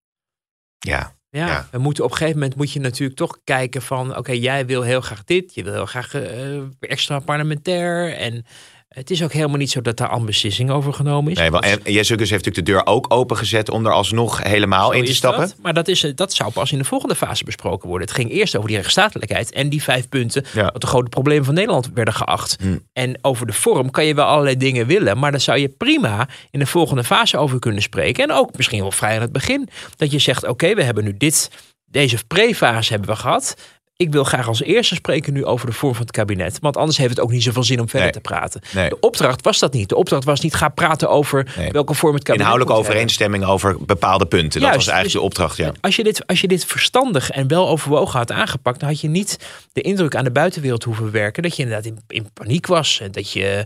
Ja. 0.79 1.15
Ja, 1.29 1.67
we 1.71 1.77
moeten 1.77 2.03
op 2.03 2.11
een 2.11 2.17
gegeven 2.17 2.39
moment 2.39 2.57
moet 2.57 2.71
je 2.71 2.79
natuurlijk 2.79 3.17
toch 3.17 3.39
kijken 3.43 3.81
van 3.81 4.17
oké, 4.17 4.31
jij 4.31 4.65
wil 4.65 4.81
heel 4.81 5.01
graag 5.01 5.23
dit, 5.23 5.55
je 5.55 5.63
wil 5.63 5.73
heel 5.73 5.85
graag 5.85 6.13
uh, 6.13 6.61
extra 6.79 7.19
parlementair 7.19 8.13
en 8.13 8.45
het 8.93 9.11
is 9.11 9.23
ook 9.23 9.33
helemaal 9.33 9.57
niet 9.57 9.71
zo 9.71 9.81
dat 9.81 9.97
daar 9.97 10.07
al 10.07 10.23
beslissing 10.23 10.71
over 10.71 10.93
genomen 10.93 11.31
is. 11.31 11.37
Nee, 11.37 11.51
wel, 11.51 11.61
en 11.61 11.79
Jezus 11.83 12.09
heeft 12.09 12.31
natuurlijk 12.31 12.55
de 12.55 12.71
deur 12.71 12.85
ook 12.85 13.13
opengezet 13.13 13.69
om 13.69 13.85
er 13.85 13.91
alsnog 13.91 14.43
helemaal 14.43 14.91
in 14.91 15.05
te 15.05 15.13
stappen. 15.13 15.41
Dat. 15.41 15.55
Maar 15.61 15.73
dat, 15.73 15.87
is, 15.87 16.11
dat 16.15 16.33
zou 16.33 16.51
pas 16.51 16.71
in 16.71 16.77
de 16.77 16.83
volgende 16.83 17.15
fase 17.15 17.43
besproken 17.43 17.89
worden. 17.89 18.07
Het 18.07 18.15
ging 18.15 18.31
eerst 18.31 18.55
over 18.55 18.67
die 18.67 18.77
rechtsstatelijkheid 18.77 19.51
en 19.51 19.69
die 19.69 19.83
vijf 19.83 20.09
punten, 20.09 20.45
ja. 20.53 20.69
wat 20.71 20.81
de 20.81 20.87
grote 20.87 21.09
problemen 21.09 21.45
van 21.45 21.53
Nederland 21.53 21.89
werden 21.93 22.13
geacht. 22.13 22.55
Hm. 22.61 22.77
En 22.93 23.17
over 23.21 23.47
de 23.47 23.53
vorm 23.53 23.91
kan 23.91 24.05
je 24.05 24.13
wel 24.13 24.25
allerlei 24.25 24.57
dingen 24.57 24.87
willen, 24.87 25.17
maar 25.17 25.31
daar 25.31 25.41
zou 25.41 25.59
je 25.59 25.69
prima 25.69 26.27
in 26.51 26.59
de 26.59 26.65
volgende 26.65 27.03
fase 27.03 27.37
over 27.37 27.59
kunnen 27.59 27.81
spreken. 27.81 28.23
En 28.23 28.31
ook 28.31 28.57
misschien 28.57 28.81
wel 28.81 28.91
vrij 28.91 29.15
aan 29.15 29.21
het 29.21 29.31
begin. 29.31 29.69
Dat 29.95 30.11
je 30.11 30.19
zegt, 30.19 30.47
oké, 30.47 30.73
we 30.75 30.83
hebben 30.83 31.03
nu 31.03 31.17
dit 31.17 31.49
deze 31.93 32.17
pre-fase 32.27 32.91
hebben 32.91 33.09
we 33.09 33.15
gehad 33.15 33.55
ik 33.95 34.11
wil 34.11 34.23
graag 34.23 34.47
als 34.47 34.61
eerste 34.61 34.95
spreken 34.95 35.33
nu 35.33 35.45
over 35.45 35.67
de 35.67 35.73
vorm 35.73 35.93
van 35.93 36.01
het 36.01 36.11
kabinet. 36.11 36.57
Want 36.61 36.77
anders 36.77 36.97
heeft 36.97 37.09
het 37.09 37.19
ook 37.19 37.31
niet 37.31 37.43
zoveel 37.43 37.63
zin 37.63 37.79
om 37.79 37.89
verder 37.89 38.11
te 38.11 38.19
praten. 38.19 38.61
De 38.71 38.97
opdracht 38.99 39.43
was 39.43 39.59
dat 39.59 39.73
niet. 39.73 39.89
De 39.89 39.95
opdracht 39.95 40.23
was 40.23 40.41
niet 40.41 40.53
ga 40.53 40.69
praten 40.69 41.09
over 41.09 41.69
welke 41.71 41.93
vorm 41.93 42.13
het 42.13 42.23
kabinet 42.23 42.47
Inhoudelijke 42.47 42.81
overeenstemming 42.81 43.43
over 43.43 43.85
bepaalde 43.85 44.25
punten. 44.25 44.61
dat 44.61 44.75
was 44.75 44.87
eigenlijk 44.87 45.03
dus 45.03 45.13
de 45.13 45.21
opdracht. 45.21 45.57
Ja. 45.57 45.71
Als, 45.81 45.95
je 45.95 46.03
dit, 46.03 46.27
als 46.27 46.41
je 46.41 46.47
dit 46.47 46.65
verstandig 46.65 47.29
en 47.29 47.47
wel 47.47 47.69
overwogen 47.69 48.17
had 48.19 48.31
aangepakt, 48.31 48.79
dan 48.79 48.89
had 48.89 49.01
je 49.01 49.07
niet 49.07 49.39
de 49.73 49.81
indruk 49.81 50.15
aan 50.15 50.23
de 50.23 50.31
buitenwereld 50.31 50.83
hoeven 50.83 51.11
werken. 51.11 51.43
Dat 51.43 51.55
je 51.55 51.63
inderdaad 51.63 51.85
in, 51.85 51.99
in 52.07 52.29
paniek 52.33 52.67
was. 52.67 52.99
En 52.99 53.11
dat 53.11 53.31
je, 53.31 53.65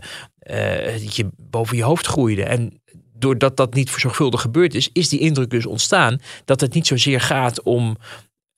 uh, 0.50 1.02
dat 1.02 1.16
je 1.16 1.28
boven 1.36 1.76
je 1.76 1.82
hoofd 1.82 2.06
groeide. 2.06 2.44
En 2.44 2.80
doordat 3.18 3.56
dat 3.56 3.74
niet 3.74 3.90
zorgvuldig 3.90 4.40
gebeurd 4.40 4.74
is, 4.74 4.90
is 4.92 5.08
die 5.08 5.20
indruk 5.20 5.50
dus 5.50 5.66
ontstaan 5.66 6.20
dat 6.44 6.60
het 6.60 6.74
niet 6.74 6.86
zozeer 6.86 7.20
gaat 7.20 7.62
om 7.62 7.96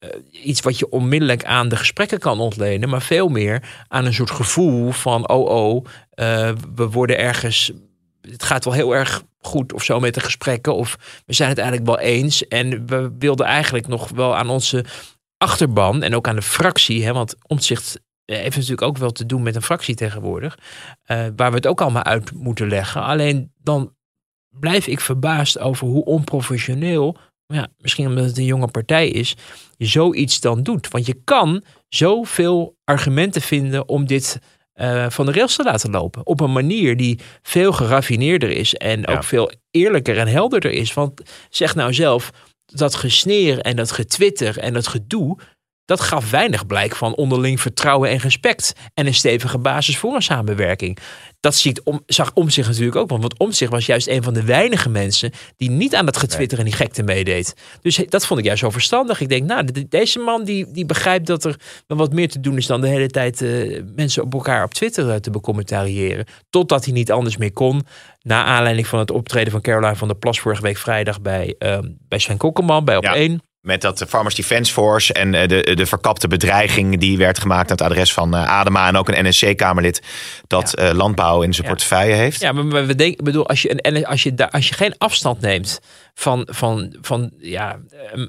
uh, 0.00 0.44
iets 0.44 0.60
wat 0.60 0.78
je 0.78 0.88
onmiddellijk 0.88 1.44
aan 1.44 1.68
de 1.68 1.76
gesprekken 1.76 2.18
kan 2.18 2.40
ontlenen, 2.40 2.88
maar 2.88 3.02
veel 3.02 3.28
meer 3.28 3.84
aan 3.88 4.04
een 4.04 4.14
soort 4.14 4.30
gevoel 4.30 4.90
van: 4.90 5.28
oh, 5.28 5.48
oh, 5.48 5.84
uh, 6.14 6.50
we 6.74 6.88
worden 6.90 7.18
ergens. 7.18 7.72
Het 8.20 8.42
gaat 8.42 8.64
wel 8.64 8.74
heel 8.74 8.94
erg 8.94 9.22
goed 9.38 9.72
of 9.72 9.84
zo 9.84 10.00
met 10.00 10.14
de 10.14 10.20
gesprekken, 10.20 10.74
of 10.74 11.22
we 11.26 11.32
zijn 11.32 11.48
het 11.48 11.58
eigenlijk 11.58 11.88
wel 11.88 11.98
eens. 11.98 12.48
En 12.48 12.86
we 12.86 13.14
wilden 13.18 13.46
eigenlijk 13.46 13.86
nog 13.86 14.08
wel 14.08 14.36
aan 14.36 14.48
onze 14.48 14.84
achterban 15.36 16.02
en 16.02 16.14
ook 16.14 16.28
aan 16.28 16.36
de 16.36 16.42
fractie, 16.42 17.04
hè, 17.04 17.12
want 17.12 17.36
omzicht 17.46 18.00
heeft 18.24 18.56
natuurlijk 18.56 18.82
ook 18.82 18.98
wel 18.98 19.10
te 19.10 19.26
doen 19.26 19.42
met 19.42 19.54
een 19.54 19.62
fractie 19.62 19.94
tegenwoordig, 19.94 20.58
waar 21.06 21.50
we 21.50 21.56
het 21.56 21.66
ook 21.66 21.80
allemaal 21.80 22.04
uit 22.04 22.32
moeten 22.32 22.68
leggen. 22.68 23.02
Alleen 23.02 23.52
dan 23.62 23.94
blijf 24.58 24.86
ik 24.86 25.00
verbaasd 25.00 25.58
over 25.58 25.86
hoe 25.86 26.04
onprofessioneel 26.04 27.16
ja, 27.50 27.68
misschien 27.78 28.06
omdat 28.06 28.24
het 28.24 28.38
een 28.38 28.44
jonge 28.44 28.68
partij 28.68 29.08
is, 29.08 29.36
je 29.76 29.86
zoiets 29.86 30.40
dan 30.40 30.62
doet. 30.62 30.88
Want 30.88 31.06
je 31.06 31.20
kan 31.24 31.64
zoveel 31.88 32.76
argumenten 32.84 33.42
vinden 33.42 33.88
om 33.88 34.06
dit 34.06 34.38
uh, 34.74 35.10
van 35.10 35.26
de 35.26 35.32
rails 35.32 35.56
te 35.56 35.62
laten 35.62 35.90
lopen. 35.90 36.26
Op 36.26 36.40
een 36.40 36.52
manier 36.52 36.96
die 36.96 37.18
veel 37.42 37.72
geraffineerder 37.72 38.50
is 38.50 38.74
en 38.74 39.06
ook 39.06 39.24
veel 39.24 39.52
eerlijker 39.70 40.18
en 40.18 40.28
helderder 40.28 40.70
is. 40.70 40.94
Want 40.94 41.20
zeg 41.48 41.74
nou 41.74 41.94
zelf, 41.94 42.30
dat 42.64 42.94
gesneer 42.94 43.58
en 43.58 43.76
dat 43.76 43.92
getwitter 43.92 44.58
en 44.58 44.72
dat 44.72 44.86
gedoe, 44.86 45.38
dat 45.90 46.00
gaf 46.00 46.30
weinig 46.30 46.66
blijk 46.66 46.96
van 46.96 47.14
onderling 47.14 47.60
vertrouwen 47.60 48.10
en 48.10 48.18
respect. 48.18 48.72
En 48.94 49.06
een 49.06 49.14
stevige 49.14 49.58
basis 49.58 49.98
voor 49.98 50.14
een 50.14 50.22
samenwerking. 50.22 50.98
Dat 51.40 51.54
ziet 51.54 51.82
om, 51.82 52.02
zag 52.06 52.30
om 52.34 52.50
zich 52.50 52.66
natuurlijk 52.66 52.96
ook. 52.96 53.10
Want 53.10 53.38
om 53.38 53.52
zich 53.52 53.70
was 53.70 53.86
juist 53.86 54.08
een 54.08 54.22
van 54.22 54.34
de 54.34 54.44
weinige 54.44 54.88
mensen 54.88 55.32
die 55.56 55.70
niet 55.70 55.94
aan 55.94 56.04
dat 56.04 56.16
getwitter 56.16 56.58
en 56.58 56.64
die 56.64 56.74
gekte 56.74 57.02
meedeed. 57.02 57.54
Dus 57.82 58.02
dat 58.08 58.26
vond 58.26 58.40
ik 58.40 58.46
juist 58.46 58.60
zo 58.60 58.70
verstandig. 58.70 59.20
Ik 59.20 59.28
denk, 59.28 59.46
nou, 59.46 59.86
deze 59.88 60.18
man 60.18 60.44
die, 60.44 60.72
die 60.72 60.86
begrijpt 60.86 61.26
dat 61.26 61.44
er 61.44 61.56
wel 61.86 61.98
wat 61.98 62.12
meer 62.12 62.28
te 62.28 62.40
doen 62.40 62.56
is 62.56 62.66
dan 62.66 62.80
de 62.80 62.88
hele 62.88 63.08
tijd 63.08 63.40
uh, 63.40 63.82
mensen 63.94 64.22
op 64.22 64.34
elkaar 64.34 64.64
op 64.64 64.74
Twitter 64.74 65.06
uh, 65.06 65.14
te 65.14 65.30
becommentariëren. 65.30 66.26
Totdat 66.50 66.84
hij 66.84 66.94
niet 66.94 67.12
anders 67.12 67.36
meer 67.36 67.52
kon. 67.52 67.82
Na 68.22 68.44
aanleiding 68.44 68.86
van 68.86 68.98
het 68.98 69.10
optreden 69.10 69.52
van 69.52 69.60
Caroline 69.60 69.96
van 69.96 70.08
der 70.08 70.16
Plas 70.16 70.40
vorige 70.40 70.62
week 70.62 70.76
vrijdag 70.76 71.20
bij, 71.20 71.54
uh, 71.58 71.78
bij 72.08 72.18
Sven 72.18 72.36
Kokkelman 72.36 72.84
bij 72.84 72.96
Op 72.96 73.04
1. 73.04 73.49
Met 73.60 73.80
dat 73.80 74.04
Farmers 74.08 74.34
Defence 74.34 74.72
Force 74.72 75.12
en 75.12 75.34
eh, 75.34 75.48
de, 75.48 75.74
de 75.74 75.86
verkapte 75.86 76.28
bedreiging 76.28 76.98
die 76.98 77.18
werd 77.18 77.38
gemaakt 77.38 77.70
aan 77.70 77.76
het 77.76 77.86
adres 77.86 78.12
van 78.12 78.34
eh, 78.34 78.48
Adema 78.48 78.88
en 78.88 78.96
ook 78.96 79.08
een 79.08 79.28
NSC-Kamerlid 79.28 80.02
dat 80.46 80.72
ja. 80.76 80.82
Eh, 80.84 80.94
landbouw 80.94 81.42
in 81.42 81.54
zijn 81.54 81.66
portefeuille 81.66 82.14
heeft. 82.14 82.40
Ja, 82.40 82.52
maar 82.52 82.86
we 82.86 82.94
denken, 82.94 83.24
bedoel, 83.24 83.48
als 83.48 83.62
je, 83.62 83.86
een, 83.86 84.06
als 84.06 84.22
je, 84.22 84.50
als 84.50 84.68
je 84.68 84.74
geen 84.74 84.94
afstand 84.98 85.40
neemt 85.40 85.80
van, 86.14 86.48
van, 86.50 86.96
van 87.00 87.30
ja, 87.38 87.78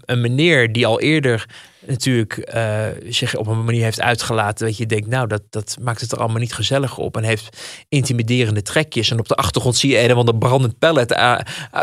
een 0.05 0.21
meneer 0.21 0.71
die 0.71 0.85
al 0.85 0.99
eerder 0.99 1.45
natuurlijk 1.87 2.53
uh, 2.55 2.85
zich 3.09 3.35
op 3.35 3.47
een 3.47 3.63
manier 3.63 3.83
heeft 3.83 4.01
uitgelaten 4.01 4.65
dat 4.65 4.77
je 4.77 4.85
denkt, 4.85 5.07
nou, 5.07 5.27
dat, 5.27 5.41
dat 5.49 5.77
maakt 5.81 6.01
het 6.01 6.11
er 6.11 6.17
allemaal 6.17 6.39
niet 6.39 6.53
gezellig 6.53 6.97
op. 6.97 7.17
En 7.17 7.23
heeft 7.23 7.57
intimiderende 7.89 8.61
trekjes. 8.61 9.11
En 9.11 9.19
op 9.19 9.27
de 9.27 9.35
achtergrond 9.35 9.75
zie 9.75 9.91
je 9.91 10.09
een 10.09 10.15
van 10.15 10.25
de 10.25 10.35
brandend 10.35 10.79
pellet 10.79 11.15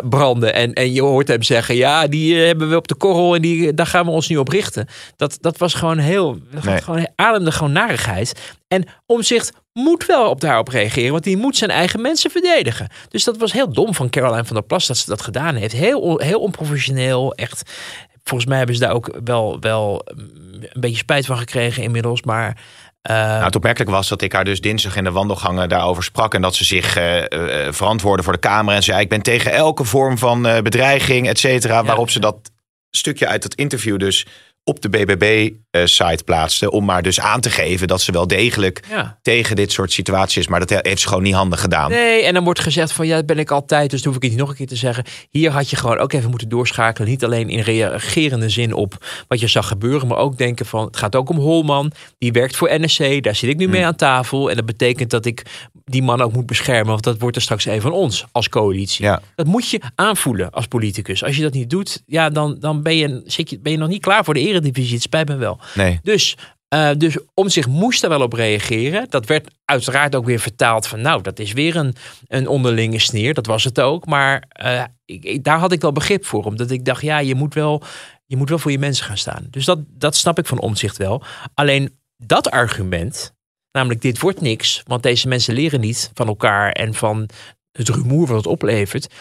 branden. 0.09 0.55
En, 0.55 0.73
en 0.73 0.93
je 0.93 1.03
hoort 1.03 1.29
hem 1.29 1.43
zeggen, 1.43 1.75
ja, 1.75 2.07
die 2.07 2.37
hebben 2.37 2.69
we 2.69 2.77
op 2.77 2.89
de 2.89 2.95
korrel 2.95 3.35
en 3.35 3.43
die, 3.43 3.75
daar 3.75 3.87
gaan 3.87 4.05
we 4.05 4.11
ons 4.11 4.29
nu 4.29 4.37
op 4.37 4.49
richten. 4.49 4.87
Dat, 5.17 5.39
dat 5.41 5.59
was 5.59 5.75
gewoon 5.75 5.99
heel, 5.99 6.39
nee. 6.65 6.81
gewoon 6.81 7.09
ademde 7.15 7.53
gewoon 7.53 7.73
narigheid. 7.73 8.57
En 8.69 8.85
Omzicht 9.07 9.53
moet 9.73 10.07
wel 10.07 10.31
op 10.31 10.41
daarop 10.41 10.69
reageren, 10.69 11.13
want 11.13 11.25
die 11.25 11.37
moet 11.37 11.57
zijn 11.57 11.71
eigen 11.71 12.01
mensen 12.01 12.31
verdedigen. 12.31 12.89
Dus 13.09 13.25
dat 13.25 13.37
was 13.37 13.53
heel 13.53 13.73
dom 13.73 13.95
van 13.95 14.11
Caroline 14.11 14.45
van 14.45 14.57
der 14.57 14.65
Plas 14.65 14.87
dat 14.87 14.97
ze 14.97 15.11
dat 15.11 15.23
gedaan 15.23 15.55
heeft. 15.55 15.73
Heel, 15.73 16.19
heel 16.19 16.41
onprofessioneel, 16.41 17.35
echt. 17.35 17.71
Volgens 18.29 18.49
mij 18.49 18.59
hebben 18.59 18.77
ze 18.77 18.83
daar 18.83 18.93
ook 18.93 19.19
wel, 19.25 19.61
wel 19.61 20.03
een 20.73 20.81
beetje 20.81 20.97
spijt 20.97 21.27
van 21.27 21.39
gekregen 21.39 21.83
inmiddels, 21.83 22.23
maar... 22.23 22.57
Uh, 23.11 23.17
nou, 23.17 23.45
het 23.45 23.57
opmerkelijk 23.57 23.91
was 23.91 24.09
dat 24.09 24.23
ik 24.23 24.33
haar 24.33 24.45
dus 24.45 24.61
dinsdag 24.61 24.97
in 24.97 25.05
de 25.05 25.11
wandelgangen 25.11 25.69
daarover 25.69 26.03
sprak. 26.03 26.35
En 26.35 26.43
dat 26.43 26.55
ze 26.55 26.65
zich 26.65 26.99
uh, 26.99 27.17
uh, 27.17 27.73
verantwoordde 27.73 28.23
voor 28.23 28.33
de 28.33 28.39
Kamer. 28.39 28.75
En 28.75 28.83
zei: 28.83 29.01
Ik 29.01 29.09
ben 29.09 29.23
tegen 29.23 29.53
elke 29.53 29.85
vorm 29.85 30.19
van 30.19 30.43
bedreiging, 30.43 31.29
et 31.29 31.39
cetera. 31.39 31.85
Waarop 31.85 32.11
ze 32.11 32.21
dat 32.21 32.51
stukje 32.91 33.27
uit 33.27 33.43
het 33.43 33.55
interview 33.55 33.99
dus 33.99 34.27
op 34.69 34.83
de 34.83 34.89
BBB-site 34.89 36.05
eh, 36.05 36.25
plaatste. 36.25 36.71
Om 36.71 36.85
maar 36.85 37.03
dus 37.03 37.21
aan 37.21 37.41
te 37.41 37.51
geven 37.51 37.89
dat 37.89 38.01
ze 38.01 38.13
wel 38.13 38.27
degelijk 38.27 38.83
tegen 39.23 39.57
dit 39.57 39.73
soort 39.73 39.93
situaties 39.93 40.37
is. 40.37 40.49
Maar 40.49 40.67
dat 40.67 40.83
heeft 40.83 41.01
ze 41.01 41.09
gewoon 41.09 41.23
niet 41.23 41.35
handig 41.35 41.61
gedaan. 41.61 41.91
Nee, 41.91 42.23
en 42.23 42.35
dan 42.35 42.45
wordt 42.45 42.61
gezegd 42.61 42.93
van 42.93 43.07
ja, 43.07 43.17
dat 43.17 43.27
ben 43.27 43.39
ik 43.39 43.51
altijd. 43.51 43.91
Dus 43.91 44.03
dan 44.03 44.13
hoef 44.13 44.23
ik 44.23 44.31
niet 44.31 44.39
nog 44.39 44.49
een 44.49 44.57
keer 44.57 44.67
te 44.67 44.77
zeggen. 44.77 45.05
Hier 45.31 45.51
had 45.51 45.71
je 45.71 45.77
gewoon 45.77 45.99
ook 45.99 46.13
even 46.13 46.31
moeten 46.31 46.49
doorschakelen. 46.49 47.09
Niet 47.09 47.25
alleen 47.25 47.49
in 47.49 47.61
reagerende 47.61 48.49
zin 48.49 48.73
op 48.73 49.05
wat 49.29 49.41
je 49.41 49.47
zag 49.47 49.69
gebeuren. 49.69 50.09
Maar 50.09 50.19
ook 50.19 50.39
denken 50.39 50.67
van 50.67 50.85
het 50.85 50.97
gaat 50.97 51.17
ook 51.17 51.29
om 51.29 51.37
Holman. 51.37 51.93
Die 52.19 52.33
werkt 52.33 52.57
voor 52.57 52.81
NSC. 52.81 53.23
Daar 53.23 53.37
zit 53.37 53.51
ik 53.51 53.57
nu 53.57 53.69
mee 53.69 53.81
hmm. 53.81 53.89
aan 53.89 53.97
tafel. 53.97 54.51
En 54.51 54.57
dat 54.57 54.67
betekent 54.67 55.11
dat 55.11 55.25
ik 55.25 55.43
die 55.85 56.03
man 56.03 56.21
ook 56.21 56.33
moet 56.33 56.47
beschermen. 56.47 56.93
Want 56.93 57.05
dat 57.05 57.19
wordt 57.19 57.37
er 57.37 57.43
straks 57.43 57.65
een 57.65 57.81
van 57.81 57.93
ons 57.93 58.25
als 58.33 58.49
coalitie. 58.49 59.05
Ja. 59.05 59.23
Dat 59.35 59.47
moet 59.47 59.69
je 59.69 59.81
aanvoelen 59.95 60.51
als 60.51 60.67
politicus. 60.67 61.25
Als 61.25 61.37
je 61.37 61.43
dat 61.43 61.53
niet 61.53 61.71
doet, 61.71 62.03
ja, 62.07 62.31
dan, 62.31 62.57
dan 62.61 62.83
ben, 62.83 62.97
je, 62.97 63.23
zit 63.25 63.51
je, 63.51 63.59
ben 63.59 63.73
je 63.73 63.79
nog 63.79 63.89
niet 63.89 64.03
klaar 64.03 64.25
voor 64.25 64.35
de 64.35 64.41
eredivisie. 64.59 64.95
Het 64.95 65.03
spijt 65.03 65.29
me 65.29 65.37
wel. 65.37 65.59
Nee. 65.75 66.01
Dus 66.03 66.37
uh, 66.75 66.91
dus 66.97 67.19
om 67.35 67.49
zich 67.49 67.67
moest 67.67 68.03
er 68.03 68.09
wel 68.09 68.23
op 68.23 68.33
reageren. 68.33 69.07
Dat 69.11 69.27
werd 69.27 69.49
uiteraard 69.65 70.15
ook 70.15 70.25
weer 70.25 70.41
vertaald 70.41 70.87
van, 70.87 71.01
nou, 71.01 71.23
dat 71.23 71.39
is 71.39 71.53
weer 71.53 71.77
een, 71.77 71.95
een 72.27 72.49
onderlinge 72.49 72.99
sneer. 72.99 73.35
Dat 73.35 73.47
was 73.47 73.65
het 73.65 73.81
ook. 73.81 74.07
Maar 74.07 74.45
uh, 74.63 74.85
ik, 75.05 75.45
daar 75.45 75.59
had 75.59 75.73
ik 75.73 75.81
wel 75.81 75.93
begrip 75.93 76.25
voor. 76.25 76.45
Omdat 76.45 76.71
ik 76.71 76.85
dacht, 76.85 77.03
ja, 77.03 77.19
je 77.19 77.35
moet 77.35 77.55
wel, 77.55 77.83
je 78.27 78.37
moet 78.37 78.49
wel 78.49 78.59
voor 78.59 78.71
je 78.71 78.79
mensen 78.79 79.05
gaan 79.05 79.19
staan. 79.19 79.47
Dus 79.51 79.65
dat, 79.65 79.79
dat 79.89 80.17
snap 80.17 80.39
ik 80.39 80.47
van 80.47 80.61
omzicht 80.61 80.97
wel. 80.97 81.23
Alleen 81.55 81.99
dat 82.17 82.51
argument, 82.51 83.37
Namelijk, 83.73 84.03
dit 84.03 84.21
wordt 84.21 84.41
niks, 84.41 84.83
want 84.87 85.03
deze 85.03 85.29
mensen 85.29 85.55
leren 85.55 85.81
niet 85.81 86.11
van 86.15 86.27
elkaar 86.27 86.73
en 86.73 86.95
van 86.95 87.29
het 87.73 87.89
rumoer 87.89 88.27
wat 88.27 88.37
het 88.37 88.47
oplevert. 88.47 89.15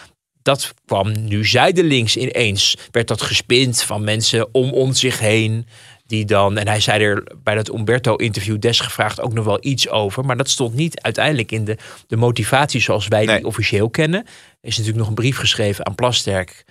Dat 0.48 0.74
kwam 0.84 1.24
nu 1.24 1.46
zijdelings 1.46 2.16
ineens. 2.16 2.76
Werd 2.90 3.08
dat 3.08 3.22
gespind 3.22 3.82
van 3.82 4.04
mensen 4.04 4.54
om 4.54 4.72
om 4.72 4.92
zich 4.92 5.18
heen. 5.18 5.66
Die 6.06 6.24
dan, 6.24 6.58
en 6.58 6.68
hij 6.68 6.80
zei 6.80 7.02
er 7.02 7.32
bij 7.42 7.54
dat 7.54 7.74
Umberto-interview 7.74 8.58
desgevraagd 8.58 9.20
ook 9.20 9.32
nog 9.32 9.44
wel 9.44 9.58
iets 9.60 9.88
over. 9.88 10.24
Maar 10.24 10.36
dat 10.36 10.48
stond 10.48 10.74
niet 10.74 11.00
uiteindelijk 11.00 11.52
in 11.52 11.64
de, 11.64 11.76
de 12.06 12.16
motivatie 12.16 12.80
zoals 12.80 13.08
wij 13.08 13.26
die 13.26 13.46
officieel 13.46 13.90
kennen. 13.90 14.20
Er 14.20 14.28
is 14.60 14.76
natuurlijk 14.76 14.98
nog 14.98 15.08
een 15.08 15.22
brief 15.22 15.38
geschreven 15.38 15.86
aan 15.86 15.94
Plasterk. 15.94 16.64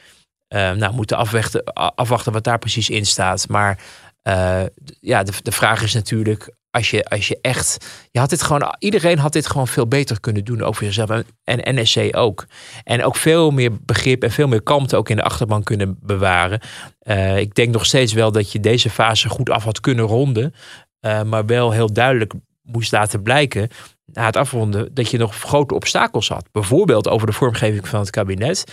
Uh, 0.53 0.71
nou, 0.71 0.93
moeten 0.93 1.17
afwachten, 1.17 1.63
afwachten 1.73 2.31
wat 2.31 2.43
daar 2.43 2.59
precies 2.59 2.89
in 2.89 3.05
staat. 3.05 3.47
Maar 3.47 3.79
uh, 4.23 4.63
ja, 4.99 5.23
de, 5.23 5.31
de 5.43 5.51
vraag 5.51 5.83
is 5.83 5.93
natuurlijk 5.93 6.55
als 6.77 6.89
je, 6.89 7.05
als 7.05 7.27
je 7.27 7.37
echt. 7.41 7.85
Je 8.11 8.19
had 8.19 8.29
dit 8.29 8.41
gewoon, 8.41 8.75
iedereen 8.79 9.17
had 9.17 9.33
dit 9.33 9.47
gewoon 9.47 9.67
veel 9.67 9.87
beter 9.87 10.19
kunnen 10.19 10.45
doen 10.45 10.61
over 10.61 10.83
zichzelf. 10.83 11.23
En 11.43 11.75
NSC 11.75 12.17
ook. 12.17 12.45
En 12.83 13.03
ook 13.03 13.15
veel 13.15 13.51
meer 13.51 13.71
begrip 13.81 14.23
en 14.23 14.31
veel 14.31 14.47
meer 14.47 14.61
kalmte 14.61 14.95
ook 14.95 15.09
in 15.09 15.15
de 15.15 15.23
achterban 15.23 15.63
kunnen 15.63 15.97
bewaren. 16.01 16.59
Uh, 17.01 17.37
ik 17.37 17.55
denk 17.55 17.73
nog 17.73 17.85
steeds 17.85 18.13
wel 18.13 18.31
dat 18.31 18.51
je 18.51 18.59
deze 18.59 18.89
fase 18.89 19.29
goed 19.29 19.49
af 19.49 19.63
had 19.63 19.79
kunnen 19.79 20.05
ronden. 20.05 20.53
Uh, 21.01 21.23
maar 21.23 21.45
wel 21.45 21.71
heel 21.71 21.93
duidelijk 21.93 22.33
moest 22.61 22.91
laten 22.91 23.21
blijken 23.21 23.69
na 24.05 24.25
het 24.25 24.35
afronden 24.35 24.93
dat 24.93 25.11
je 25.11 25.17
nog 25.17 25.35
grote 25.35 25.73
obstakels 25.73 26.29
had. 26.29 26.49
Bijvoorbeeld 26.51 27.07
over 27.07 27.27
de 27.27 27.33
vormgeving 27.33 27.87
van 27.87 27.99
het 27.99 28.09
kabinet. 28.09 28.63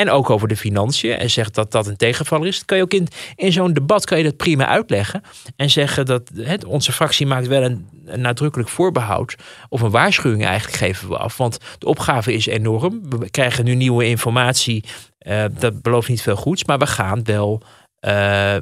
En 0.00 0.10
ook 0.10 0.30
over 0.30 0.48
de 0.48 0.56
financiën. 0.56 1.12
En 1.18 1.30
zegt 1.30 1.54
dat 1.54 1.72
dat 1.72 1.86
een 1.86 1.96
tegenvaller 1.96 2.46
is. 2.46 2.56
Dan 2.56 2.66
kan 2.66 2.76
je 2.76 2.82
ook 2.82 2.92
in, 2.92 3.08
in 3.34 3.52
zo'n 3.52 3.72
debat 3.72 4.04
kan 4.04 4.18
je 4.18 4.24
dat 4.24 4.36
prima 4.36 4.66
uitleggen. 4.66 5.22
En 5.56 5.70
zeggen 5.70 6.06
dat 6.06 6.30
onze 6.66 6.92
fractie 6.92 7.26
maakt 7.26 7.46
wel 7.46 7.62
een, 7.62 7.88
een, 8.06 8.20
nadrukkelijk 8.20 8.68
voorbehoud. 8.68 9.36
Of 9.68 9.80
een 9.80 9.90
waarschuwing 9.90 10.44
eigenlijk 10.44 10.76
geven 10.76 11.08
we 11.08 11.16
af. 11.16 11.36
Want 11.36 11.58
de 11.78 11.86
opgave 11.86 12.32
is 12.32 12.46
enorm. 12.46 13.00
We 13.08 13.30
krijgen 13.30 13.64
nu 13.64 13.74
nieuwe 13.74 14.06
informatie. 14.06 14.84
Uh, 15.26 15.44
dat 15.58 15.82
belooft 15.82 16.08
niet 16.08 16.22
veel 16.22 16.36
goeds. 16.36 16.64
Maar 16.64 16.78
we 16.78 16.86
gaan 16.86 17.24
wel... 17.24 17.62
Uh, 17.62 18.10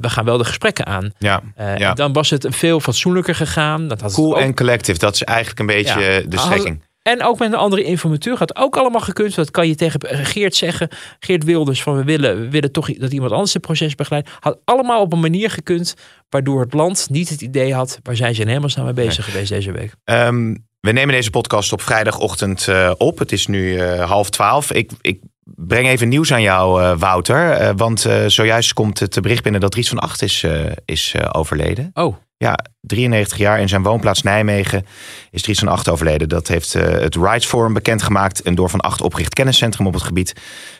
we 0.01 0.09
gaan 0.09 0.25
wel 0.25 0.37
de 0.37 0.45
gesprekken 0.45 0.85
aan. 0.85 1.11
Ja, 1.17 1.41
uh, 1.59 1.77
ja. 1.77 1.93
Dan 1.93 2.13
was 2.13 2.29
het 2.29 2.45
veel 2.49 2.79
fatsoenlijker 2.79 3.35
gegaan. 3.35 3.87
Dat 3.87 4.01
had 4.01 4.13
cool 4.13 4.39
en 4.39 4.55
collective, 4.55 4.99
dat 4.99 5.13
is 5.13 5.23
eigenlijk 5.23 5.59
een 5.59 5.65
beetje 5.65 5.99
ja. 5.99 6.21
de 6.21 6.37
strekking. 6.37 6.81
En 7.09 7.23
ook 7.23 7.39
met 7.39 7.51
een 7.51 7.57
andere 7.57 7.83
informateur 7.83 8.37
had 8.37 8.55
ook 8.55 8.77
allemaal 8.77 9.01
gekund. 9.01 9.35
Dat 9.35 9.51
kan 9.51 9.67
je 9.67 9.75
tegen 9.75 9.99
Geert 10.25 10.55
zeggen. 10.55 10.89
Geert 11.19 11.43
Wilders 11.43 11.83
van 11.83 11.95
we 11.95 12.03
willen, 12.03 12.41
we 12.41 12.49
willen 12.49 12.71
toch 12.71 12.93
dat 12.93 13.11
iemand 13.11 13.31
anders 13.31 13.53
het 13.53 13.61
proces 13.61 13.95
begeleidt. 13.95 14.29
Had 14.39 14.57
allemaal 14.65 15.01
op 15.01 15.13
een 15.13 15.19
manier 15.19 15.49
gekund 15.49 15.95
waardoor 16.29 16.61
het 16.61 16.73
land 16.73 17.07
niet 17.09 17.29
het 17.29 17.41
idee 17.41 17.73
had. 17.73 17.99
Waar 18.03 18.15
zijn 18.15 18.35
ze 18.35 18.43
helemaal 18.43 18.83
mee 18.83 18.93
bezig 18.93 19.25
geweest 19.25 19.49
deze 19.49 19.71
week? 19.71 19.93
Um, 20.03 20.67
we 20.79 20.91
nemen 20.91 21.15
deze 21.15 21.29
podcast 21.29 21.73
op 21.73 21.81
vrijdagochtend 21.81 22.67
uh, 22.67 22.91
op. 22.97 23.19
Het 23.19 23.31
is 23.31 23.47
nu 23.47 23.73
uh, 23.73 24.09
half 24.09 24.29
twaalf. 24.29 24.71
Ik, 24.71 24.91
ik 25.01 25.21
breng 25.43 25.87
even 25.87 26.09
nieuws 26.09 26.33
aan 26.33 26.41
jou, 26.41 26.81
uh, 26.81 26.97
Wouter. 26.97 27.75
want 27.75 28.07
zojuist 28.27 28.73
komt 28.73 28.99
het 28.99 29.21
bericht 29.21 29.43
binnen 29.43 29.61
dat 29.61 29.71
Dries 29.71 29.89
van 29.89 29.99
Acht 29.99 30.21
is, 30.21 30.45
is 30.85 31.15
overleden. 31.31 31.89
Oh. 31.93 32.15
Ja, 32.43 32.59
93 32.81 33.37
jaar 33.37 33.59
in 33.59 33.69
zijn 33.69 33.83
woonplaats 33.83 34.21
Nijmegen 34.21 34.85
is 35.31 35.41
Dries 35.41 35.59
van 35.59 35.67
Acht 35.67 35.89
overleden. 35.89 36.29
Dat 36.29 36.47
heeft 36.47 36.75
uh, 36.75 36.83
het 36.83 37.15
Rights 37.15 37.45
Forum 37.45 37.73
bekendgemaakt. 37.73 38.45
Een 38.45 38.55
door 38.55 38.69
Van 38.69 38.79
Acht 38.79 39.01
opgericht 39.01 39.33
kenniscentrum 39.33 39.87
op 39.87 39.93
het 39.93 40.03
gebied 40.03 40.33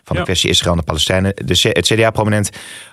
van 0.04 0.16
de 0.16 0.24
kwestie 0.24 0.50
Israël 0.50 0.72
en 0.72 0.80
de 0.80 0.86
Palestijnen. 0.86 1.36
De, 1.36 1.70
het 1.74 1.86
CDA-prominent 1.86 2.50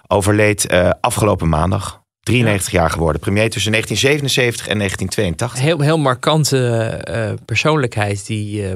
overleed 0.06 0.72
uh, 0.72 0.90
afgelopen 1.00 1.48
maandag. 1.48 2.04
93 2.20 2.72
jaar 2.72 2.90
geworden. 2.90 3.20
Premier 3.20 3.50
tussen 3.50 3.72
1977 3.72 4.68
en 4.68 4.78
1982. 4.78 5.60
Heel, 5.60 5.80
heel 5.80 5.98
markante 5.98 7.00
uh, 7.10 7.44
persoonlijkheid. 7.44 8.26
Die, 8.26 8.62
uh, 8.62 8.74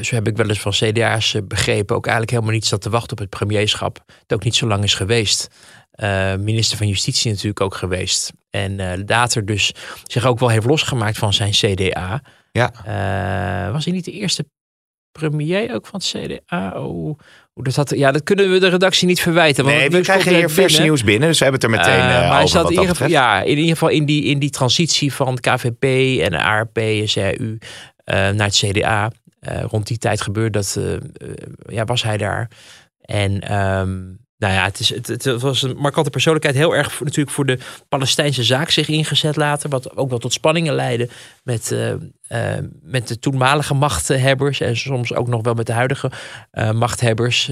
zo 0.00 0.14
heb 0.14 0.28
ik 0.28 0.36
wel 0.36 0.48
eens 0.48 0.60
van 0.60 0.72
CDA's 0.72 1.36
begrepen. 1.44 1.96
Ook 1.96 2.06
eigenlijk 2.06 2.36
helemaal 2.36 2.54
niet 2.54 2.66
zat 2.66 2.82
te 2.82 2.90
wachten 2.90 3.12
op 3.12 3.18
het 3.18 3.30
premierschap. 3.30 4.02
Het 4.06 4.32
ook 4.34 4.44
niet 4.44 4.54
zo 4.54 4.66
lang 4.66 4.82
is 4.82 4.94
geweest. 4.94 5.48
Uh, 5.96 6.34
minister 6.34 6.76
van 6.76 6.88
Justitie 6.88 7.30
natuurlijk 7.30 7.60
ook 7.60 7.74
geweest. 7.74 8.32
En 8.50 8.78
uh, 8.78 8.92
later 9.06 9.46
dus 9.46 9.74
zich 10.02 10.26
ook 10.26 10.38
wel 10.38 10.48
heeft 10.48 10.66
losgemaakt 10.66 11.18
van 11.18 11.32
zijn 11.32 11.50
CDA. 11.50 12.22
Ja. 12.52 12.72
Uh, 13.66 13.72
was 13.72 13.84
hij 13.84 13.94
niet 13.94 14.04
de 14.04 14.12
eerste 14.12 14.46
premier 15.12 15.74
ook 15.74 15.86
van 15.86 16.00
het 16.00 16.14
CDA? 16.16 16.82
Oh, 16.82 17.18
dat 17.54 17.76
had, 17.76 17.90
ja, 17.90 18.12
dat 18.12 18.22
kunnen 18.22 18.50
we 18.50 18.58
de 18.58 18.68
redactie 18.68 19.06
niet 19.06 19.20
verwijten. 19.20 19.64
Want 19.64 19.76
nee, 19.76 19.90
we 19.90 20.00
krijgen 20.00 20.34
hier 20.34 20.50
vers 20.50 20.78
nieuws 20.78 21.04
binnen, 21.04 21.28
dus 21.28 21.38
we 21.38 21.44
hebben 21.44 21.62
het 21.62 21.70
er 21.70 21.78
meteen 21.78 22.08
uh, 22.08 22.28
maar 22.28 22.36
over. 22.36 22.48
Zat 22.48 22.64
in 22.64 22.70
ieder, 22.70 22.88
geval, 22.88 23.08
ja, 23.08 23.42
in 23.42 23.58
ieder 23.58 23.72
geval 23.72 23.88
in 23.88 24.04
die, 24.04 24.24
in 24.24 24.38
die 24.38 24.50
transitie 24.50 25.12
van 25.12 25.40
KVP 25.40 25.84
en 26.20 26.34
ARP 26.34 26.78
en 26.78 27.06
CU 27.06 27.58
naar 28.04 28.46
het 28.46 28.56
CDA. 28.56 29.10
rond 29.40 29.86
die 29.86 29.98
tijd 29.98 30.20
gebeurde 30.20 30.50
dat, 30.50 30.78
ja, 31.66 31.84
was 31.84 32.02
hij 32.02 32.16
daar. 32.16 32.50
En 33.00 33.58
um, 33.58 34.23
nou 34.44 34.56
ja, 34.56 34.64
het, 34.64 35.06
het, 35.06 35.40
was 35.40 35.62
een 35.62 35.76
markante 35.76 36.10
persoonlijkheid. 36.10 36.56
Heel 36.56 36.76
erg 36.76 36.92
voor, 36.92 37.06
natuurlijk 37.06 37.34
voor 37.34 37.46
de 37.46 37.58
Palestijnse 37.88 38.44
zaak 38.44 38.70
zich 38.70 38.88
ingezet 38.88 39.36
later. 39.36 39.70
Wat 39.70 39.96
ook 39.96 40.10
wel 40.10 40.18
tot 40.18 40.32
spanningen 40.32 40.74
leidde 40.74 41.08
met, 41.42 41.70
uh, 41.70 41.90
uh, 41.90 41.98
met 42.82 43.08
de 43.08 43.18
toenmalige 43.18 43.74
machthebbers. 43.74 44.60
En 44.60 44.76
soms 44.76 45.14
ook 45.14 45.28
nog 45.28 45.42
wel 45.42 45.54
met 45.54 45.66
de 45.66 45.72
huidige 45.72 46.10
uh, 46.52 46.70
machthebbers. 46.70 47.50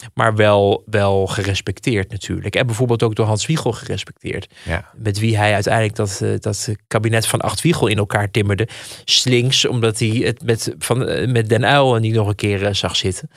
Ehm, 0.00 0.10
maar 0.14 0.34
wel, 0.34 0.82
wel 0.86 1.26
gerespecteerd 1.26 2.10
natuurlijk. 2.10 2.56
En 2.56 2.66
bijvoorbeeld 2.66 3.02
ook 3.02 3.14
door 3.14 3.26
Hans 3.26 3.46
Wiegel 3.46 3.72
gerespecteerd. 3.72 4.54
Ja. 4.64 4.90
Met 4.96 5.18
wie 5.18 5.36
hij 5.36 5.54
uiteindelijk 5.54 5.96
dat, 5.96 6.22
dat 6.38 6.74
kabinet 6.86 7.26
van 7.26 7.40
Acht 7.40 7.62
Wiegel 7.62 7.86
in 7.86 7.98
elkaar 7.98 8.30
timmerde. 8.30 8.68
Slinks, 9.04 9.66
omdat 9.66 9.98
hij 9.98 10.08
het 10.08 10.42
met, 10.42 10.74
van, 10.78 10.98
met 11.32 11.48
Den 11.48 11.62
Uyl 11.62 11.96
niet 11.96 12.14
nog 12.14 12.28
een 12.28 12.34
keer 12.34 12.74
zag 12.74 12.96
zitten. 12.96 13.30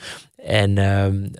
En 0.48 0.76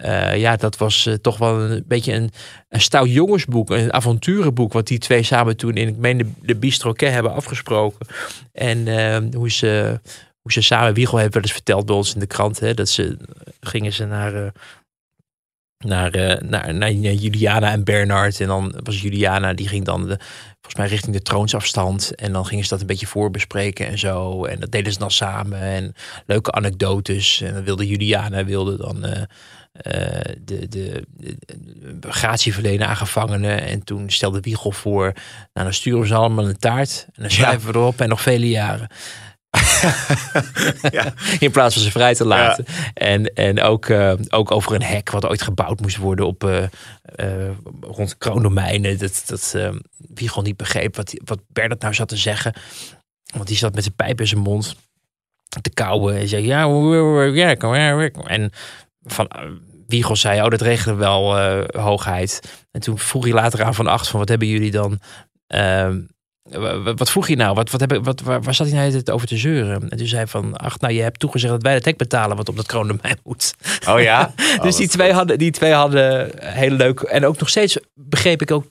uh, 0.04 0.36
ja, 0.36 0.56
dat 0.56 0.76
was 0.76 1.06
uh, 1.06 1.14
toch 1.14 1.38
wel 1.38 1.60
een 1.60 1.84
beetje 1.86 2.12
een, 2.12 2.30
een 2.68 2.80
stout 2.80 3.10
jongensboek, 3.10 3.70
een 3.70 3.92
avonturenboek, 3.92 4.72
wat 4.72 4.86
die 4.86 4.98
twee 4.98 5.22
samen 5.22 5.56
toen 5.56 5.74
in, 5.74 5.88
ik 5.88 5.96
meen, 5.96 6.18
de, 6.18 6.26
de 6.42 6.56
Bistroquet 6.56 7.12
hebben 7.12 7.34
afgesproken. 7.34 8.06
En 8.52 8.86
uh, 8.86 9.18
hoe, 9.32 9.50
ze, 9.50 10.00
hoe 10.40 10.52
ze 10.52 10.60
samen, 10.60 10.94
Wiegel 10.94 11.18
heeft 11.18 11.34
wel 11.34 11.42
eens 11.42 11.52
verteld 11.52 11.86
bij 11.86 11.94
ons 11.94 12.14
in 12.14 12.20
de 12.20 12.26
krant, 12.26 12.60
hè, 12.60 12.74
dat 12.74 12.88
ze 12.88 13.16
gingen 13.60 13.92
ze 13.92 14.04
naar 14.04 14.52
naar, 15.78 16.16
uh, 16.16 16.34
naar, 16.48 16.74
naar, 16.74 16.92
Juliana 16.92 17.70
en 17.70 17.84
Bernard. 17.84 18.40
En 18.40 18.46
dan 18.46 18.74
was 18.82 19.00
Juliana, 19.00 19.52
die 19.52 19.68
ging 19.68 19.84
dan 19.84 20.00
de, 20.00 20.16
volgens 20.52 20.74
mij 20.76 20.86
richting 20.86 21.16
de 21.16 21.22
troonsafstand. 21.22 22.14
En 22.14 22.32
dan 22.32 22.46
gingen 22.46 22.64
ze 22.64 22.70
dat 22.70 22.80
een 22.80 22.86
beetje 22.86 23.06
voorbespreken 23.06 23.86
en 23.86 23.98
zo. 23.98 24.44
En 24.44 24.60
dat 24.60 24.70
deden 24.70 24.92
ze 24.92 24.98
dan 24.98 25.10
samen. 25.10 25.60
En 25.60 25.94
leuke 26.26 26.52
anekdotes. 26.52 27.40
En 27.40 27.54
dan 27.54 27.64
wilde 27.64 27.86
Juliana 27.86 28.44
wilde 28.44 28.76
dan 28.76 29.06
uh, 29.06 29.12
de, 30.44 30.68
de, 30.68 31.04
de, 32.00 32.12
gratie 32.12 32.54
verlenen 32.54 32.88
aan 32.88 32.96
gevangenen. 32.96 33.62
En 33.62 33.84
toen 33.84 34.10
stelde 34.10 34.40
Wiegel 34.40 34.72
voor, 34.72 35.12
nou 35.52 35.66
dan 35.66 35.74
sturen 35.74 36.00
we 36.00 36.06
ze 36.06 36.14
allemaal 36.14 36.48
een 36.48 36.58
taart. 36.58 37.06
En 37.14 37.22
dan 37.22 37.30
schrijven 37.30 37.72
we 37.72 37.78
erop 37.78 38.00
en 38.00 38.08
nog 38.08 38.20
vele 38.20 38.48
jaren. 38.48 38.88
ja. 40.90 41.12
In 41.38 41.50
plaats 41.50 41.74
van 41.74 41.82
ze 41.82 41.90
vrij 41.90 42.14
te 42.14 42.24
laten. 42.24 42.64
En, 42.94 43.34
en 43.34 43.62
ook, 43.62 43.88
uh, 43.88 44.12
ook 44.28 44.50
over 44.50 44.74
een 44.74 44.82
hek 44.82 45.10
wat 45.10 45.26
ooit 45.26 45.42
gebouwd 45.42 45.80
moest 45.80 45.96
worden 45.96 46.26
op, 46.26 46.44
uh, 46.44 46.62
uh, 47.16 47.50
rond 47.80 48.18
kroondomeinen. 48.18 48.98
Dat, 48.98 49.22
dat 49.26 49.56
wie 49.96 50.28
gewoon 50.28 50.44
niet 50.44 50.56
begreep 50.56 50.96
wat, 50.96 51.14
wat 51.24 51.40
Bernard 51.48 51.80
nou 51.80 51.94
zat 51.94 52.08
te 52.08 52.16
zeggen. 52.16 52.54
Want 53.34 53.48
die 53.48 53.56
zat 53.56 53.74
met 53.74 53.82
zijn 53.82 53.94
pijp 53.94 54.20
in 54.20 54.26
zijn 54.26 54.40
mond 54.40 54.76
te 55.60 55.70
kauwen. 55.70 56.16
En 56.16 56.28
zei, 56.28 56.46
ja, 56.46 56.64
ja, 57.34 57.94
En 58.26 58.50
van 59.02 59.30
Wiegel 59.86 60.16
zei, 60.16 60.42
oh, 60.42 60.48
dat 60.48 60.60
regelen 60.60 60.98
wel 60.98 61.38
hoogheid. 61.80 62.64
En 62.70 62.80
toen 62.80 62.98
vroeg 62.98 63.24
hij 63.24 63.32
later 63.32 63.62
aan 63.62 63.74
Van 63.74 63.86
Acht 63.86 64.08
van, 64.08 64.18
wat 64.18 64.28
hebben 64.28 64.48
jullie 64.48 64.70
dan... 64.70 65.00
Wat 66.96 67.10
vroeg 67.10 67.28
je 67.28 67.36
nou? 67.36 67.54
Wat, 67.54 67.70
wat 67.70 67.80
heb, 67.80 67.98
wat, 68.02 68.20
waar, 68.20 68.42
waar 68.42 68.54
zat 68.54 68.66
hij 68.68 68.76
nou 68.76 68.92
het 68.92 69.10
over 69.10 69.26
te 69.26 69.36
zeuren? 69.36 69.88
En 69.88 69.98
toen 69.98 70.06
zei 70.06 70.26
van, 70.26 70.56
ach, 70.56 70.80
nou, 70.80 70.94
je 70.94 71.02
hebt 71.02 71.18
toegezegd 71.18 71.52
dat 71.52 71.62
wij 71.62 71.74
het 71.74 71.84
hek 71.84 71.96
betalen, 71.96 72.36
wat 72.36 72.48
op 72.48 72.56
dat 72.56 72.66
kroondomein 72.66 73.18
moet. 73.24 73.54
Oh 73.88 74.00
ja? 74.00 74.34
dus 74.62 74.76
die, 74.76 74.88
twee 74.88 75.12
hadden, 75.12 75.38
die 75.38 75.50
twee 75.50 75.72
hadden 75.72 76.30
heel 76.40 76.70
leuk. 76.70 77.00
En 77.00 77.26
ook 77.26 77.38
nog 77.38 77.48
steeds 77.48 77.78
begreep 77.94 78.42
ik 78.42 78.50
ook, 78.50 78.64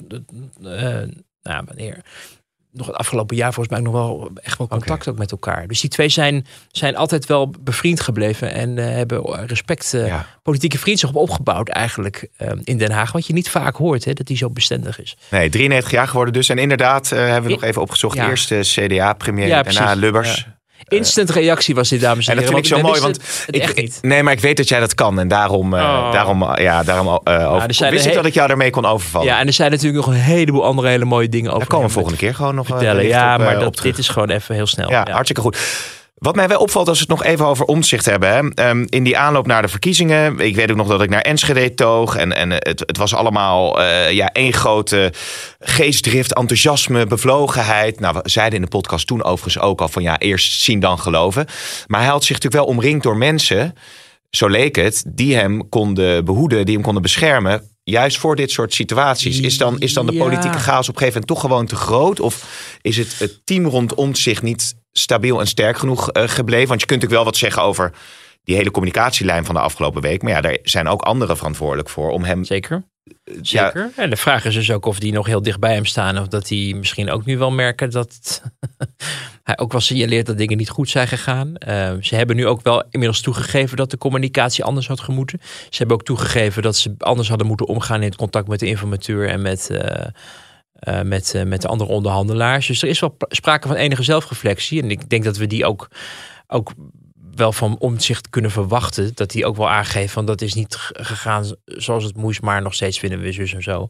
uh, 0.61 1.01
nou, 1.41 1.63
wanneer 1.65 2.03
nog 2.77 2.87
het 2.87 2.95
afgelopen 2.95 3.35
jaar 3.35 3.53
volgens 3.53 3.75
mij 3.75 3.83
nog 3.83 3.93
wel 3.93 4.31
echt 4.43 4.57
wel 4.57 4.67
contact 4.67 5.07
ook 5.07 5.17
met 5.17 5.31
elkaar. 5.31 5.67
Dus 5.67 5.81
die 5.81 5.89
twee 5.89 6.09
zijn, 6.09 6.45
zijn 6.71 6.95
altijd 6.95 7.25
wel 7.25 7.53
bevriend 7.59 8.01
gebleven 8.01 8.53
en 8.53 8.77
uh, 8.77 8.85
hebben 8.85 9.45
respect, 9.47 9.93
uh, 9.93 10.19
politieke 10.43 10.77
vriendschap 10.77 11.15
opgebouwd 11.15 11.69
eigenlijk 11.69 12.27
uh, 12.41 12.51
in 12.63 12.77
Den 12.77 12.91
Haag. 12.91 13.11
Wat 13.11 13.27
je 13.27 13.33
niet 13.33 13.49
vaak 13.49 13.75
hoort, 13.75 14.05
hè, 14.05 14.13
dat 14.13 14.27
die 14.27 14.37
zo 14.37 14.49
bestendig 14.49 15.01
is. 15.01 15.17
Nee, 15.29 15.49
93 15.49 15.91
jaar 15.91 16.07
geworden 16.07 16.33
dus. 16.33 16.49
En 16.49 16.57
inderdaad 16.57 17.09
hebben 17.09 17.43
we 17.43 17.49
nog 17.49 17.63
even 17.63 17.81
opgezocht. 17.81 18.15
Ja. 18.15 18.29
Eerste 18.29 18.59
CDA-premier, 18.61 19.47
ja, 19.47 19.63
daarna 19.63 19.93
Lubbers. 19.93 20.47
Instant 20.87 21.29
reactie 21.29 21.75
was 21.75 21.89
dit, 21.89 22.01
dames 22.01 22.27
en 22.27 22.37
heren. 22.37 22.47
En 22.47 22.53
dat 22.53 22.67
vind 22.67 22.79
ik 22.79 22.85
zo 22.85 22.87
mooi, 22.87 23.01
want 23.01 23.19
ik, 23.77 23.97
nee, 24.01 24.23
maar 24.23 24.33
ik 24.33 24.39
weet 24.39 24.57
dat 24.57 24.67
jij 24.67 24.79
dat 24.79 24.93
kan. 24.93 25.19
En 25.19 25.27
daarom, 25.27 25.73
uh, 25.73 26.11
daarom, 26.11 26.59
ja, 26.59 26.83
daarom 26.83 27.07
uh, 27.23 27.53
over, 27.53 27.89
wist 27.89 28.05
ik 28.05 28.13
dat 28.13 28.25
ik 28.25 28.33
jou 28.33 28.47
daarmee 28.47 28.69
kon 28.69 28.85
overvallen. 28.85 29.27
Ja, 29.27 29.39
en 29.39 29.47
er 29.47 29.53
zijn 29.53 29.71
natuurlijk 29.71 30.05
nog 30.05 30.15
een 30.15 30.21
heleboel 30.21 30.63
andere 30.63 30.87
hele 30.87 31.05
mooie 31.05 31.29
dingen 31.29 31.47
over. 31.47 31.59
Daar 31.59 31.69
komen 31.69 31.87
we 31.87 31.93
volgende 31.93 32.17
keer 32.17 32.35
gewoon 32.35 32.55
nog 32.55 32.67
vertellen. 32.67 33.05
ja, 33.05 33.35
op, 33.35 33.41
maar 33.41 33.59
dat, 33.59 33.79
dit 33.81 33.97
is 33.97 34.09
gewoon 34.09 34.29
even 34.29 34.55
heel 34.55 34.67
snel. 34.67 34.89
Ja, 34.89 35.07
hartstikke 35.09 35.41
goed. 35.41 35.57
Wat 36.17 36.35
mij 36.35 36.47
wel 36.47 36.59
opvalt 36.59 36.87
als 36.87 36.97
we 36.99 37.05
het 37.09 37.19
nog 37.19 37.23
even 37.23 37.45
over 37.45 37.65
omzicht 37.65 38.05
hebben. 38.05 38.29
Hè. 38.29 38.49
Ehm, 38.49 38.85
in 38.89 39.03
die 39.03 39.17
aanloop 39.17 39.47
naar 39.47 39.61
de 39.61 39.67
verkiezingen. 39.67 40.39
Ik 40.39 40.55
weet 40.55 40.71
ook 40.71 40.77
nog 40.77 40.87
dat 40.87 41.01
ik 41.01 41.09
naar 41.09 41.21
Enschede 41.21 41.73
toog. 41.73 42.15
En, 42.15 42.35
en 42.35 42.51
het, 42.51 42.79
het 42.79 42.97
was 42.97 43.13
allemaal 43.13 43.81
uh, 43.81 44.11
ja, 44.11 44.31
één 44.31 44.53
grote 44.53 45.13
geestdrift, 45.59 46.33
enthousiasme, 46.33 47.05
bevlogenheid. 47.05 47.99
Nou, 47.99 48.19
we 48.23 48.29
zeiden 48.29 48.55
in 48.55 48.65
de 48.65 48.71
podcast 48.71 49.07
toen 49.07 49.23
overigens 49.23 49.63
ook 49.63 49.81
al 49.81 49.87
van 49.87 50.01
ja, 50.01 50.19
eerst 50.19 50.61
zien 50.61 50.79
dan 50.79 50.99
geloven. 50.99 51.45
Maar 51.87 51.99
hij 51.99 52.09
had 52.09 52.23
zich 52.23 52.35
natuurlijk 52.35 52.63
wel 52.63 52.73
omringd 52.73 53.03
door 53.03 53.17
mensen. 53.17 53.73
Zo 54.29 54.47
leek 54.47 54.75
het, 54.75 55.03
die 55.07 55.35
hem 55.35 55.69
konden 55.69 56.25
behoeden, 56.25 56.65
die 56.65 56.73
hem 56.73 56.83
konden 56.83 57.01
beschermen 57.01 57.75
juist 57.83 58.17
voor 58.17 58.35
dit 58.35 58.51
soort 58.51 58.73
situaties? 58.73 59.39
Is 59.39 59.57
dan, 59.57 59.79
is 59.79 59.93
dan 59.93 60.05
de 60.05 60.17
politieke 60.17 60.57
chaos 60.57 60.89
op 60.89 60.95
een 60.95 61.01
gegeven 61.01 61.21
moment 61.21 61.27
toch 61.27 61.39
gewoon 61.39 61.65
te 61.65 61.75
groot? 61.75 62.19
Of 62.19 62.45
is 62.81 62.97
het, 62.97 63.19
het 63.19 63.45
team 63.45 63.65
rondom 63.65 64.15
zich 64.15 64.41
niet 64.41 64.75
stabiel 64.99 65.39
en 65.39 65.47
sterk 65.47 65.77
genoeg 65.77 66.09
uh, 66.13 66.23
gebleven? 66.27 66.67
Want 66.67 66.79
je 66.79 66.85
kunt 66.85 67.01
natuurlijk 67.01 67.23
wel 67.23 67.23
wat 67.23 67.37
zeggen 67.37 67.61
over 67.61 67.91
die 68.43 68.55
hele 68.55 68.71
communicatielijn 68.71 69.45
van 69.45 69.55
de 69.55 69.61
afgelopen 69.61 70.01
week. 70.01 70.21
Maar 70.21 70.31
ja, 70.31 70.41
daar 70.41 70.57
zijn 70.63 70.87
ook 70.87 71.01
anderen 71.01 71.37
verantwoordelijk 71.37 71.89
voor 71.89 72.09
om 72.09 72.23
hem. 72.23 72.43
Zeker. 72.43 72.83
Zeker. 73.41 73.91
Ja. 73.95 74.03
En 74.03 74.09
de 74.09 74.15
vraag 74.15 74.45
is 74.45 74.53
dus 74.53 74.71
ook 74.71 74.85
of 74.85 74.99
die 74.99 75.13
nog 75.13 75.25
heel 75.25 75.41
dicht 75.41 75.59
bij 75.59 75.73
hem 75.73 75.85
staan. 75.85 76.17
Of 76.17 76.27
dat 76.27 76.47
die 76.47 76.75
misschien 76.75 77.09
ook 77.09 77.25
nu 77.25 77.37
wel 77.37 77.51
merken 77.51 77.91
dat 77.91 78.41
hij 79.43 79.57
ook 79.57 79.71
wel 79.71 79.81
signaleert 79.81 80.25
dat 80.25 80.37
dingen 80.37 80.57
niet 80.57 80.69
goed 80.69 80.89
zijn 80.89 81.07
gegaan. 81.07 81.53
Uh, 81.67 81.93
ze 82.01 82.15
hebben 82.15 82.35
nu 82.35 82.47
ook 82.47 82.61
wel 82.61 82.83
inmiddels 82.89 83.21
toegegeven 83.21 83.77
dat 83.77 83.91
de 83.91 83.97
communicatie 83.97 84.63
anders 84.63 84.87
had 84.87 84.99
gemoeten. 84.99 85.39
Ze 85.41 85.77
hebben 85.77 85.95
ook 85.95 86.03
toegegeven 86.03 86.61
dat 86.61 86.75
ze 86.75 86.95
anders 86.97 87.29
hadden 87.29 87.47
moeten 87.47 87.67
omgaan 87.67 88.01
in 88.01 88.07
het 88.07 88.17
contact 88.17 88.47
met 88.47 88.59
de 88.59 88.67
informateur 88.67 89.29
en 89.29 89.41
met. 89.41 89.69
Uh, 89.71 89.79
uh, 90.83 91.01
met, 91.01 91.43
met 91.45 91.61
de 91.61 91.67
andere 91.67 91.89
onderhandelaars. 91.89 92.67
Dus 92.67 92.81
er 92.81 92.89
is 92.89 92.99
wel 92.99 93.17
sprake 93.19 93.67
van 93.67 93.75
enige 93.75 94.03
zelfreflectie. 94.03 94.81
En 94.81 94.91
ik 94.91 95.09
denk 95.09 95.23
dat 95.23 95.37
we 95.37 95.47
die 95.47 95.65
ook, 95.65 95.89
ook 96.47 96.71
wel 97.37 97.51
van 97.51 97.77
omzicht 97.79 98.29
kunnen 98.29 98.51
verwachten. 98.51 99.11
Dat 99.13 99.33
hij 99.33 99.45
ook 99.45 99.55
wel 99.55 99.69
aangeeft 99.69 100.13
van 100.13 100.25
dat 100.25 100.41
is 100.41 100.53
niet 100.53 100.77
gegaan 100.93 101.45
zoals 101.65 102.03
het 102.03 102.17
moest, 102.17 102.41
maar 102.41 102.61
nog 102.61 102.73
steeds 102.73 102.99
vinden 102.99 103.19
we 103.19 103.31
zus 103.31 103.53
en 103.53 103.63
zo. 103.63 103.89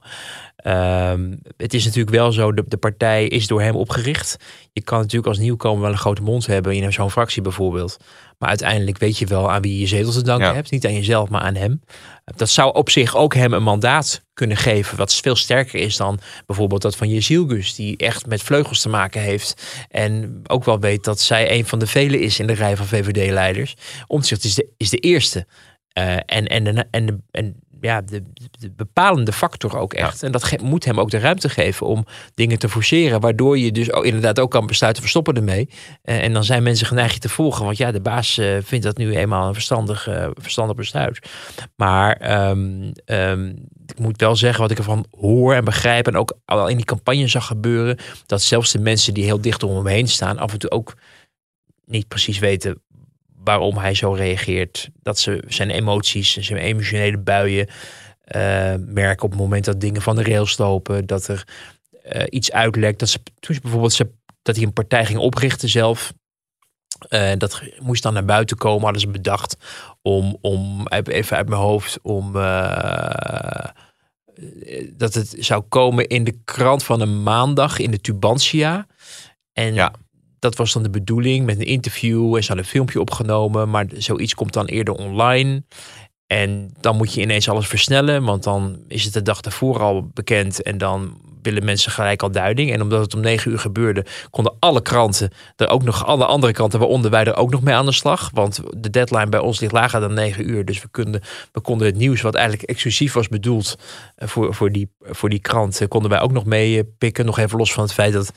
Ehm, 0.68 1.34
het 1.58 1.74
is 1.74 1.86
natuurlijk 1.86 2.16
wel 2.16 2.32
zo, 2.32 2.54
de, 2.54 2.64
de 2.68 2.78
partij 2.78 3.28
is 3.28 3.48
door 3.48 3.62
hem 3.62 3.76
opgericht. 3.76 4.38
Je 4.74 4.82
kan 4.82 5.00
natuurlijk 5.00 5.28
als 5.28 5.38
nieuwkomer 5.38 5.82
wel 5.82 5.92
een 5.92 5.98
grote 5.98 6.22
mond 6.22 6.46
hebben 6.46 6.76
in 6.76 6.94
zo'n 6.94 7.12
fractie 7.12 7.42
bijvoorbeeld. 7.42 7.98
Maar 8.38 8.50
uiteindelijk 8.50 8.98
weet 8.98 9.18
je 9.18 9.26
wel 9.26 9.52
aan 9.52 9.62
wie 9.62 9.80
je 9.80 9.88
zetel 9.88 10.12
te 10.12 10.24
danken 10.24 10.54
hebt. 10.54 10.72
Niet 10.72 10.86
aan 10.86 10.94
jezelf, 10.94 11.30
maar 11.30 11.42
aan 11.42 11.56
hem. 11.56 11.82
Dat 12.26 12.50
zou 12.50 12.74
op 12.74 12.90
zich 12.90 13.16
ook 13.16 13.34
hem 13.34 13.54
een 13.54 13.64
mandaat 13.64 14.26
kunnen 14.34 14.58
geven. 14.58 14.98
Wat 14.98 15.14
veel 15.14 15.36
sterker 15.36 15.80
is 15.80 15.98
dan 15.98 16.20
bijvoorbeeld 16.46 16.82
dat 16.82 16.96
van 16.96 17.10
Jezielgus. 17.10 17.76
Die 17.76 17.98
echt 17.98 18.26
met 18.26 18.44
vleugels 18.44 18.82
te 18.82 18.90
maken 18.90 19.22
heeft. 19.22 19.64
En 19.90 20.42
ook 20.48 20.64
wel 20.64 20.80
weet 20.80 21.04
dat 21.04 21.20
zij 21.20 21.52
een 21.52 21.66
van 21.66 21.80
de 21.80 21.88
velen 21.88 22.20
is 22.20 22.40
in 22.40 22.48
de 22.48 22.54
rij 22.54 22.78
van 22.78 22.86
VVD-leiders. 22.86 23.76
Omtzigt 24.08 24.44
is 24.44 24.56
de, 24.56 24.68
is 24.78 24.90
de 24.90 24.98
eerste. 24.98 25.48
Uh, 25.98 26.14
en, 26.14 26.48
en, 26.48 26.88
en, 26.92 27.24
en 27.32 27.56
ja, 27.82 28.02
de, 28.02 28.24
de, 28.60 28.72
bepalende 28.76 29.34
factor 29.34 29.78
ook 29.78 29.94
echt. 29.94 30.24
En 30.24 30.32
dat 30.32 30.62
moet 30.62 30.86
hem 30.86 31.00
ook 31.00 31.10
de 31.10 31.20
ruimte 31.20 31.50
geven 31.50 31.88
om 31.88 32.06
dingen 32.34 32.60
te 32.60 32.70
forceren. 32.70 33.22
Waardoor 33.22 33.58
je 33.58 33.72
dus 33.72 33.92
ook, 33.92 34.06
inderdaad 34.06 34.40
ook 34.40 34.52
kan 34.52 34.68
besluiten, 34.68 35.04
we 35.04 35.10
stoppen 35.10 35.36
ermee. 35.36 35.70
Uh, 36.04 36.24
en 36.24 36.34
dan 36.34 36.44
zijn 36.44 36.64
mensen 36.64 36.88
geneigd 36.88 37.14
je 37.14 37.20
te 37.20 37.30
volgen. 37.30 37.66
Want 37.66 37.78
ja, 37.78 37.92
de 37.92 38.02
baas 38.02 38.38
uh, 38.38 38.58
vindt 38.64 38.86
dat 38.86 38.98
nu 38.98 39.16
eenmaal 39.16 39.48
een 39.48 39.54
verstandig, 39.54 40.08
uh, 40.08 40.28
verstandig 40.34 40.76
besluit. 40.76 41.30
Maar 41.76 42.40
um, 42.50 42.92
um, 43.06 43.68
ik 43.86 44.00
moet 44.00 44.22
wel 44.22 44.36
zeggen 44.36 44.62
wat 44.62 44.72
ik 44.72 44.78
ervan 44.78 45.06
hoor 45.20 45.54
en 45.54 45.66
begrijp. 45.66 46.08
En 46.08 46.18
ook 46.18 46.38
al 46.46 46.68
in 46.68 46.76
die 46.76 46.86
campagne 46.86 47.28
zag 47.28 47.46
gebeuren. 47.46 47.98
Dat 48.26 48.42
zelfs 48.42 48.72
de 48.72 48.80
mensen 48.80 49.14
die 49.14 49.24
heel 49.24 49.42
dicht 49.42 49.64
om 49.64 49.76
hem 49.76 49.88
heen 49.88 50.08
staan. 50.08 50.38
af 50.38 50.52
en 50.52 50.60
toe 50.60 50.72
ook 50.72 50.96
niet 51.86 52.08
precies 52.08 52.40
weten 52.40 52.82
waarom 53.48 53.78
hij 53.78 53.94
zo 53.94 54.12
reageert. 54.12 54.90
Dat 55.02 55.20
ze 55.20 55.44
zijn 55.48 55.70
emoties, 55.70 56.34
zijn 56.34 56.60
emotionele 56.60 57.18
buien 57.18 57.68
uh, 57.68 58.74
merken 58.80 59.26
op 59.26 59.32
het 59.32 59.40
moment 59.40 59.66
dat 59.66 59.82
dingen 59.82 60.02
van 60.02 60.16
de 60.16 60.24
rails 60.24 60.58
lopen. 60.58 61.06
Dat 61.06 61.28
er 61.28 61.48
uh, 62.16 62.24
iets 62.30 62.52
uitlekt. 62.52 63.00
Dat 63.00 63.10
ze 63.10 63.20
toen 63.40 63.58
bijvoorbeeld 63.62 63.94
ze, 63.94 64.10
dat 64.42 64.56
hij 64.56 64.66
een 64.66 64.74
partij 64.74 65.06
ging 65.06 65.20
oprichten 65.20 65.70
zelf. 65.70 66.14
Uh, 67.10 67.32
dat 67.38 67.62
moest 67.80 68.04
dan 68.04 68.14
naar 68.14 68.26
buiten 68.26 68.58
komen, 68.58 68.84
hadden 68.84 69.02
ze 69.02 69.08
bedacht 69.08 69.58
om, 70.02 70.38
om 70.42 70.88
even 70.88 71.38
uit 71.38 71.50
mijn 71.50 71.62
hoofd, 71.62 72.00
om 72.02 72.34
dat 74.94 75.14
het 75.14 75.36
zou 75.40 75.62
komen 75.62 76.08
in 76.08 76.24
de 76.24 76.40
krant 76.46 76.84
van 76.84 77.02
een 77.02 77.24
maandag 77.24 77.80
in 77.80 77.92
de 77.92 78.02
Tubantia. 78.02 78.88
En 79.54 79.74
ja 79.74 79.94
dat 80.40 80.56
was 80.56 80.74
dan 80.74 80.84
de 80.84 80.90
bedoeling 80.90 81.46
met 81.46 81.60
een 81.60 81.66
interview. 81.66 82.36
En 82.36 82.42
ze 82.42 82.48
hadden 82.48 82.66
een 82.66 82.72
filmpje 82.72 83.00
opgenomen. 83.00 83.70
Maar 83.70 83.86
zoiets 83.98 84.36
komt 84.36 84.54
dan 84.54 84.66
eerder 84.66 84.94
online. 84.94 85.64
En 86.28 86.74
dan 86.80 86.96
moet 86.96 87.14
je 87.14 87.22
ineens 87.22 87.50
alles 87.50 87.68
versnellen. 87.68 88.24
Want 88.24 88.44
dan 88.44 88.80
is 88.88 89.04
het 89.04 89.14
de 89.14 89.22
dag 89.22 89.42
daarvoor 89.42 89.80
al 89.80 90.10
bekend. 90.14 90.62
En 90.62 90.78
dan 90.78 91.18
willen 91.42 91.66
mensen 91.66 91.92
gelijk 91.92 92.24
al 92.24 92.32
duiding. 92.32 92.72
En 92.72 92.82
omdat 92.82 93.02
het 93.02 93.14
om 93.14 93.22
negen 93.22 93.52
uur 93.52 93.60
gebeurde, 93.60 94.06
konden 94.30 94.56
alle 94.60 94.82
kranten 94.82 95.32
er 95.56 95.68
ook 95.68 95.84
nog, 95.84 96.06
alle 96.06 96.26
andere 96.26 96.54
kranten, 96.54 96.80
waaronder 96.80 97.12
wij 97.12 97.24
er 97.24 97.36
ook 97.36 97.52
nog 97.52 97.62
mee 97.62 97.76
aan 97.76 97.86
de 97.86 97.92
slag. 97.92 98.30
Want 98.34 98.62
de 98.78 98.90
deadline 98.90 99.30
bij 99.30 99.40
ons 99.40 99.60
ligt 99.60 99.72
lager 99.72 100.00
dan 100.00 100.14
negen 100.14 100.50
uur. 100.50 100.66
Dus 100.66 100.82
we, 100.82 100.88
konden, 100.88 101.22
we 101.52 101.62
konden 101.62 101.88
het 101.88 101.96
nieuws, 101.96 102.22
wat 102.22 102.36
eigenlijk 102.36 102.70
exclusief 102.70 103.14
was 103.14 103.28
bedoeld 103.28 103.78
eh, 104.16 104.28
voor, 104.28 104.54
voor, 104.54 104.72
die, 104.72 104.90
voor 105.00 105.30
die 105.30 105.42
eh, 105.42 105.88
konden 105.88 106.10
wij 106.10 106.22
ook 106.22 106.32
nog 106.32 106.46
mee 106.46 106.84
pikken. 106.84 107.26
Nog 107.26 107.38
even 107.38 107.58
los 107.58 107.74
van 107.74 107.84
het 107.84 107.94
feit 107.94 108.14
dat 108.14 108.32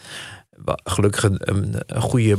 gelukkig 0.85 1.23
een, 1.23 1.41
een, 1.87 2.01
goede 2.01 2.37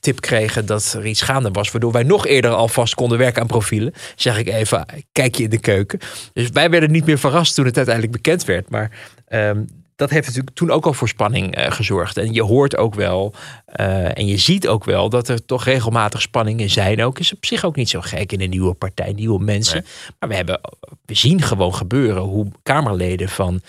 tip 0.00 0.20
kregen 0.20 0.66
dat 0.66 0.94
er 0.96 1.06
iets 1.06 1.22
gaande 1.22 1.50
was. 1.50 1.70
Waardoor 1.70 1.92
wij 1.92 2.02
nog 2.02 2.26
eerder 2.26 2.50
alvast 2.50 2.94
konden 2.94 3.18
werken 3.18 3.42
aan 3.42 3.46
profielen. 3.46 3.92
Zeg 4.16 4.38
ik 4.38 4.48
even, 4.48 4.86
kijk 5.12 5.34
je 5.34 5.42
in 5.42 5.50
de 5.50 5.60
keuken. 5.60 5.98
Dus 6.32 6.48
wij 6.48 6.70
werden 6.70 6.90
niet 6.90 7.06
meer 7.06 7.18
verrast 7.18 7.54
toen 7.54 7.64
het 7.64 7.76
uiteindelijk 7.76 8.14
bekend 8.16 8.44
werd. 8.44 8.70
Maar 8.70 8.90
um, 9.28 9.66
dat 9.96 10.10
heeft 10.10 10.26
natuurlijk 10.26 10.56
toen 10.56 10.70
ook 10.70 10.86
al 10.86 10.94
voor 10.94 11.08
spanning 11.08 11.58
uh, 11.58 11.70
gezorgd. 11.70 12.16
En 12.16 12.32
je 12.32 12.42
hoort 12.42 12.76
ook 12.76 12.94
wel 12.94 13.34
uh, 13.80 14.18
en 14.18 14.26
je 14.26 14.36
ziet 14.36 14.68
ook 14.68 14.84
wel 14.84 15.08
dat 15.08 15.28
er 15.28 15.44
toch 15.44 15.64
regelmatig 15.64 16.22
spanningen 16.22 16.70
zijn. 16.70 17.02
Ook 17.02 17.18
is 17.18 17.34
op 17.34 17.44
zich 17.44 17.64
ook 17.64 17.76
niet 17.76 17.88
zo 17.88 18.00
gek 18.00 18.32
in 18.32 18.40
een 18.40 18.50
nieuwe 18.50 18.74
partij, 18.74 19.12
nieuwe 19.12 19.44
mensen. 19.44 19.82
Nee. 19.82 20.16
Maar 20.18 20.28
we, 20.28 20.34
hebben, 20.34 20.60
we 21.04 21.14
zien 21.14 21.42
gewoon 21.42 21.74
gebeuren 21.74 22.22
hoe 22.22 22.46
Kamerleden 22.62 23.28
van 23.28 23.60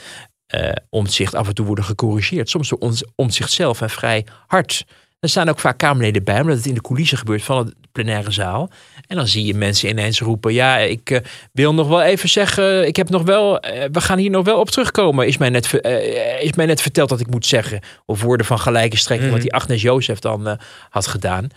uh, 0.55 0.71
omzicht 0.89 1.35
af 1.35 1.47
en 1.47 1.53
toe 1.53 1.65
worden 1.65 1.85
gecorrigeerd. 1.85 2.49
Soms 2.49 2.69
door 2.69 2.79
ons, 2.79 3.03
omzicht 3.15 3.51
zelf 3.51 3.81
en 3.81 3.89
vrij 3.89 4.25
hard. 4.47 4.85
Er 5.23 5.29
staan 5.29 5.49
ook 5.49 5.59
vaak 5.59 5.77
Kamerleden 5.77 6.23
bij, 6.23 6.41
omdat 6.41 6.57
het 6.57 6.65
in 6.65 6.73
de 6.73 6.81
coulissen 6.81 7.17
gebeurt 7.17 7.43
van 7.43 7.65
de 7.65 7.73
plenaire 7.91 8.31
zaal. 8.31 8.69
En 9.07 9.15
dan 9.15 9.27
zie 9.27 9.45
je 9.45 9.53
mensen 9.53 9.89
ineens 9.89 10.19
roepen: 10.19 10.53
Ja, 10.53 10.77
ik 10.77 11.09
uh, 11.09 11.19
wil 11.51 11.73
nog 11.73 11.87
wel 11.87 12.01
even 12.01 12.29
zeggen, 12.29 12.87
ik 12.87 12.95
heb 12.95 13.09
nog 13.09 13.21
wel, 13.21 13.65
uh, 13.65 13.83
we 13.91 14.01
gaan 14.01 14.17
hier 14.17 14.29
nog 14.29 14.45
wel 14.45 14.59
op 14.59 14.69
terugkomen. 14.69 15.27
Is 15.27 15.37
mij 15.37 15.49
net, 15.49 15.79
uh, 15.85 16.41
is 16.41 16.53
mij 16.53 16.65
net 16.65 16.81
verteld 16.81 17.09
dat 17.09 17.19
ik 17.19 17.29
moet 17.29 17.45
zeggen. 17.45 17.79
Of 18.05 18.21
woorden 18.21 18.45
van 18.45 18.59
gelijke 18.59 18.97
strekking, 18.97 19.29
mm. 19.29 19.35
wat 19.35 19.43
die 19.43 19.53
Agnes 19.53 19.81
Jozef 19.81 20.19
dan 20.19 20.57
had 20.89 21.07
gedaan. 21.07 21.47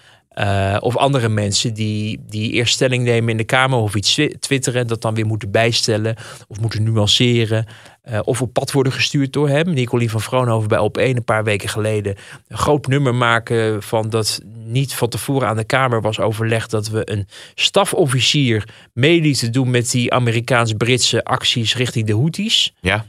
Of 0.80 0.96
andere 0.96 1.28
mensen 1.28 1.74
die, 1.74 2.24
die 2.28 2.52
eerst 2.52 2.74
stelling 2.74 3.04
nemen 3.04 3.30
in 3.30 3.36
de 3.36 3.44
Kamer 3.44 3.78
of 3.78 3.94
iets 3.94 4.20
twitteren, 4.38 4.86
dat 4.86 5.02
dan 5.02 5.14
weer 5.14 5.26
moeten 5.26 5.50
bijstellen 5.50 6.16
of 6.48 6.60
moeten 6.60 6.82
nuanceren. 6.82 7.66
Uh, 8.10 8.18
of 8.24 8.42
op 8.42 8.52
pad 8.52 8.72
worden 8.72 8.92
gestuurd 8.92 9.32
door 9.32 9.48
hem. 9.48 9.74
Nicolien 9.74 10.10
van 10.10 10.20
Vroonhoven 10.20 10.68
bij 10.68 10.78
op 10.78 10.96
een 10.96 11.24
paar 11.24 11.44
weken 11.44 11.68
geleden 11.68 12.16
een 12.48 12.58
groot 12.58 12.86
nummer 12.86 13.14
maken 13.14 13.82
van 13.82 14.10
dat 14.10 14.40
niet 14.64 14.94
van 14.94 15.08
tevoren 15.08 15.48
aan 15.48 15.56
de 15.56 15.64
Kamer 15.64 16.00
was 16.00 16.20
overlegd 16.20 16.70
dat 16.70 16.88
we 16.88 17.10
een 17.10 17.28
stafofficier 17.54 18.68
mee 18.92 19.20
lieten 19.20 19.52
doen 19.52 19.70
met 19.70 19.90
die 19.90 20.12
Amerikaans-Britse 20.12 21.24
acties 21.24 21.76
richting 21.76 22.06
de 22.06 22.14
Houthis. 22.14 22.74
Ja. 22.80 23.04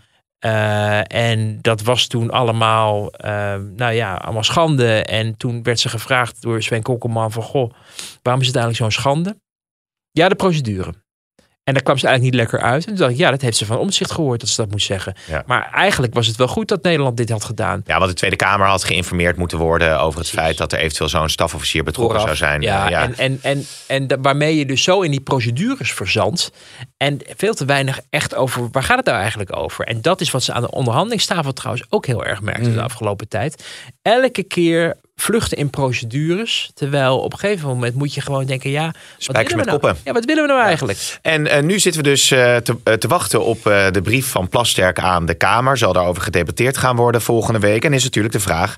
Uh, 0.45 1.31
en 1.31 1.59
dat 1.61 1.81
was 1.81 2.07
toen 2.07 2.31
allemaal, 2.31 3.03
uh, 3.25 3.55
nou 3.75 3.91
ja, 3.91 4.15
allemaal 4.15 4.43
schande. 4.43 5.03
En 5.03 5.37
toen 5.37 5.63
werd 5.63 5.79
ze 5.79 5.89
gevraagd 5.89 6.41
door 6.41 6.63
Sven 6.63 6.81
Kokkelman 6.81 7.31
van, 7.31 7.43
goh, 7.43 7.71
waarom 8.21 8.41
is 8.41 8.47
het 8.47 8.55
eigenlijk 8.55 8.77
zo'n 8.91 9.01
schande? 9.03 9.37
Ja, 10.11 10.29
de 10.29 10.35
procedure. 10.35 10.93
En 11.67 11.73
daar 11.73 11.83
kwam 11.83 11.97
ze 11.97 12.07
eigenlijk 12.07 12.35
niet 12.35 12.43
lekker 12.43 12.69
uit. 12.69 12.83
En 12.83 12.89
toen 12.89 12.99
dacht 12.99 13.11
ik, 13.11 13.17
ja, 13.17 13.29
dat 13.31 13.41
heeft 13.41 13.57
ze 13.57 13.65
van 13.65 13.77
omzicht 13.77 14.11
gehoord 14.11 14.39
dat 14.39 14.49
ze 14.49 14.61
dat 14.61 14.71
moest 14.71 14.85
zeggen. 14.85 15.13
Ja. 15.27 15.43
Maar 15.45 15.69
eigenlijk 15.73 16.13
was 16.13 16.27
het 16.27 16.35
wel 16.35 16.47
goed 16.47 16.67
dat 16.67 16.83
Nederland 16.83 17.17
dit 17.17 17.29
had 17.29 17.43
gedaan. 17.43 17.81
Ja, 17.85 17.97
want 17.97 18.09
de 18.09 18.15
Tweede 18.15 18.35
Kamer 18.35 18.67
had 18.67 18.83
geïnformeerd 18.83 19.37
moeten 19.37 19.57
worden 19.57 19.99
over 19.99 20.19
het 20.19 20.29
feit 20.29 20.57
dat 20.57 20.71
er 20.73 20.79
eventueel 20.79 21.09
zo'n 21.09 21.29
stafofficier 21.29 21.83
betrokken 21.83 22.19
Vooraf. 22.19 22.37
zou 22.37 22.49
zijn. 22.49 22.61
Ja, 22.61 22.89
ja. 22.89 23.01
En, 23.01 23.15
en, 23.17 23.39
en, 23.41 23.65
en 23.87 24.21
waarmee 24.21 24.57
je 24.57 24.65
dus 24.65 24.83
zo 24.83 25.01
in 25.01 25.11
die 25.11 25.21
procedures 25.21 25.91
verzandt. 25.91 26.51
En 26.97 27.19
veel 27.35 27.53
te 27.53 27.65
weinig 27.65 27.99
echt 28.09 28.35
over 28.35 28.67
waar 28.71 28.83
gaat 28.83 28.97
het 28.97 29.05
nou 29.05 29.17
eigenlijk 29.17 29.55
over. 29.55 29.85
En 29.85 30.01
dat 30.01 30.21
is 30.21 30.31
wat 30.31 30.43
ze 30.43 30.53
aan 30.53 30.61
de 30.61 30.71
onderhandelingstafel 30.71 31.53
trouwens 31.53 31.85
ook 31.89 32.05
heel 32.05 32.25
erg 32.25 32.41
merkten 32.41 32.73
de 32.73 32.81
afgelopen 32.81 33.27
tijd. 33.27 33.65
Elke 34.01 34.43
keer 34.43 34.95
vluchten 35.15 35.57
in 35.57 35.69
procedures. 35.69 36.71
Terwijl 36.73 37.19
op 37.19 37.33
een 37.33 37.39
gegeven 37.39 37.67
moment 37.67 37.95
moet 37.95 38.13
je 38.13 38.21
gewoon 38.21 38.45
denken: 38.45 38.69
ja, 38.69 38.93
wat 39.25 39.35
willen 39.35 39.51
we 39.51 39.55
met 39.55 39.65
nou? 39.65 39.79
koppen. 39.79 39.97
Ja, 40.03 40.13
wat 40.13 40.25
willen 40.25 40.43
we 40.43 40.49
nou 40.49 40.61
eigenlijk? 40.61 41.19
En 41.21 41.47
eh, 41.47 41.63
nu 41.63 41.79
zitten 41.79 42.03
we 42.03 42.09
dus 42.09 42.31
eh, 42.31 42.55
te, 42.55 42.77
eh, 42.83 42.93
te 42.93 43.07
wachten 43.07 43.45
op 43.45 43.63
de 43.63 44.01
brief 44.03 44.27
van 44.27 44.49
Plasterk 44.49 44.99
aan 44.99 45.25
de 45.25 45.33
Kamer. 45.33 45.77
Zal 45.77 45.93
daarover 45.93 46.21
gedebatteerd 46.21 46.77
gaan 46.77 46.95
worden 46.95 47.21
volgende 47.21 47.59
week. 47.59 47.85
En 47.85 47.93
is 47.93 48.03
natuurlijk 48.03 48.33
de 48.33 48.39
vraag. 48.39 48.75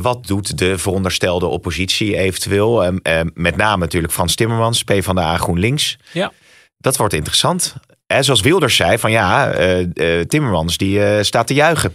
wat 0.00 0.26
doet 0.26 0.58
de 0.58 0.78
veronderstelde 0.78 1.46
oppositie 1.46 2.16
eventueel? 2.16 2.84
Eh, 2.84 3.20
eh, 3.20 3.26
met 3.34 3.56
name 3.56 3.80
natuurlijk 3.80 4.12
Frans 4.12 4.34
Timmermans, 4.34 4.82
PvdA 4.82 5.36
GroenLinks. 5.36 5.96
Ja. 6.12 6.32
Dat 6.80 6.96
wordt 6.96 7.14
interessant. 7.14 7.74
En 8.06 8.24
zoals 8.24 8.40
Wilders 8.40 8.76
zei, 8.76 8.98
van 8.98 9.10
ja, 9.10 9.50
eh, 9.50 10.18
eh, 10.18 10.26
Timmermans 10.26 10.76
die 10.76 11.04
eh, 11.04 11.22
staat 11.22 11.46
te 11.46 11.54
juichen. 11.54 11.94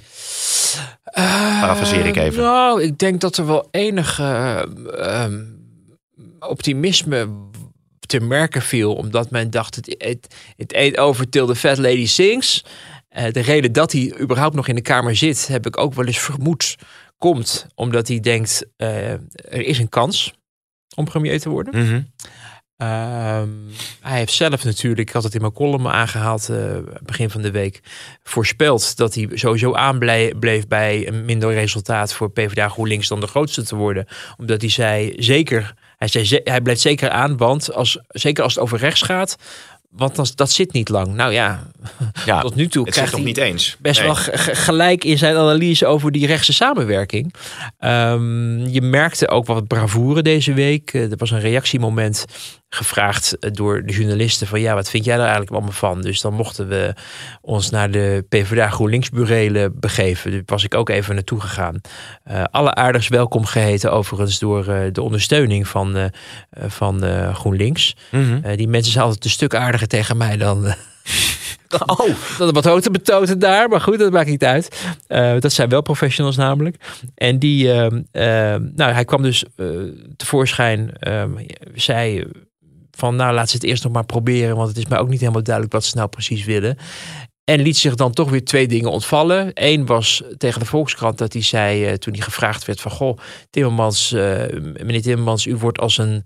Parafraseer 1.13 2.05
ik 2.05 2.15
even. 2.15 2.43
Nou, 2.43 2.83
ik 2.83 2.97
denk 2.97 3.21
dat 3.21 3.37
er 3.37 3.45
wel 3.45 3.67
enig 3.71 4.19
eh, 4.19 4.61
ehm, 4.97 5.43
optimisme 6.39 7.29
te 7.99 8.19
merken 8.19 8.61
viel. 8.61 8.93
Omdat 8.93 9.31
men 9.31 9.49
dacht, 9.49 9.75
het, 9.75 9.95
het, 9.97 10.35
het 10.55 10.73
eet 10.73 10.97
over 10.97 11.29
till 11.29 11.45
the 11.45 11.55
fat 11.55 11.77
lady 11.77 12.07
sings. 12.07 12.63
Eh, 13.09 13.31
de 13.31 13.39
reden 13.39 13.71
dat 13.71 13.91
hij 13.91 14.13
überhaupt 14.19 14.55
nog 14.55 14.67
in 14.67 14.75
de 14.75 14.81
Kamer 14.81 15.15
zit, 15.15 15.47
heb 15.47 15.65
ik 15.65 15.77
ook 15.77 15.93
wel 15.93 16.05
eens 16.05 16.19
vermoed, 16.19 16.75
komt 17.17 17.67
omdat 17.75 18.07
hij 18.07 18.19
denkt, 18.19 18.65
eh, 18.75 19.11
er 19.11 19.65
is 19.65 19.79
een 19.79 19.89
kans 19.89 20.33
om 20.95 21.05
premier 21.05 21.39
te 21.39 21.49
worden. 21.49 21.85
Mhm. 21.85 22.01
Ehm, 22.77 23.49
hij 24.01 24.17
heeft 24.17 24.33
zelf 24.33 24.63
natuurlijk, 24.63 25.07
ik 25.07 25.13
had 25.15 25.23
het 25.23 25.35
in 25.35 25.41
mijn 25.41 25.53
column 25.53 25.87
aangehaald 25.87 26.49
eh, 26.49 26.57
begin 27.03 27.29
van 27.29 27.41
de 27.41 27.51
week, 27.51 27.79
voorspeld 28.23 28.97
dat 28.97 29.15
hij 29.15 29.29
sowieso 29.33 29.73
aanbleef 29.73 30.67
bij 30.67 31.07
een 31.07 31.25
minder 31.25 31.53
resultaat 31.53 32.13
voor 32.13 32.31
PvdA 32.31 32.69
GroenLinks 32.69 33.07
dan 33.07 33.19
de 33.19 33.27
grootste 33.27 33.63
te 33.63 33.75
worden. 33.75 34.05
Omdat 34.37 34.61
hij 34.61 34.69
zei, 34.69 35.13
zeker, 35.17 35.73
hij, 35.97 36.07
zei, 36.07 36.25
ze- 36.25 36.41
hij 36.43 36.61
blijft 36.61 36.81
zeker 36.81 37.09
aan, 37.09 37.37
want 37.37 37.73
als, 37.73 37.99
zeker 38.07 38.43
als 38.43 38.53
het 38.53 38.63
over 38.63 38.77
rechts 38.77 39.01
gaat, 39.01 39.35
want 39.89 40.15
dan, 40.15 40.27
dat 40.35 40.51
zit 40.51 40.73
niet 40.73 40.89
lang. 40.89 41.13
Nou 41.13 41.31
ja, 41.33 41.67
Ja, 42.25 42.39
tot 42.41 42.55
nu 42.55 42.67
toe 42.67 42.85
krijgt 42.89 43.11
nog 43.11 43.19
hij 43.19 43.29
niet 43.29 43.37
eens. 43.37 43.77
best 43.79 43.97
Nee. 43.99 44.07
wel 44.07 44.15
ge- 44.15 44.37
ge- 44.37 44.55
gelijk 44.55 45.03
in 45.03 45.17
zijn 45.17 45.35
analyse 45.35 45.85
over 45.85 46.11
die 46.11 46.27
rechtse 46.27 46.53
samenwerking. 46.53 47.33
Ehm, 47.79 48.67
je 48.67 48.81
merkte 48.81 49.27
ook 49.29 49.45
wat 49.45 49.67
bravoure 49.67 50.21
deze 50.21 50.53
week. 50.53 50.93
Eh, 50.93 51.11
er 51.11 51.17
was 51.17 51.31
een 51.31 51.39
reactiemoment 51.39 52.25
gevraagd 52.75 53.39
eh, 53.39 53.51
door 53.51 53.83
de 53.85 53.93
journalisten 53.93 54.47
van 54.47 54.61
ja, 54.61 54.73
wat 54.73 54.89
vind 54.89 55.05
jij 55.05 55.15
daar 55.15 55.23
eigenlijk 55.23 55.55
allemaal 55.55 55.71
van? 55.71 56.01
Dus 56.01 56.21
dan 56.21 56.33
mochten 56.33 56.67
we 56.67 56.93
ons 57.41 57.69
naar 57.69 57.91
de 57.91 58.25
PvdA 58.29 58.69
GroenLinks 58.69 59.09
burelen 59.09 59.79
begeven. 59.79 60.31
Daar 60.31 60.41
was 60.45 60.63
ik 60.63 60.73
ook 60.73 60.89
even 60.89 61.15
naartoe 61.15 61.41
gegaan. 61.41 61.81
Eh 62.23 62.43
alle 62.51 62.75
aardigs 62.75 63.07
welkom 63.07 63.45
geheten 63.45 63.91
overigens 63.91 64.39
door 64.39 64.67
eh, 64.67 64.81
de 64.91 65.01
ondersteuning 65.01 65.67
van, 65.67 66.11
van 66.51 67.03
GroenLinks. 67.33 67.95
Mhm. 68.11 68.55
Die 68.55 68.67
mensen 68.67 68.91
zijn 68.91 69.03
altijd 69.03 69.23
een 69.23 69.29
stuk 69.29 69.55
aardiger 69.55 69.87
tegen 69.87 70.17
mij 70.17 70.37
dan, 70.37 70.73
Oh, 71.85 72.09
dat 72.37 72.51
wat 72.51 72.65
hoogte 72.65 72.91
betoten 72.91 73.39
daar, 73.39 73.69
maar 73.69 73.81
goed, 73.81 73.99
dat 73.99 74.11
maakt 74.11 74.29
niet 74.29 74.43
uit. 74.43 74.85
Dat 75.39 75.53
zijn 75.53 75.69
wel 75.69 75.81
professionals 75.81 76.35
namelijk. 76.35 76.75
En 77.15 77.39
die, 77.39 77.71
ehm, 77.71 78.01
ehm, 78.11 78.67
nou, 78.75 78.91
hij 78.91 79.05
kwam 79.05 79.21
dus 79.21 79.45
tevoorschijn, 80.17 80.91
ehm, 80.99 81.31
zei 81.73 82.25
van, 82.95 83.15
nou, 83.15 83.33
laat 83.33 83.49
ze 83.49 83.55
het 83.55 83.65
eerst 83.65 83.83
nog 83.83 83.93
maar 83.93 84.05
proberen, 84.05 84.55
want 84.55 84.67
het 84.67 84.77
is 84.77 84.85
mij 84.85 84.99
ook 84.99 85.09
niet 85.09 85.19
helemaal 85.19 85.43
duidelijk 85.43 85.73
wat 85.73 85.85
ze 85.85 85.95
nou 85.95 86.09
precies 86.09 86.45
willen. 86.45 86.77
En 87.43 87.61
liet 87.61 87.77
zich 87.77 87.95
dan 87.95 88.11
toch 88.11 88.29
weer 88.29 88.45
twee 88.45 88.67
dingen 88.67 88.91
ontvallen. 88.91 89.51
Eén 89.53 89.85
was 89.85 90.23
tegen 90.37 90.59
de 90.59 90.65
Volkskrant 90.65 91.17
dat 91.17 91.33
hij 91.33 91.41
zei, 91.41 91.85
eh, 91.85 91.93
toen 91.93 92.13
hij 92.13 92.21
gevraagd 92.21 92.65
werd 92.65 92.81
van, 92.81 92.91
goh, 92.91 93.17
Timmermans, 93.49 94.11
eh, 94.11 94.43
meneer 94.61 95.01
Timmermans, 95.01 95.45
u 95.45 95.55
wordt 95.55 95.79
als 95.79 95.97
een 95.97 96.25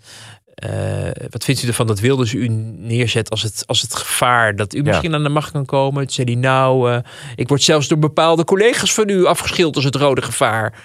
eh, 0.55 1.27
wat 1.29 1.43
vindt 1.43 1.63
u 1.63 1.67
ervan 1.67 1.87
dat 1.87 1.99
Wilders 1.99 2.33
u 2.33 2.47
neerzet 2.47 3.29
als 3.29 3.43
het, 3.43 3.63
als 3.65 3.81
het 3.81 3.95
gevaar 3.95 4.55
dat 4.55 4.73
u 4.73 4.81
misschien 4.81 5.13
aan 5.13 5.23
de 5.23 5.29
macht 5.29 5.51
kan 5.51 5.65
komen? 5.65 6.01
Toen 6.01 6.13
zei 6.13 6.31
hij, 6.31 6.41
nou, 6.41 7.01
ik 7.35 7.47
word 7.47 7.63
zelfs 7.63 7.87
door 7.87 7.99
bepaalde 7.99 8.43
collega's 8.43 8.93
van 8.93 9.09
u 9.09 9.25
afgeschild 9.25 9.75
als 9.75 9.85
het 9.85 9.95
rode 9.95 10.21
gevaar. 10.21 10.83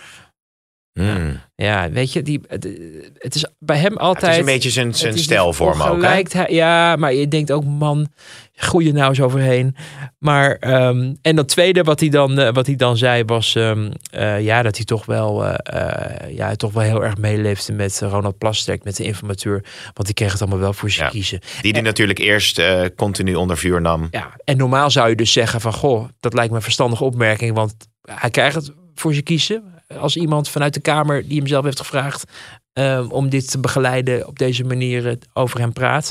Mm. 1.01 1.41
Ja, 1.57 1.91
weet 1.91 2.13
je, 2.13 2.23
die, 2.23 2.41
het, 2.49 3.35
is 3.35 3.47
bij 3.59 3.77
hem 3.77 3.97
altijd... 3.97 4.23
Het 4.25 4.33
is 4.33 4.39
een 4.39 4.45
beetje 4.55 4.71
zijn, 4.71 4.95
zijn 4.95 5.19
stijlvorm 5.19 5.81
ook. 5.83 5.87
Hè? 5.87 5.91
ongelijkheid- 5.93 6.51
Ja, 6.51 6.97
maar 6.97 7.15
je 7.15 7.29
denkt 7.29 7.53
ook, 7.53 7.65
man, 7.65 8.09
groei 8.53 8.87
je 8.87 8.93
nou 8.93 9.09
eens 9.09 9.21
overheen. 9.21 9.77
Maar, 10.19 10.57
ehm, 10.57 11.15
en 11.23 11.37
dat 11.37 11.49
tweede 11.49 11.83
wat 11.83 12.01
hij 12.01 12.09
dan, 12.09 12.39
eh, 12.39 12.53
wat 12.53 12.67
hij 12.67 12.77
dan 12.77 12.97
zei 12.97 13.25
was, 13.25 13.55
ehm, 13.55 13.91
eh, 14.11 14.41
ja, 14.41 14.63
dat 14.63 14.77
hij 14.77 14.85
toch 14.85 15.05
wel, 15.07 15.45
eh, 15.47 16.35
ja, 16.37 16.55
toch 16.55 16.73
wel 16.73 16.83
heel 16.83 17.05
erg 17.05 17.17
meeleefde 17.17 17.73
met 17.73 18.01
Ronald 18.01 18.39
Plasterk, 18.39 18.85
met 18.85 18.97
de 18.97 19.05
informateur. 19.05 19.65
Want 19.95 20.05
die 20.07 20.15
kreeg 20.15 20.33
het 20.33 20.41
allemaal 20.41 20.59
wel 20.61 20.73
voor 20.73 20.91
zich 20.91 21.03
Ja. 21.03 21.09
kiezen. 21.09 21.41
Die 21.63 21.73
die 21.73 21.83
natuurlijk 21.83 22.19
eerst 22.19 22.61
continu 22.97 23.35
onder 23.35 23.57
vuur 23.59 23.81
nam. 23.81 24.09
Ja, 24.11 24.31
en 24.45 24.57
normaal 24.57 24.91
zou 24.91 25.09
je 25.09 25.17
dus 25.17 25.33
zeggen 25.33 25.61
van, 25.61 25.73
goh, 25.73 26.09
dat 26.21 26.35
lijkt 26.35 26.51
me 26.51 26.57
een 26.57 26.63
verstandige 26.63 27.05
opmerking, 27.05 27.55
want 27.55 27.75
hij 28.11 28.31
krijgt 28.31 28.55
het 28.55 28.73
voor 28.95 29.15
zich 29.15 29.23
kiezen. 29.23 29.73
Als 29.99 30.17
iemand 30.17 30.49
vanuit 30.49 30.75
de 30.75 30.81
Kamer 30.81 31.29
die 31.29 31.39
hem 31.39 31.47
zelf 31.47 31.65
heeft 31.65 31.79
gevraagd 31.79 32.25
eh, 32.73 33.07
om 33.09 33.29
dit 33.29 33.51
te 33.51 33.61
begeleiden 33.61 34.27
op 34.27 34.39
deze 34.39 34.65
manier 34.65 35.09
eh, 35.09 35.17
over 35.33 35.61
hem 35.61 35.73
praat. 35.73 36.11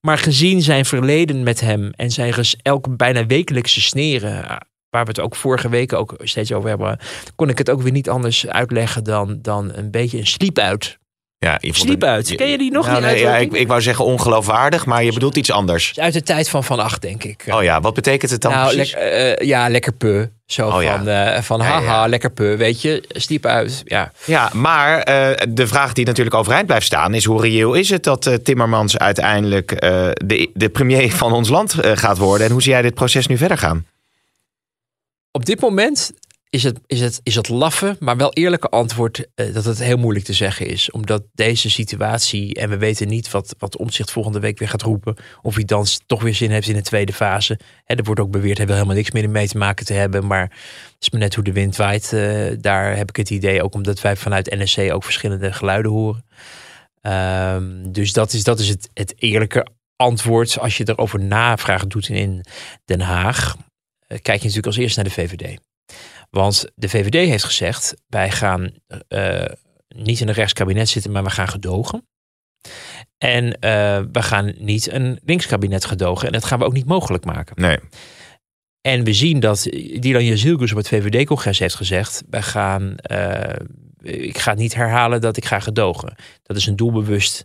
Maar 0.00 0.18
gezien 0.18 0.62
zijn 0.62 0.84
verleden 0.84 1.42
met 1.42 1.60
hem 1.60 1.90
en 1.96 2.10
zijn 2.10 2.34
elke 2.62 2.90
bijna 2.90 3.26
wekelijkse 3.26 3.80
sneren, 3.80 4.44
eh, 4.44 4.56
waar 4.90 5.04
we 5.04 5.10
het 5.10 5.20
ook 5.20 5.36
vorige 5.36 5.68
week 5.68 5.92
ook 5.92 6.14
steeds 6.18 6.52
over 6.52 6.68
hebben, 6.68 6.98
kon 7.36 7.48
ik 7.48 7.58
het 7.58 7.70
ook 7.70 7.82
weer 7.82 7.92
niet 7.92 8.08
anders 8.08 8.46
uitleggen 8.46 9.04
dan, 9.04 9.38
dan 9.42 9.72
een 9.74 9.90
beetje 9.90 10.18
een 10.18 10.26
sliep 10.26 10.58
uit. 10.58 10.98
Ja, 11.44 11.58
Sliep 11.60 12.00
het- 12.00 12.10
uit. 12.10 12.34
Ken 12.34 12.48
je 12.48 12.58
die 12.58 12.70
nog, 12.70 12.86
Nou, 12.86 13.00
nee, 13.00 13.18
ja, 13.18 13.36
ik, 13.36 13.52
ik 13.52 13.66
wou 13.68 13.80
zeggen 13.82 14.04
ongeloofwaardig, 14.04 14.86
maar 14.86 15.04
je 15.04 15.12
bedoelt 15.12 15.36
iets 15.36 15.50
anders. 15.50 15.92
Uit 15.98 16.12
de 16.12 16.22
tijd 16.22 16.48
van 16.48 16.64
Van 16.64 16.78
Acht, 16.80 17.02
denk 17.02 17.24
ik. 17.24 17.44
Oh 17.50 17.62
ja, 17.62 17.80
wat 17.80 17.94
betekent 17.94 18.30
het 18.30 18.40
dan 18.40 18.52
nou, 18.52 18.74
precies? 18.74 18.94
eh, 18.94 19.36
ja, 19.36 19.68
lekker 19.68 19.92
peu. 19.92 20.26
Zo 20.46 20.68
Oh 20.68 20.82
ja. 20.82 20.96
van, 20.96 21.08
eh, 21.08 21.42
van 21.42 21.58
Ja, 21.58 21.64
haha, 21.64 21.80
ja. 22.02 22.06
lekker 22.06 22.30
peu, 22.30 22.56
weet 22.56 22.82
je. 22.82 23.04
Stiep 23.08 23.46
uit, 23.46 23.82
ja. 23.84 24.12
Ja, 24.24 24.50
maar 24.52 24.98
eh, 25.02 25.46
de 25.48 25.66
vraag 25.66 25.92
die 25.92 26.04
natuurlijk 26.06 26.36
overeind 26.36 26.66
blijft 26.66 26.86
staan 26.86 27.14
is 27.14 27.24
hoe 27.24 27.40
reëel 27.40 27.74
is 27.74 27.90
het 27.90 28.04
dat 28.04 28.38
Timmermans 28.42 28.98
uiteindelijk 28.98 29.72
eh, 29.72 30.08
de, 30.12 30.50
de 30.54 30.68
premier 30.68 31.12
van 31.12 31.32
ons 31.32 31.48
land 31.48 31.74
gaat 31.80 32.18
worden? 32.18 32.46
En 32.46 32.52
hoe 32.52 32.62
zie 32.62 32.72
jij 32.72 32.82
dit 32.82 32.94
proces 32.94 33.26
nu 33.26 33.36
verder 33.36 33.58
gaan? 33.58 33.86
Op 35.32 35.44
dit 35.46 35.60
moment 35.60 36.12
is 36.54 36.62
het, 36.62 36.80
is 36.86 37.00
het, 37.00 37.20
is 37.22 37.34
het 37.34 37.48
laffe, 37.48 37.96
maar 38.00 38.16
wel 38.16 38.32
eerlijke 38.32 38.68
antwoord 38.68 39.26
eh, 39.34 39.54
dat 39.54 39.64
het 39.64 39.78
heel 39.78 39.96
moeilijk 39.96 40.24
te 40.24 40.32
zeggen 40.32 40.66
is. 40.66 40.90
Omdat 40.90 41.22
deze 41.32 41.70
situatie, 41.70 42.54
en 42.54 42.68
we 42.68 42.76
weten 42.76 43.08
niet 43.08 43.30
wat, 43.30 43.54
wat 43.58 43.76
Omtzigt 43.76 44.10
volgende 44.10 44.40
week 44.40 44.58
weer 44.58 44.68
gaat 44.68 44.82
roepen. 44.82 45.16
Of 45.42 45.54
hij 45.54 45.64
dan 45.64 45.86
toch 46.06 46.22
weer 46.22 46.34
zin 46.34 46.50
heeft 46.50 46.68
in 46.68 46.74
de 46.74 46.82
tweede 46.82 47.12
fase. 47.12 47.58
Hè, 47.84 47.94
er 47.94 48.04
wordt 48.04 48.20
ook 48.20 48.30
beweerd, 48.30 48.56
hij 48.56 48.66
wil 48.66 48.74
helemaal 48.74 48.96
niks 48.96 49.10
meer 49.10 49.30
mee 49.30 49.48
te 49.48 49.58
maken 49.58 49.86
te 49.86 49.92
hebben. 49.92 50.26
Maar 50.26 50.42
het 50.42 50.96
is 50.98 51.10
maar 51.10 51.20
net 51.20 51.34
hoe 51.34 51.44
de 51.44 51.52
wind 51.52 51.76
waait. 51.76 52.12
Eh, 52.12 52.56
daar 52.60 52.96
heb 52.96 53.08
ik 53.08 53.16
het 53.16 53.30
idee, 53.30 53.62
ook 53.62 53.74
omdat 53.74 54.00
wij 54.00 54.16
vanuit 54.16 54.50
NSC 54.50 54.78
ook 54.78 55.04
verschillende 55.04 55.52
geluiden 55.52 55.90
horen. 55.90 56.24
Ehm, 57.00 57.92
dus 57.92 58.12
dat 58.12 58.32
is, 58.32 58.42
dat 58.42 58.58
is 58.58 58.68
het, 58.68 58.88
het 58.92 59.14
eerlijke 59.16 59.66
antwoord. 59.96 60.58
Als 60.58 60.76
je 60.76 60.88
erover 60.88 61.20
navraag 61.20 61.86
doet 61.86 62.08
in 62.08 62.44
Den 62.84 63.00
Haag, 63.00 63.56
eh, 63.56 63.58
kijk 64.08 64.38
je 64.38 64.46
natuurlijk 64.46 64.66
als 64.66 64.76
eerst 64.76 64.96
naar 64.96 65.04
de 65.04 65.10
VVD. 65.10 65.58
Want 66.34 66.64
de 66.74 66.88
VVD 66.88 67.28
heeft 67.28 67.44
gezegd: 67.44 67.94
wij 68.06 68.30
gaan 68.30 68.70
uh, 69.08 69.44
niet 69.88 70.20
in 70.20 70.28
een 70.28 70.34
rechtskabinet 70.34 70.88
zitten, 70.88 71.12
maar 71.12 71.24
we 71.24 71.30
gaan 71.30 71.48
gedogen. 71.48 72.08
En 73.18 73.44
uh, 73.44 73.50
we 74.12 74.22
gaan 74.22 74.54
niet 74.58 74.92
een 74.92 75.20
linkskabinet 75.24 75.84
gedogen. 75.84 76.26
En 76.26 76.32
dat 76.32 76.44
gaan 76.44 76.58
we 76.58 76.64
ook 76.64 76.72
niet 76.72 76.86
mogelijk 76.86 77.24
maken. 77.24 77.60
Nee. 77.60 77.78
En 78.80 79.04
we 79.04 79.12
zien 79.12 79.40
dat 79.40 79.62
Dylan 79.98 80.24
Jazilgus 80.24 80.70
op 80.70 80.76
het 80.76 80.88
VVD-congres 80.88 81.58
heeft 81.58 81.74
gezegd: 81.74 82.22
wij 82.30 82.42
gaan, 82.42 82.94
uh, 83.10 83.40
ik 84.02 84.38
ga 84.38 84.54
niet 84.54 84.74
herhalen 84.74 85.20
dat 85.20 85.36
ik 85.36 85.44
ga 85.44 85.60
gedogen. 85.60 86.14
Dat 86.42 86.56
is 86.56 86.66
een 86.66 86.76
doelbewust 86.76 87.44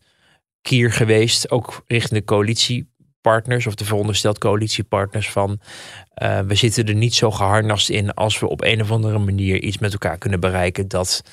kier 0.61 0.91
geweest, 0.91 1.51
ook 1.51 1.83
richting 1.87 2.19
de 2.19 2.25
coalitie 2.25 2.89
partners 3.21 3.67
of 3.67 3.75
de 3.75 3.85
verondersteld 3.85 4.37
coalitiepartners 4.37 5.29
van 5.29 5.59
uh, 6.23 6.39
we 6.39 6.55
zitten 6.55 6.85
er 6.85 6.95
niet 6.95 7.15
zo 7.15 7.31
geharnast 7.31 7.89
in 7.89 8.13
als 8.13 8.39
we 8.39 8.47
op 8.47 8.63
een 8.63 8.81
of 8.81 8.91
andere 8.91 9.17
manier 9.17 9.61
iets 9.61 9.77
met 9.77 9.91
elkaar 9.91 10.17
kunnen 10.17 10.39
bereiken 10.39 10.87
dat 10.87 11.23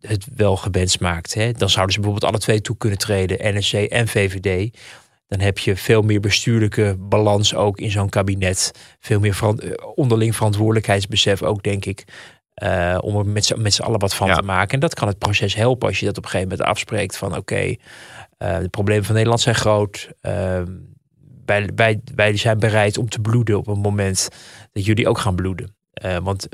het 0.00 0.26
wel 0.34 0.56
gewenst 0.56 1.00
maakt. 1.00 1.34
Hè? 1.34 1.52
Dan 1.52 1.70
zouden 1.70 1.94
ze 1.94 2.00
bijvoorbeeld 2.00 2.32
alle 2.32 2.42
twee 2.42 2.60
toe 2.60 2.76
kunnen 2.76 2.98
treden, 2.98 3.56
NSC 3.56 3.72
en 3.72 4.08
VVD. 4.08 4.78
Dan 5.26 5.40
heb 5.40 5.58
je 5.58 5.76
veel 5.76 6.02
meer 6.02 6.20
bestuurlijke 6.20 6.96
balans 6.98 7.54
ook 7.54 7.78
in 7.78 7.90
zo'n 7.90 8.08
kabinet. 8.08 8.72
Veel 9.00 9.20
meer 9.20 9.34
verant 9.34 9.84
onderling 9.94 10.36
verantwoordelijkheidsbesef 10.36 11.42
ook, 11.42 11.62
denk 11.62 11.84
ik. 11.84 12.04
Uh, 12.62 12.98
om 13.00 13.16
er 13.16 13.26
met 13.56 13.74
z'n 13.74 13.82
allen 13.82 14.00
wat 14.00 14.14
van 14.14 14.26
Ja. 14.26 14.34
te 14.34 14.42
maken. 14.42 14.74
En 14.74 14.80
dat 14.80 14.94
kan 14.94 15.08
het 15.08 15.18
proces 15.18 15.54
helpen 15.54 15.88
als 15.88 16.00
je 16.00 16.06
dat 16.06 16.18
op 16.18 16.24
een 16.24 16.30
gegeven 16.30 16.50
moment 16.50 16.68
afspreekt 16.68 17.16
van 17.16 17.36
oké, 17.36 17.74
eh, 18.38 18.58
de 18.58 18.68
problemen 18.68 19.04
van 19.04 19.14
Nederland 19.14 19.40
zijn 19.40 19.54
groot. 19.54 20.10
Ehm, 20.20 20.66
wij, 21.74 22.00
wij, 22.14 22.36
zijn 22.36 22.58
bereid 22.58 22.98
om 22.98 23.08
te 23.08 23.20
bloeden 23.20 23.58
op 23.58 23.66
het 23.66 23.82
moment 23.82 24.28
dat 24.72 24.84
jullie 24.84 25.08
ook 25.08 25.18
gaan 25.18 25.36
bloeden. 25.36 25.76
Eh, 25.92 26.16
want 26.16 26.48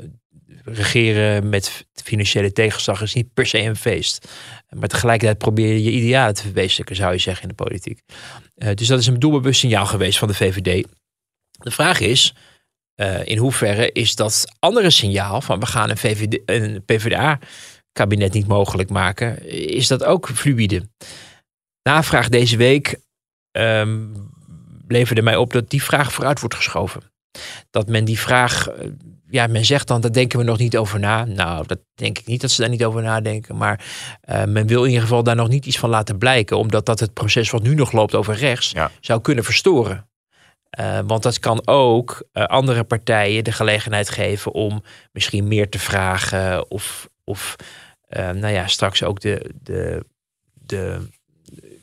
regeren 0.63 1.49
met 1.49 1.87
financiële 1.93 2.51
tegenslag 2.51 3.01
is 3.01 3.13
niet 3.13 3.33
per 3.33 3.45
se 3.47 3.59
een 3.59 3.75
feest. 3.75 4.27
Maar 4.69 4.87
tegelijkertijd 4.87 5.37
probeer 5.37 5.73
je 5.73 5.83
je 5.83 5.91
idealen 5.91 6.33
te 6.33 6.41
verwezenlijken, 6.41 6.95
zou 6.95 7.13
je 7.13 7.19
zeggen, 7.19 7.43
in 7.43 7.49
de 7.49 7.63
politiek. 7.63 7.99
Eh, 8.55 8.73
dus 8.73 8.87
dat 8.87 8.99
is 8.99 9.07
een 9.07 9.19
doelbewust 9.19 9.59
signaal 9.59 9.85
geweest 9.85 10.17
van 10.17 10.27
de 10.27 10.33
VVD. 10.33 10.87
De 11.51 11.71
vraag 11.71 11.99
is, 11.99 12.35
eh, 12.95 13.25
in 13.25 13.37
hoeverre 13.37 13.91
is 13.91 14.15
dat 14.15 14.55
andere 14.59 14.89
signaal 14.89 15.41
van 15.41 15.59
we 15.59 15.65
gaan 15.65 15.89
een, 15.89 15.97
VVD, 15.97 16.41
een 16.45 16.83
PvdA-kabinet 16.85 18.33
niet 18.33 18.47
mogelijk 18.47 18.89
maken, 18.89 19.49
is 19.69 19.87
dat 19.87 20.03
ook 20.03 20.29
fluïde? 20.29 20.89
Navraag 21.83 22.29
deze 22.29 22.57
week 22.57 22.99
ehm, 23.51 24.07
leverde 24.87 25.21
mij 25.21 25.35
op 25.35 25.53
dat 25.53 25.69
die 25.69 25.83
vraag 25.83 26.13
vooruit 26.13 26.39
wordt 26.39 26.55
geschoven. 26.55 27.01
Dat 27.69 27.87
men 27.87 28.05
die 28.05 28.19
vraag, 28.19 28.67
eh, 28.67 28.87
ja, 29.29 29.47
men 29.47 29.65
zegt 29.65 29.87
dan, 29.87 30.01
daar 30.01 30.11
denken 30.11 30.39
we 30.39 30.45
nog 30.45 30.57
niet 30.57 30.77
over 30.77 30.99
na. 30.99 31.25
Nou, 31.25 31.67
dat 31.67 31.79
denk 31.95 32.17
ik 32.19 32.25
niet 32.25 32.41
dat 32.41 32.51
ze 32.51 32.61
daar 32.61 32.69
niet 32.69 32.85
over 32.85 33.01
nadenken. 33.01 33.57
Maar 33.57 33.85
eh, 34.21 34.43
men 34.43 34.67
wil 34.67 34.81
in 34.81 34.87
ieder 34.89 35.01
geval 35.01 35.23
daar 35.23 35.35
nog 35.35 35.47
niet 35.47 35.65
iets 35.65 35.79
van 35.79 35.89
laten 35.89 36.17
blijken. 36.17 36.57
Omdat 36.57 36.85
dat 36.85 36.99
het 36.99 37.13
proces 37.13 37.49
wat 37.49 37.63
nu 37.63 37.75
nog 37.75 37.91
loopt 37.91 38.15
over 38.15 38.35
rechts 38.35 38.71
Ja. 38.71 38.91
zou 38.99 39.21
kunnen 39.21 39.43
verstoren. 39.43 40.09
Eh, 40.69 40.99
want 41.05 41.23
dat 41.23 41.39
kan 41.39 41.67
ook 41.67 42.27
andere 42.31 42.83
partijen 42.83 43.43
de 43.43 43.51
gelegenheid 43.51 44.09
geven 44.09 44.51
om 44.53 44.83
misschien 45.11 45.47
meer 45.47 45.69
te 45.69 45.79
vragen. 45.79 46.71
Of, 46.71 47.09
of 47.23 47.55
nou 48.09 48.47
ja, 48.47 48.67
straks 48.67 49.03
ook 49.03 49.19
de, 49.19 49.51
de, 49.61 50.05
de, 50.53 51.09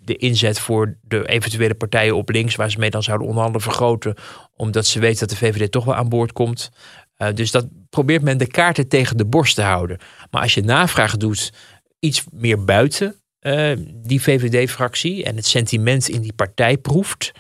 de 0.05 0.17
inzet 0.17 0.59
voor 0.59 0.97
de 1.01 1.29
eventuele 1.29 1.75
partijen 1.75 2.17
op 2.17 2.31
links, 2.31 2.57
waar 2.57 2.71
ze 2.71 2.79
mee 2.79 2.91
dan 2.91 3.03
zouden 3.03 3.27
onderhandelen, 3.27 3.63
vergroten. 3.63 4.15
Omdat 4.57 4.87
ze 4.87 5.01
weten 5.01 5.19
dat 5.19 5.39
de 5.39 5.47
VVD 5.47 5.73
toch 5.73 5.85
wel 5.85 5.95
aan 5.95 6.09
boord 6.09 6.33
komt. 6.33 6.71
Eh, 7.17 7.35
dus 7.35 7.51
dat 7.51 7.67
probeert 7.91 8.23
men 8.23 8.39
de 8.39 8.47
kaarten 8.47 8.89
tegen 8.89 9.17
de 9.17 9.25
borst 9.25 9.55
te 9.55 9.63
houden. 9.63 9.99
Maar 10.31 10.43
als 10.43 10.55
je 10.55 10.63
navraag 10.63 11.17
doet, 11.17 11.53
iets 11.99 12.25
meer 12.33 12.65
buiten 12.65 13.17
eh, 13.39 13.73
die 13.95 14.23
VVD-fractie 14.23 15.25
en 15.25 15.37
het 15.37 15.47
sentiment 15.47 16.09
in 16.09 16.21
die 16.21 16.33
partij 16.33 16.77
proeft, 16.77 17.33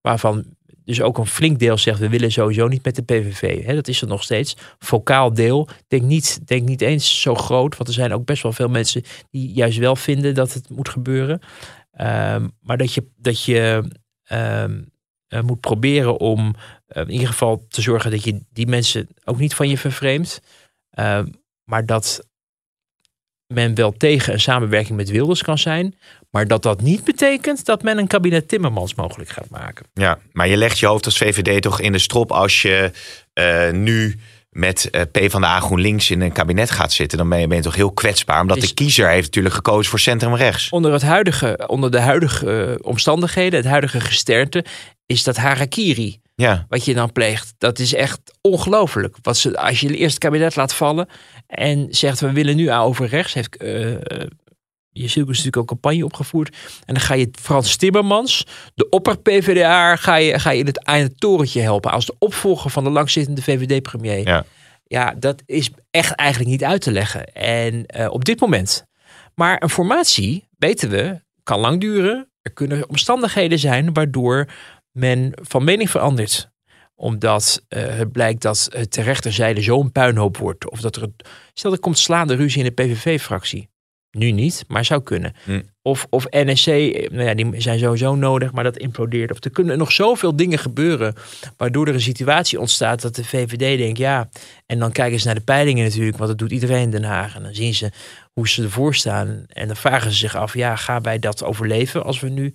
waarvan 0.00 0.44
dus 0.86 1.00
ook 1.00 1.18
een 1.18 1.26
flink 1.26 1.58
deel 1.58 1.78
zegt, 1.78 1.98
we 1.98 2.08
willen 2.08 2.32
sowieso 2.32 2.68
niet 2.68 2.84
met 2.84 2.94
de 2.94 3.02
PVV. 3.02 3.74
Dat 3.74 3.88
is 3.88 4.00
er 4.00 4.08
nog 4.08 4.22
steeds. 4.22 4.56
Vocaal 4.78 5.34
deel. 5.34 5.68
Denk 5.88 6.02
niet, 6.02 6.40
denk 6.44 6.68
niet 6.68 6.80
eens 6.80 7.20
zo 7.20 7.34
groot, 7.34 7.76
want 7.76 7.88
er 7.88 7.94
zijn 7.94 8.12
ook 8.12 8.24
best 8.24 8.42
wel 8.42 8.52
veel 8.52 8.68
mensen 8.68 9.02
die 9.30 9.52
juist 9.52 9.78
wel 9.78 9.96
vinden 9.96 10.34
dat 10.34 10.52
het 10.52 10.70
moet 10.70 10.88
gebeuren. 10.88 11.40
Ehm, 11.96 12.46
maar 12.60 12.76
dat 12.76 12.92
je, 12.92 13.06
dat 13.16 13.44
je 13.44 13.90
ehm, 14.24 14.82
eh, 15.28 15.40
moet 15.40 15.60
proberen 15.60 16.18
om 16.18 16.54
eh, 16.86 17.02
in 17.02 17.10
ieder 17.10 17.28
geval 17.28 17.66
te 17.68 17.82
zorgen 17.82 18.10
dat 18.10 18.24
je 18.24 18.40
die 18.50 18.66
mensen 18.66 19.08
ook 19.24 19.38
niet 19.38 19.54
van 19.54 19.68
je 19.68 19.78
vervreemdt. 19.78 20.40
Ehm, 20.90 21.26
maar 21.64 21.86
dat 21.86 22.28
men 23.46 23.74
wel 23.74 23.92
tegen 23.92 24.32
een 24.32 24.40
samenwerking 24.40 24.96
met 24.96 25.10
Wilders 25.10 25.42
kan 25.42 25.58
zijn. 25.58 25.94
Maar 26.30 26.46
dat 26.46 26.62
dat 26.62 26.80
niet 26.80 27.04
betekent 27.04 27.64
dat 27.64 27.82
men 27.82 27.98
een 27.98 28.06
kabinet 28.06 28.48
Timmermans 28.48 28.94
mogelijk 28.94 29.30
gaat 29.30 29.50
maken. 29.50 29.86
Ja, 29.94 30.18
maar 30.32 30.48
je 30.48 30.56
legt 30.56 30.78
je 30.78 30.86
hoofd 30.86 31.04
als 31.04 31.18
VVD 31.18 31.62
toch 31.62 31.80
in 31.80 31.92
de 31.92 31.98
strop 31.98 32.32
als 32.32 32.62
je 32.62 32.90
eh, 33.32 33.70
nu 33.70 34.20
met 34.56 34.90
eh 34.90 35.02
PvdA 35.12 35.60
GroenLinks 35.60 36.10
in 36.10 36.20
een 36.20 36.32
kabinet 36.32 36.70
gaat 36.70 36.92
zitten. 36.92 37.18
Dan 37.18 37.28
ben 37.28 37.40
je, 37.40 37.46
ben 37.46 37.56
je 37.56 37.62
toch 37.62 37.74
heel 37.74 37.92
kwetsbaar. 37.92 38.40
Omdat 38.40 38.56
Is- 38.56 38.68
de 38.68 38.74
kiezer 38.74 39.08
heeft 39.08 39.26
natuurlijk 39.26 39.54
gekozen 39.54 39.90
voor 39.90 39.98
centrum-rechts. 40.00 40.68
Onder, 40.70 40.92
het 40.92 41.02
huidige, 41.02 41.64
onder 41.66 41.90
de 41.90 42.00
huidige 42.00 42.62
eh, 42.62 42.74
omstandigheden, 42.86 43.58
het 43.58 43.68
huidige 43.68 44.00
gesternte, 44.00 44.64
is 45.06 45.22
dat 45.22 45.36
harakiri. 45.36 46.20
Ja, 46.34 46.66
wat 46.68 46.84
je 46.84 46.94
dan 46.94 47.12
pleegt. 47.12 47.54
Dat 47.58 47.78
is 47.78 47.94
echt 47.94 48.20
ongelooflijk. 48.40 49.16
Wat 49.22 49.36
ze, 49.36 49.58
als 49.58 49.80
je 49.80 49.96
eerst 49.96 50.14
het 50.14 50.22
kabinet 50.22 50.56
laat 50.56 50.74
vallen 50.74 51.08
en 51.46 51.86
zegt 51.90 52.20
we 52.20 52.32
willen 52.32 52.56
nu 52.56 52.72
over 52.72 53.06
rechts, 53.06 53.34
heeft 53.34 53.56
eh 53.56 53.94
eh, 54.96 55.02
je 55.02 55.08
ziet 55.08 55.26
natuurlijk 55.26 55.56
ook 55.56 55.66
campagne 55.66 56.04
opgevoerd. 56.04 56.56
En 56.84 56.94
dan 56.94 57.02
ga 57.02 57.14
je 57.14 57.28
Frans 57.40 57.76
Timmermans, 57.76 58.46
de 58.74 58.88
opper-PVDA, 58.88 59.96
ga 59.96 60.16
je, 60.16 60.38
ga 60.38 60.50
je 60.50 60.58
in 60.60 60.66
het, 60.66 60.84
aan 60.84 60.98
het 60.98 61.20
torentje 61.20 61.60
helpen. 61.60 61.90
Als 61.90 62.06
de 62.06 62.14
opvolger 62.18 62.70
van 62.70 62.84
de 62.84 62.90
langzittende 62.90 63.42
VVD-premier. 63.42 64.26
Ja. 64.26 64.44
ja, 64.84 65.14
dat 65.18 65.42
is 65.46 65.70
echt 65.90 66.12
eigenlijk 66.14 66.50
niet 66.50 66.64
uit 66.64 66.80
te 66.80 66.92
leggen. 66.92 67.32
En 67.34 67.86
eh, 67.86 68.10
op 68.10 68.24
dit 68.24 68.40
moment. 68.40 68.84
Maar 69.34 69.62
een 69.62 69.70
formatie, 69.70 70.48
weten 70.58 70.88
we, 70.90 71.20
kan 71.42 71.60
lang 71.60 71.80
duren. 71.80 72.30
Er 72.42 72.52
kunnen 72.52 72.88
omstandigheden 72.88 73.58
zijn 73.58 73.92
waardoor 73.92 74.48
men 74.92 75.30
van 75.42 75.64
mening 75.64 75.90
verandert 75.90 76.54
omdat 76.98 77.64
eh, 77.68 77.82
het 77.86 78.12
blijkt 78.12 78.42
dat 78.42 78.68
het 78.72 78.90
ter 78.90 79.04
rechterzijde 79.04 79.60
zo'n 79.60 79.92
puinhoop 79.92 80.36
wordt. 80.36 80.70
Of 80.70 80.80
dat 80.80 80.96
er, 80.96 81.02
een- 81.02 81.16
stel 81.54 81.72
er 81.72 81.78
komt 81.78 81.98
slaande 81.98 82.34
ruzie 82.34 82.64
in 82.64 82.72
de 82.74 82.82
PVV-fractie. 82.82 83.68
Nu 84.16 84.30
niet, 84.30 84.64
maar 84.68 84.84
zou 84.84 85.02
kunnen. 85.02 85.34
Hm. 85.44 85.62
Of, 85.82 86.06
of 86.10 86.26
NSC, 86.30 86.66
nou 86.66 87.22
ja, 87.22 87.34
die 87.34 87.60
zijn 87.60 87.78
sowieso 87.78 88.14
nodig, 88.14 88.52
maar 88.52 88.64
dat 88.64 88.76
implodeert. 88.76 89.30
Of 89.30 89.44
er 89.44 89.50
kunnen 89.50 89.78
nog 89.78 89.92
zoveel 89.92 90.36
dingen 90.36 90.58
gebeuren, 90.58 91.14
waardoor 91.56 91.88
er 91.88 91.94
een 91.94 92.00
situatie 92.00 92.60
ontstaat 92.60 93.02
dat 93.02 93.14
de 93.14 93.24
VVD 93.24 93.78
denkt, 93.78 93.98
ja, 93.98 94.28
en 94.66 94.78
dan 94.78 94.92
kijken 94.92 95.20
ze 95.20 95.26
naar 95.26 95.34
de 95.34 95.40
peilingen 95.40 95.84
natuurlijk, 95.84 96.16
want 96.16 96.28
dat 96.28 96.38
doet 96.38 96.50
iedereen 96.50 96.82
in 96.82 96.90
Den 96.90 97.04
Haag. 97.04 97.36
En 97.36 97.42
dan 97.42 97.54
zien 97.54 97.74
ze 97.74 97.90
hoe 98.32 98.48
ze 98.48 98.62
ervoor 98.62 98.94
staan. 98.94 99.44
En 99.48 99.66
dan 99.66 99.76
vragen 99.76 100.10
ze 100.10 100.16
zich 100.16 100.36
af, 100.36 100.54
ja, 100.54 100.76
gaan 100.76 101.02
wij 101.02 101.18
dat 101.18 101.44
overleven 101.44 102.04
als 102.04 102.20
we 102.20 102.28
nu 102.28 102.52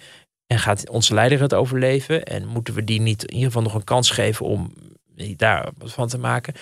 en 0.47 0.59
gaat 0.59 0.89
onze 0.89 1.13
leider 1.13 1.41
het 1.41 1.53
overleven? 1.53 2.23
En 2.23 2.47
moeten 2.47 2.73
we 2.73 2.83
die 2.83 3.01
niet 3.01 3.23
in 3.23 3.33
ieder 3.33 3.47
geval 3.47 3.61
nog 3.61 3.73
een 3.73 3.83
kans 3.83 4.09
geven 4.09 4.45
om 4.45 4.73
daar 5.35 5.69
wat 5.77 5.93
van 5.93 6.07
te 6.07 6.17
maken? 6.17 6.53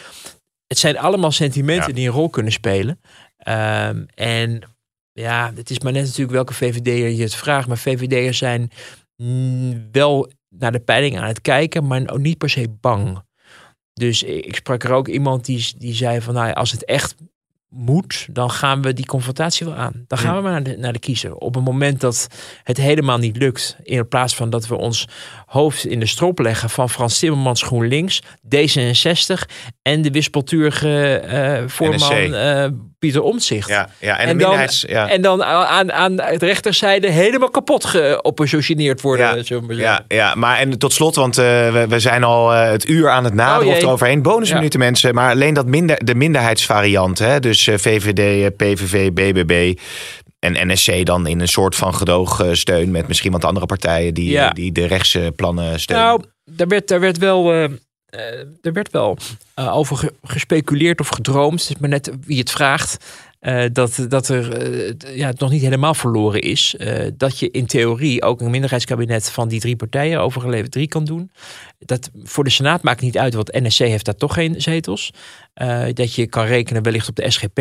Het 0.67 0.77
zijn 0.77 0.97
allemaal 0.97 1.31
sentimenten 1.31 1.89
Ja. 1.89 1.95
die 1.95 2.07
een 2.07 2.13
rol 2.13 2.29
kunnen 2.29 2.51
spelen. 2.51 2.99
Ehm, 3.37 4.03
en 4.15 4.61
ja, 5.19 5.51
het 5.55 5.69
is 5.69 5.79
maar 5.79 5.91
net 5.91 6.03
natuurlijk 6.03 6.31
welke 6.31 6.53
VVD'er 6.53 7.09
je 7.09 7.23
het 7.23 7.35
vraagt. 7.35 7.67
Maar 7.67 7.77
VVD'ers 7.77 8.37
zijn 8.37 8.71
mm, 9.15 9.87
wel 9.91 10.31
naar 10.49 10.71
de 10.71 10.79
peiling 10.79 11.17
aan 11.17 11.27
het 11.27 11.41
kijken, 11.41 11.87
maar 11.87 12.09
ook 12.09 12.19
niet 12.19 12.37
per 12.37 12.49
se 12.49 12.69
bang. 12.81 13.21
Dus 13.93 14.23
ik 14.23 14.55
sprak 14.55 14.83
er 14.83 14.91
ook 14.91 15.07
iemand 15.07 15.45
die, 15.45 15.73
die 15.77 15.93
zei 15.93 16.21
van, 16.21 16.33
nou, 16.33 16.53
als 16.53 16.71
het 16.71 16.85
echt 16.85 17.15
moet, 17.69 18.27
dan 18.31 18.51
gaan 18.51 18.81
we 18.81 18.93
die 18.93 19.05
confrontatie 19.05 19.65
wel 19.65 19.75
aan. 19.75 20.03
Dan 20.07 20.17
gaan 20.17 20.35
we 20.35 20.41
maar 20.41 20.51
naar 20.51 20.63
de, 20.63 20.77
naar 20.77 20.93
de 20.93 20.99
kiezer. 20.99 21.35
Op 21.35 21.55
het 21.55 21.63
moment 21.63 22.01
dat 22.01 22.27
het 22.63 22.77
helemaal 22.77 23.17
niet 23.17 23.37
lukt, 23.37 23.77
in 23.83 24.07
plaats 24.07 24.35
van 24.35 24.49
dat 24.49 24.67
we 24.67 24.75
ons 24.75 25.07
hoofd 25.49 25.85
in 25.85 25.99
de 25.99 26.05
strop 26.05 26.39
leggen 26.39 26.69
van 26.69 26.89
Frans 26.89 27.19
Timmermans 27.19 27.61
GroenLinks, 27.61 28.21
D66 28.55 29.55
en 29.81 30.01
de 30.01 30.11
wispelturige 30.11 31.15
eh, 31.15 31.63
voorman 31.67 32.33
uh, 32.33 32.65
Pieter 32.99 33.21
Omtzigt. 33.21 33.67
Ja, 33.67 33.89
ja, 33.99 34.19
en, 34.19 34.27
en, 34.27 34.37
dan, 34.37 34.67
ja. 34.87 35.09
en 35.09 35.21
dan 35.21 35.43
aan, 35.43 35.91
aan 35.91 36.15
de 36.15 36.37
rechterzijde 36.39 37.09
helemaal 37.09 37.49
kapot 37.49 37.85
geoppositioneerd 37.85 39.01
worden. 39.01 39.43
Ja, 39.45 39.59
maar, 39.61 39.75
ja, 39.75 40.05
ja, 40.07 40.35
maar 40.35 40.57
en 40.57 40.77
tot 40.77 40.93
slot, 40.93 41.15
want 41.15 41.35
we, 41.35 41.85
we, 41.89 41.99
zijn 41.99 42.23
al 42.23 42.49
het 42.49 42.89
uur 42.89 43.09
aan 43.09 43.23
het 43.23 43.33
naderen 43.33 43.73
oh, 43.73 43.79
eroverheen. 43.79 44.21
Bonusminuten 44.21 44.79
mensen, 44.79 45.13
maar 45.13 45.31
alleen 45.31 45.53
dat 45.53 45.65
minder, 45.65 46.05
de 46.05 46.15
minderheidsvariant. 46.15 47.19
Hè? 47.19 47.39
Dus 47.39 47.63
VVD, 47.63 48.55
PVV, 48.57 49.11
BBB 49.11 49.77
en 50.39 50.67
NSC 50.67 51.05
dan 51.05 51.27
in 51.27 51.39
een 51.39 51.47
soort 51.47 51.75
van 51.75 51.95
gedoogsteun 51.95 52.91
met 52.91 53.07
misschien 53.07 53.31
wat 53.31 53.45
andere 53.45 53.65
partijen 53.65 54.13
die, 54.13 54.53
die 54.53 54.71
de 54.71 54.85
rechtse 54.85 55.33
plannen 55.35 55.79
steunen. 55.79 56.05
Nou, 56.05 56.23
daar 56.45 56.67
werd, 56.67 56.87
daar 56.87 56.99
werd 56.99 57.17
wel, 57.17 57.53
uh, 57.53 57.63
er 58.61 58.73
werd 58.73 58.91
wel 58.91 59.17
uh, 59.59 59.75
over 59.75 60.11
gespeculeerd 60.23 60.99
of 60.99 61.07
gedroomd. 61.07 61.61
Het 61.61 61.69
is 61.69 61.77
maar 61.77 61.89
net 61.89 62.11
wie 62.25 62.39
het 62.39 62.51
vraagt. 62.51 63.05
Uh, 63.41 63.65
dat, 63.71 64.05
dat 64.07 64.27
er 64.27 65.15
ja, 65.15 65.27
het 65.27 65.39
nog 65.39 65.51
niet 65.51 65.61
helemaal 65.61 65.93
verloren 65.93 66.41
is. 66.41 66.75
dat 67.17 67.39
je 67.39 67.51
in 67.51 67.65
theorie 67.65 68.21
ook 68.21 68.41
een 68.41 68.49
minderheidskabinet 68.49 69.31
van 69.31 69.47
die 69.47 69.59
drie 69.59 69.75
partijen 69.75 70.21
overgeleverd 70.21 70.71
drie 70.71 70.87
kan 70.87 71.05
doen. 71.05 71.31
Dat 71.79 72.09
voor 72.23 72.43
de 72.43 72.49
Senaat 72.49 72.81
maakt 72.81 73.01
niet 73.01 73.17
uit, 73.17 73.33
want 73.33 73.51
NSC 73.51 73.79
heeft 73.79 74.05
daar 74.05 74.15
toch 74.15 74.33
geen 74.33 74.61
zetels. 74.61 75.13
dat 75.93 76.15
je 76.15 76.27
kan 76.27 76.45
rekenen 76.45 76.83
wellicht 76.83 77.09
op 77.09 77.15
de 77.15 77.31
SGP. 77.31 77.59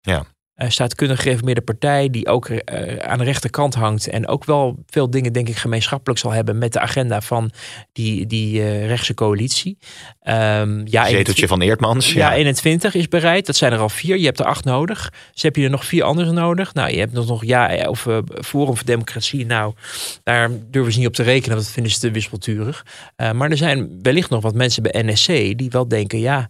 Ja 0.00 0.26
uh, 0.56 0.68
staatkundig 0.68 1.22
gereformeerde 1.22 1.60
partij 1.60 2.10
die 2.10 2.26
ook 2.26 2.48
uh, 2.48 2.58
aan 2.96 3.18
de 3.18 3.24
rechterkant 3.24 3.74
hangt 3.74 4.08
en 4.08 4.28
ook 4.28 4.44
wel 4.44 4.84
veel 4.86 5.10
dingen 5.10 5.32
denk 5.32 5.48
ik 5.48 5.56
gemeenschappelijk 5.56 6.20
zal 6.20 6.30
hebben 6.30 6.58
met 6.58 6.72
de 6.72 6.80
agenda 6.80 7.20
van 7.20 7.50
die, 7.92 8.26
die 8.26 8.60
uh, 8.60 8.86
rechtse 8.86 9.14
coalitie. 9.14 9.78
Um, 10.22 10.82
ja, 10.86 11.06
Zeteltje 11.06 11.46
van 11.46 11.60
Eertmans. 11.60 12.12
Ja. 12.12 12.30
ja, 12.30 12.36
21 12.36 12.94
is 12.94 13.08
bereid. 13.08 13.46
Dat 13.46 13.56
zijn 13.56 13.72
er 13.72 13.78
al 13.78 13.88
vier. 13.88 14.18
Je 14.18 14.24
hebt 14.24 14.40
er 14.40 14.46
acht 14.46 14.64
nodig. 14.64 15.12
Dus 15.32 15.42
heb 15.42 15.56
je 15.56 15.64
er 15.64 15.70
nog 15.70 15.84
vier 15.84 16.02
andere 16.02 16.32
nodig. 16.32 16.74
Nou, 16.74 16.90
je 16.90 16.98
hebt 16.98 17.12
nog, 17.12 17.44
ja, 17.44 17.88
of 17.88 18.08
Forum 18.40 18.76
voor 18.76 18.84
Democratie. 18.86 19.46
Nou, 19.46 19.74
daar 20.22 20.50
durven 20.70 20.92
ze 20.92 20.98
niet 20.98 21.08
op 21.08 21.14
te 21.14 21.22
rekenen. 21.22 21.56
Dat 21.56 21.70
vinden 21.70 21.92
ze 21.92 21.98
te 21.98 22.10
wispelturig. 22.10 22.86
maar 23.16 23.50
er 23.50 23.56
zijn 23.56 23.98
wellicht 24.02 24.30
nog 24.30 24.42
wat 24.42 24.54
mensen 24.54 24.82
bij 24.82 25.02
NSC 25.02 25.26
die 25.26 25.70
wel 25.70 25.88
denken, 25.88 26.18
ja 26.18 26.48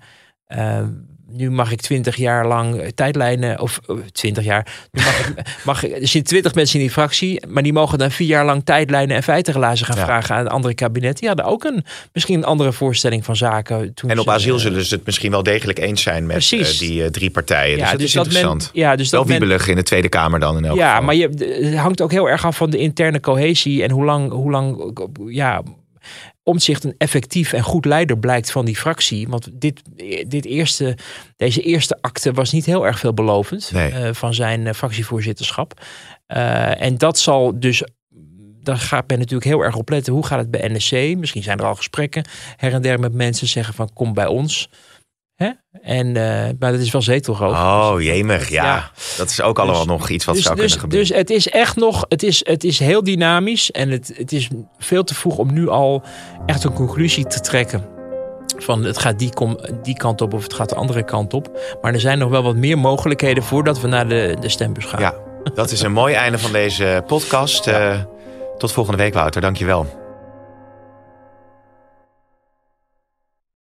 nu 1.30 1.50
mag 1.50 1.72
ik 1.72 1.80
twintig 1.80 2.16
jaar 2.16 2.46
lang 2.46 2.80
eh, 2.80 2.88
tijdlijnen, 2.94 3.60
of 3.60 3.80
eh, 3.86 3.96
twintig 4.12 4.44
jaar, 4.44 4.88
nu 4.90 5.02
mag, 5.02 5.28
ik, 5.28 5.34
mag 5.64 5.84
er 5.84 5.90
zitten 5.90 6.24
twintig 6.24 6.54
mensen 6.54 6.78
in 6.78 6.84
die 6.84 6.94
fractie, 6.94 7.46
maar 7.48 7.62
die 7.62 7.72
mogen 7.72 7.98
dan 7.98 8.10
vier 8.10 8.26
jaar 8.26 8.44
lang 8.44 8.64
tijdlijnen 8.64 9.16
en 9.16 9.22
feitenrelazen 9.22 9.86
gaan 9.86 9.96
vragen 9.96 10.34
aan 10.34 10.48
andere 10.48 10.74
kabinetten. 10.74 11.20
Die 11.20 11.28
hadden 11.28 11.46
ook 11.46 11.64
een, 11.64 11.84
misschien 12.12 12.36
een 12.36 12.44
andere 12.44 12.72
voorstelling 12.72 13.24
van 13.24 13.36
zaken. 13.36 13.94
Toen 13.94 14.10
en 14.10 14.18
op 14.18 14.28
asiel 14.28 14.58
zullen 14.58 14.84
ze 14.84 14.94
het 14.94 15.06
misschien 15.06 15.30
wel 15.30 15.42
degelijk 15.42 15.78
eens 15.78 16.02
zijn 16.02 16.26
met 16.26 16.52
uh, 16.52 16.78
die 16.78 17.10
drie 17.10 17.30
partijen. 17.30 17.76
Ja, 17.76 17.82
dus 17.82 17.90
dat 17.90 17.98
dus 17.98 18.06
is 18.06 18.12
dat 18.12 18.24
interessant. 18.24 18.70
Men, 18.72 18.82
ja, 18.82 18.96
dus 18.96 19.10
wel 19.10 19.26
wiebelig 19.26 19.68
in 19.68 19.76
de 19.76 19.82
Tweede 19.82 20.08
Kamer 20.08 20.40
dan 20.40 20.56
in 20.56 20.64
elk 20.64 20.76
ja, 20.76 20.88
geval. 20.88 21.04
maar 21.04 21.14
je, 21.14 21.28
het 21.64 21.76
hangt 21.76 22.00
ook 22.00 22.10
heel 22.10 22.28
erg 22.28 22.46
af 22.46 22.56
van 22.56 22.70
de 22.70 22.78
interne 22.78 23.20
cohesie 23.20 23.82
en 23.82 23.90
hoe 23.90 24.04
lang, 24.04 24.30
hoe 24.32 24.50
lang 24.50 24.92
ja, 25.26 25.62
Omtzigt 26.47 26.84
een 26.84 26.95
effectief 26.99 27.53
en 27.53 27.62
goed 27.62 27.84
leider 27.84 28.18
blijkt 28.18 28.51
van 28.51 28.64
die 28.64 28.76
fractie. 28.76 29.28
Want 29.28 29.49
dit, 29.53 29.82
dit 30.26 30.45
eerste, 30.45 30.97
deze 31.36 31.62
eerste 31.62 31.99
acte 32.01 32.32
was 32.32 32.53
niet 32.53 32.64
heel 32.64 32.86
erg 32.86 32.99
veelbelovend 32.99 33.70
nee. 33.72 33.92
uh, 33.92 34.09
van 34.12 34.34
zijn 34.34 34.61
uh, 34.61 34.72
fractievoorzitterschap. 34.72 35.80
Uh, 36.28 36.82
en 36.82 36.99
dat 36.99 37.18
zal 37.18 37.61
dus 37.61 37.82
daar 38.64 38.78
gaat 38.78 39.09
men 39.09 39.18
natuurlijk 39.18 39.45
heel 39.45 39.61
erg 39.61 39.76
op 39.76 39.88
letten. 39.88 40.12
Hoe 40.12 40.26
gaat 40.26 40.38
het 40.38 40.51
bij 40.51 40.68
NSC? 40.68 41.16
Misschien 41.16 41.42
zijn 41.42 41.59
er 41.59 41.64
al 41.64 41.74
gesprekken 41.74 42.24
her 42.57 42.72
en 42.72 42.82
der 42.82 43.01
met 43.01 43.12
mensen 43.12 43.47
zeggen 43.47 43.74
van 43.74 43.92
kom 43.92 44.14
bij 44.14 44.26
ons. 44.26 44.68
Hè? 45.35 45.51
En, 45.82 46.07
uh, 46.07 46.14
maar 46.59 46.72
dat 46.72 46.80
is 46.80 46.91
wel 46.91 47.03
zetelrood. 47.03 47.53
Oh, 47.53 47.95
jemig, 47.99 48.49
ja. 48.49 48.64
ja. 48.64 48.91
Dat 49.16 49.30
is 49.30 49.41
ook 49.41 49.59
allemaal 49.59 49.78
dus- 49.78 49.87
nog 49.87 50.09
iets 50.09 50.24
wat 50.24 50.35
dus, 50.35 50.45
zou 50.45 50.57
dus, 50.57 50.64
kunnen 50.64 50.80
gebeuren. 50.80 51.09
Dus 51.09 51.18
het 51.18 51.30
is 51.30 51.49
echt 51.49 51.76
nog, 51.76 52.05
het 52.09 52.22
is, 52.22 52.47
het 52.47 52.64
is 52.64 52.78
heel 52.78 53.05
dynamisch. 53.05 53.70
En 53.70 53.91
het, 53.91 54.12
het 54.16 54.32
is 54.32 54.49
veel 54.78 55.05
te 55.05 55.14
vroeg 55.14 55.39
om 55.39 55.53
nu 55.53 55.68
al 55.68 56.03
echt 56.47 56.64
een 56.64 56.72
conclusie 56.72 57.26
te 57.26 57.41
trekken. 57.41 57.93
Van 58.57 58.85
het 58.85 58.99
gaat 58.99 59.18
die, 59.18 59.35
kom, 59.35 59.59
die 59.82 59.97
kant 59.97 60.20
op 60.20 60.35
of 60.35 60.43
het 60.43 60.55
gaat 60.55 60.68
de 60.68 60.74
andere 60.74 61.05
kant 61.05 61.35
op. 61.35 61.76
Maar 61.82 61.95
er 61.95 62.01
zijn 62.01 62.18
nog 62.18 62.30
wel 62.30 62.43
wat 62.43 62.57
meer 62.57 62.78
mogelijkheden 62.78 63.43
voordat 63.43 63.80
we 63.80 63.89
naar 63.89 64.09
de, 64.09 64.37
de 64.41 64.49
stembus 64.49 64.85
gaan. 64.85 65.01
Ja, 65.01 65.14
dat 65.55 65.70
is 65.70 65.82
een 65.82 65.93
mooi 65.93 66.14
einde 66.14 66.39
van 66.39 66.53
deze 66.53 67.03
podcast. 67.07 67.66
Uh, 67.66 67.99
tot 68.59 68.72
volgende 68.72 69.03
week, 69.03 69.14
Wouter. 69.14 69.41
Dankjewel. 69.41 70.03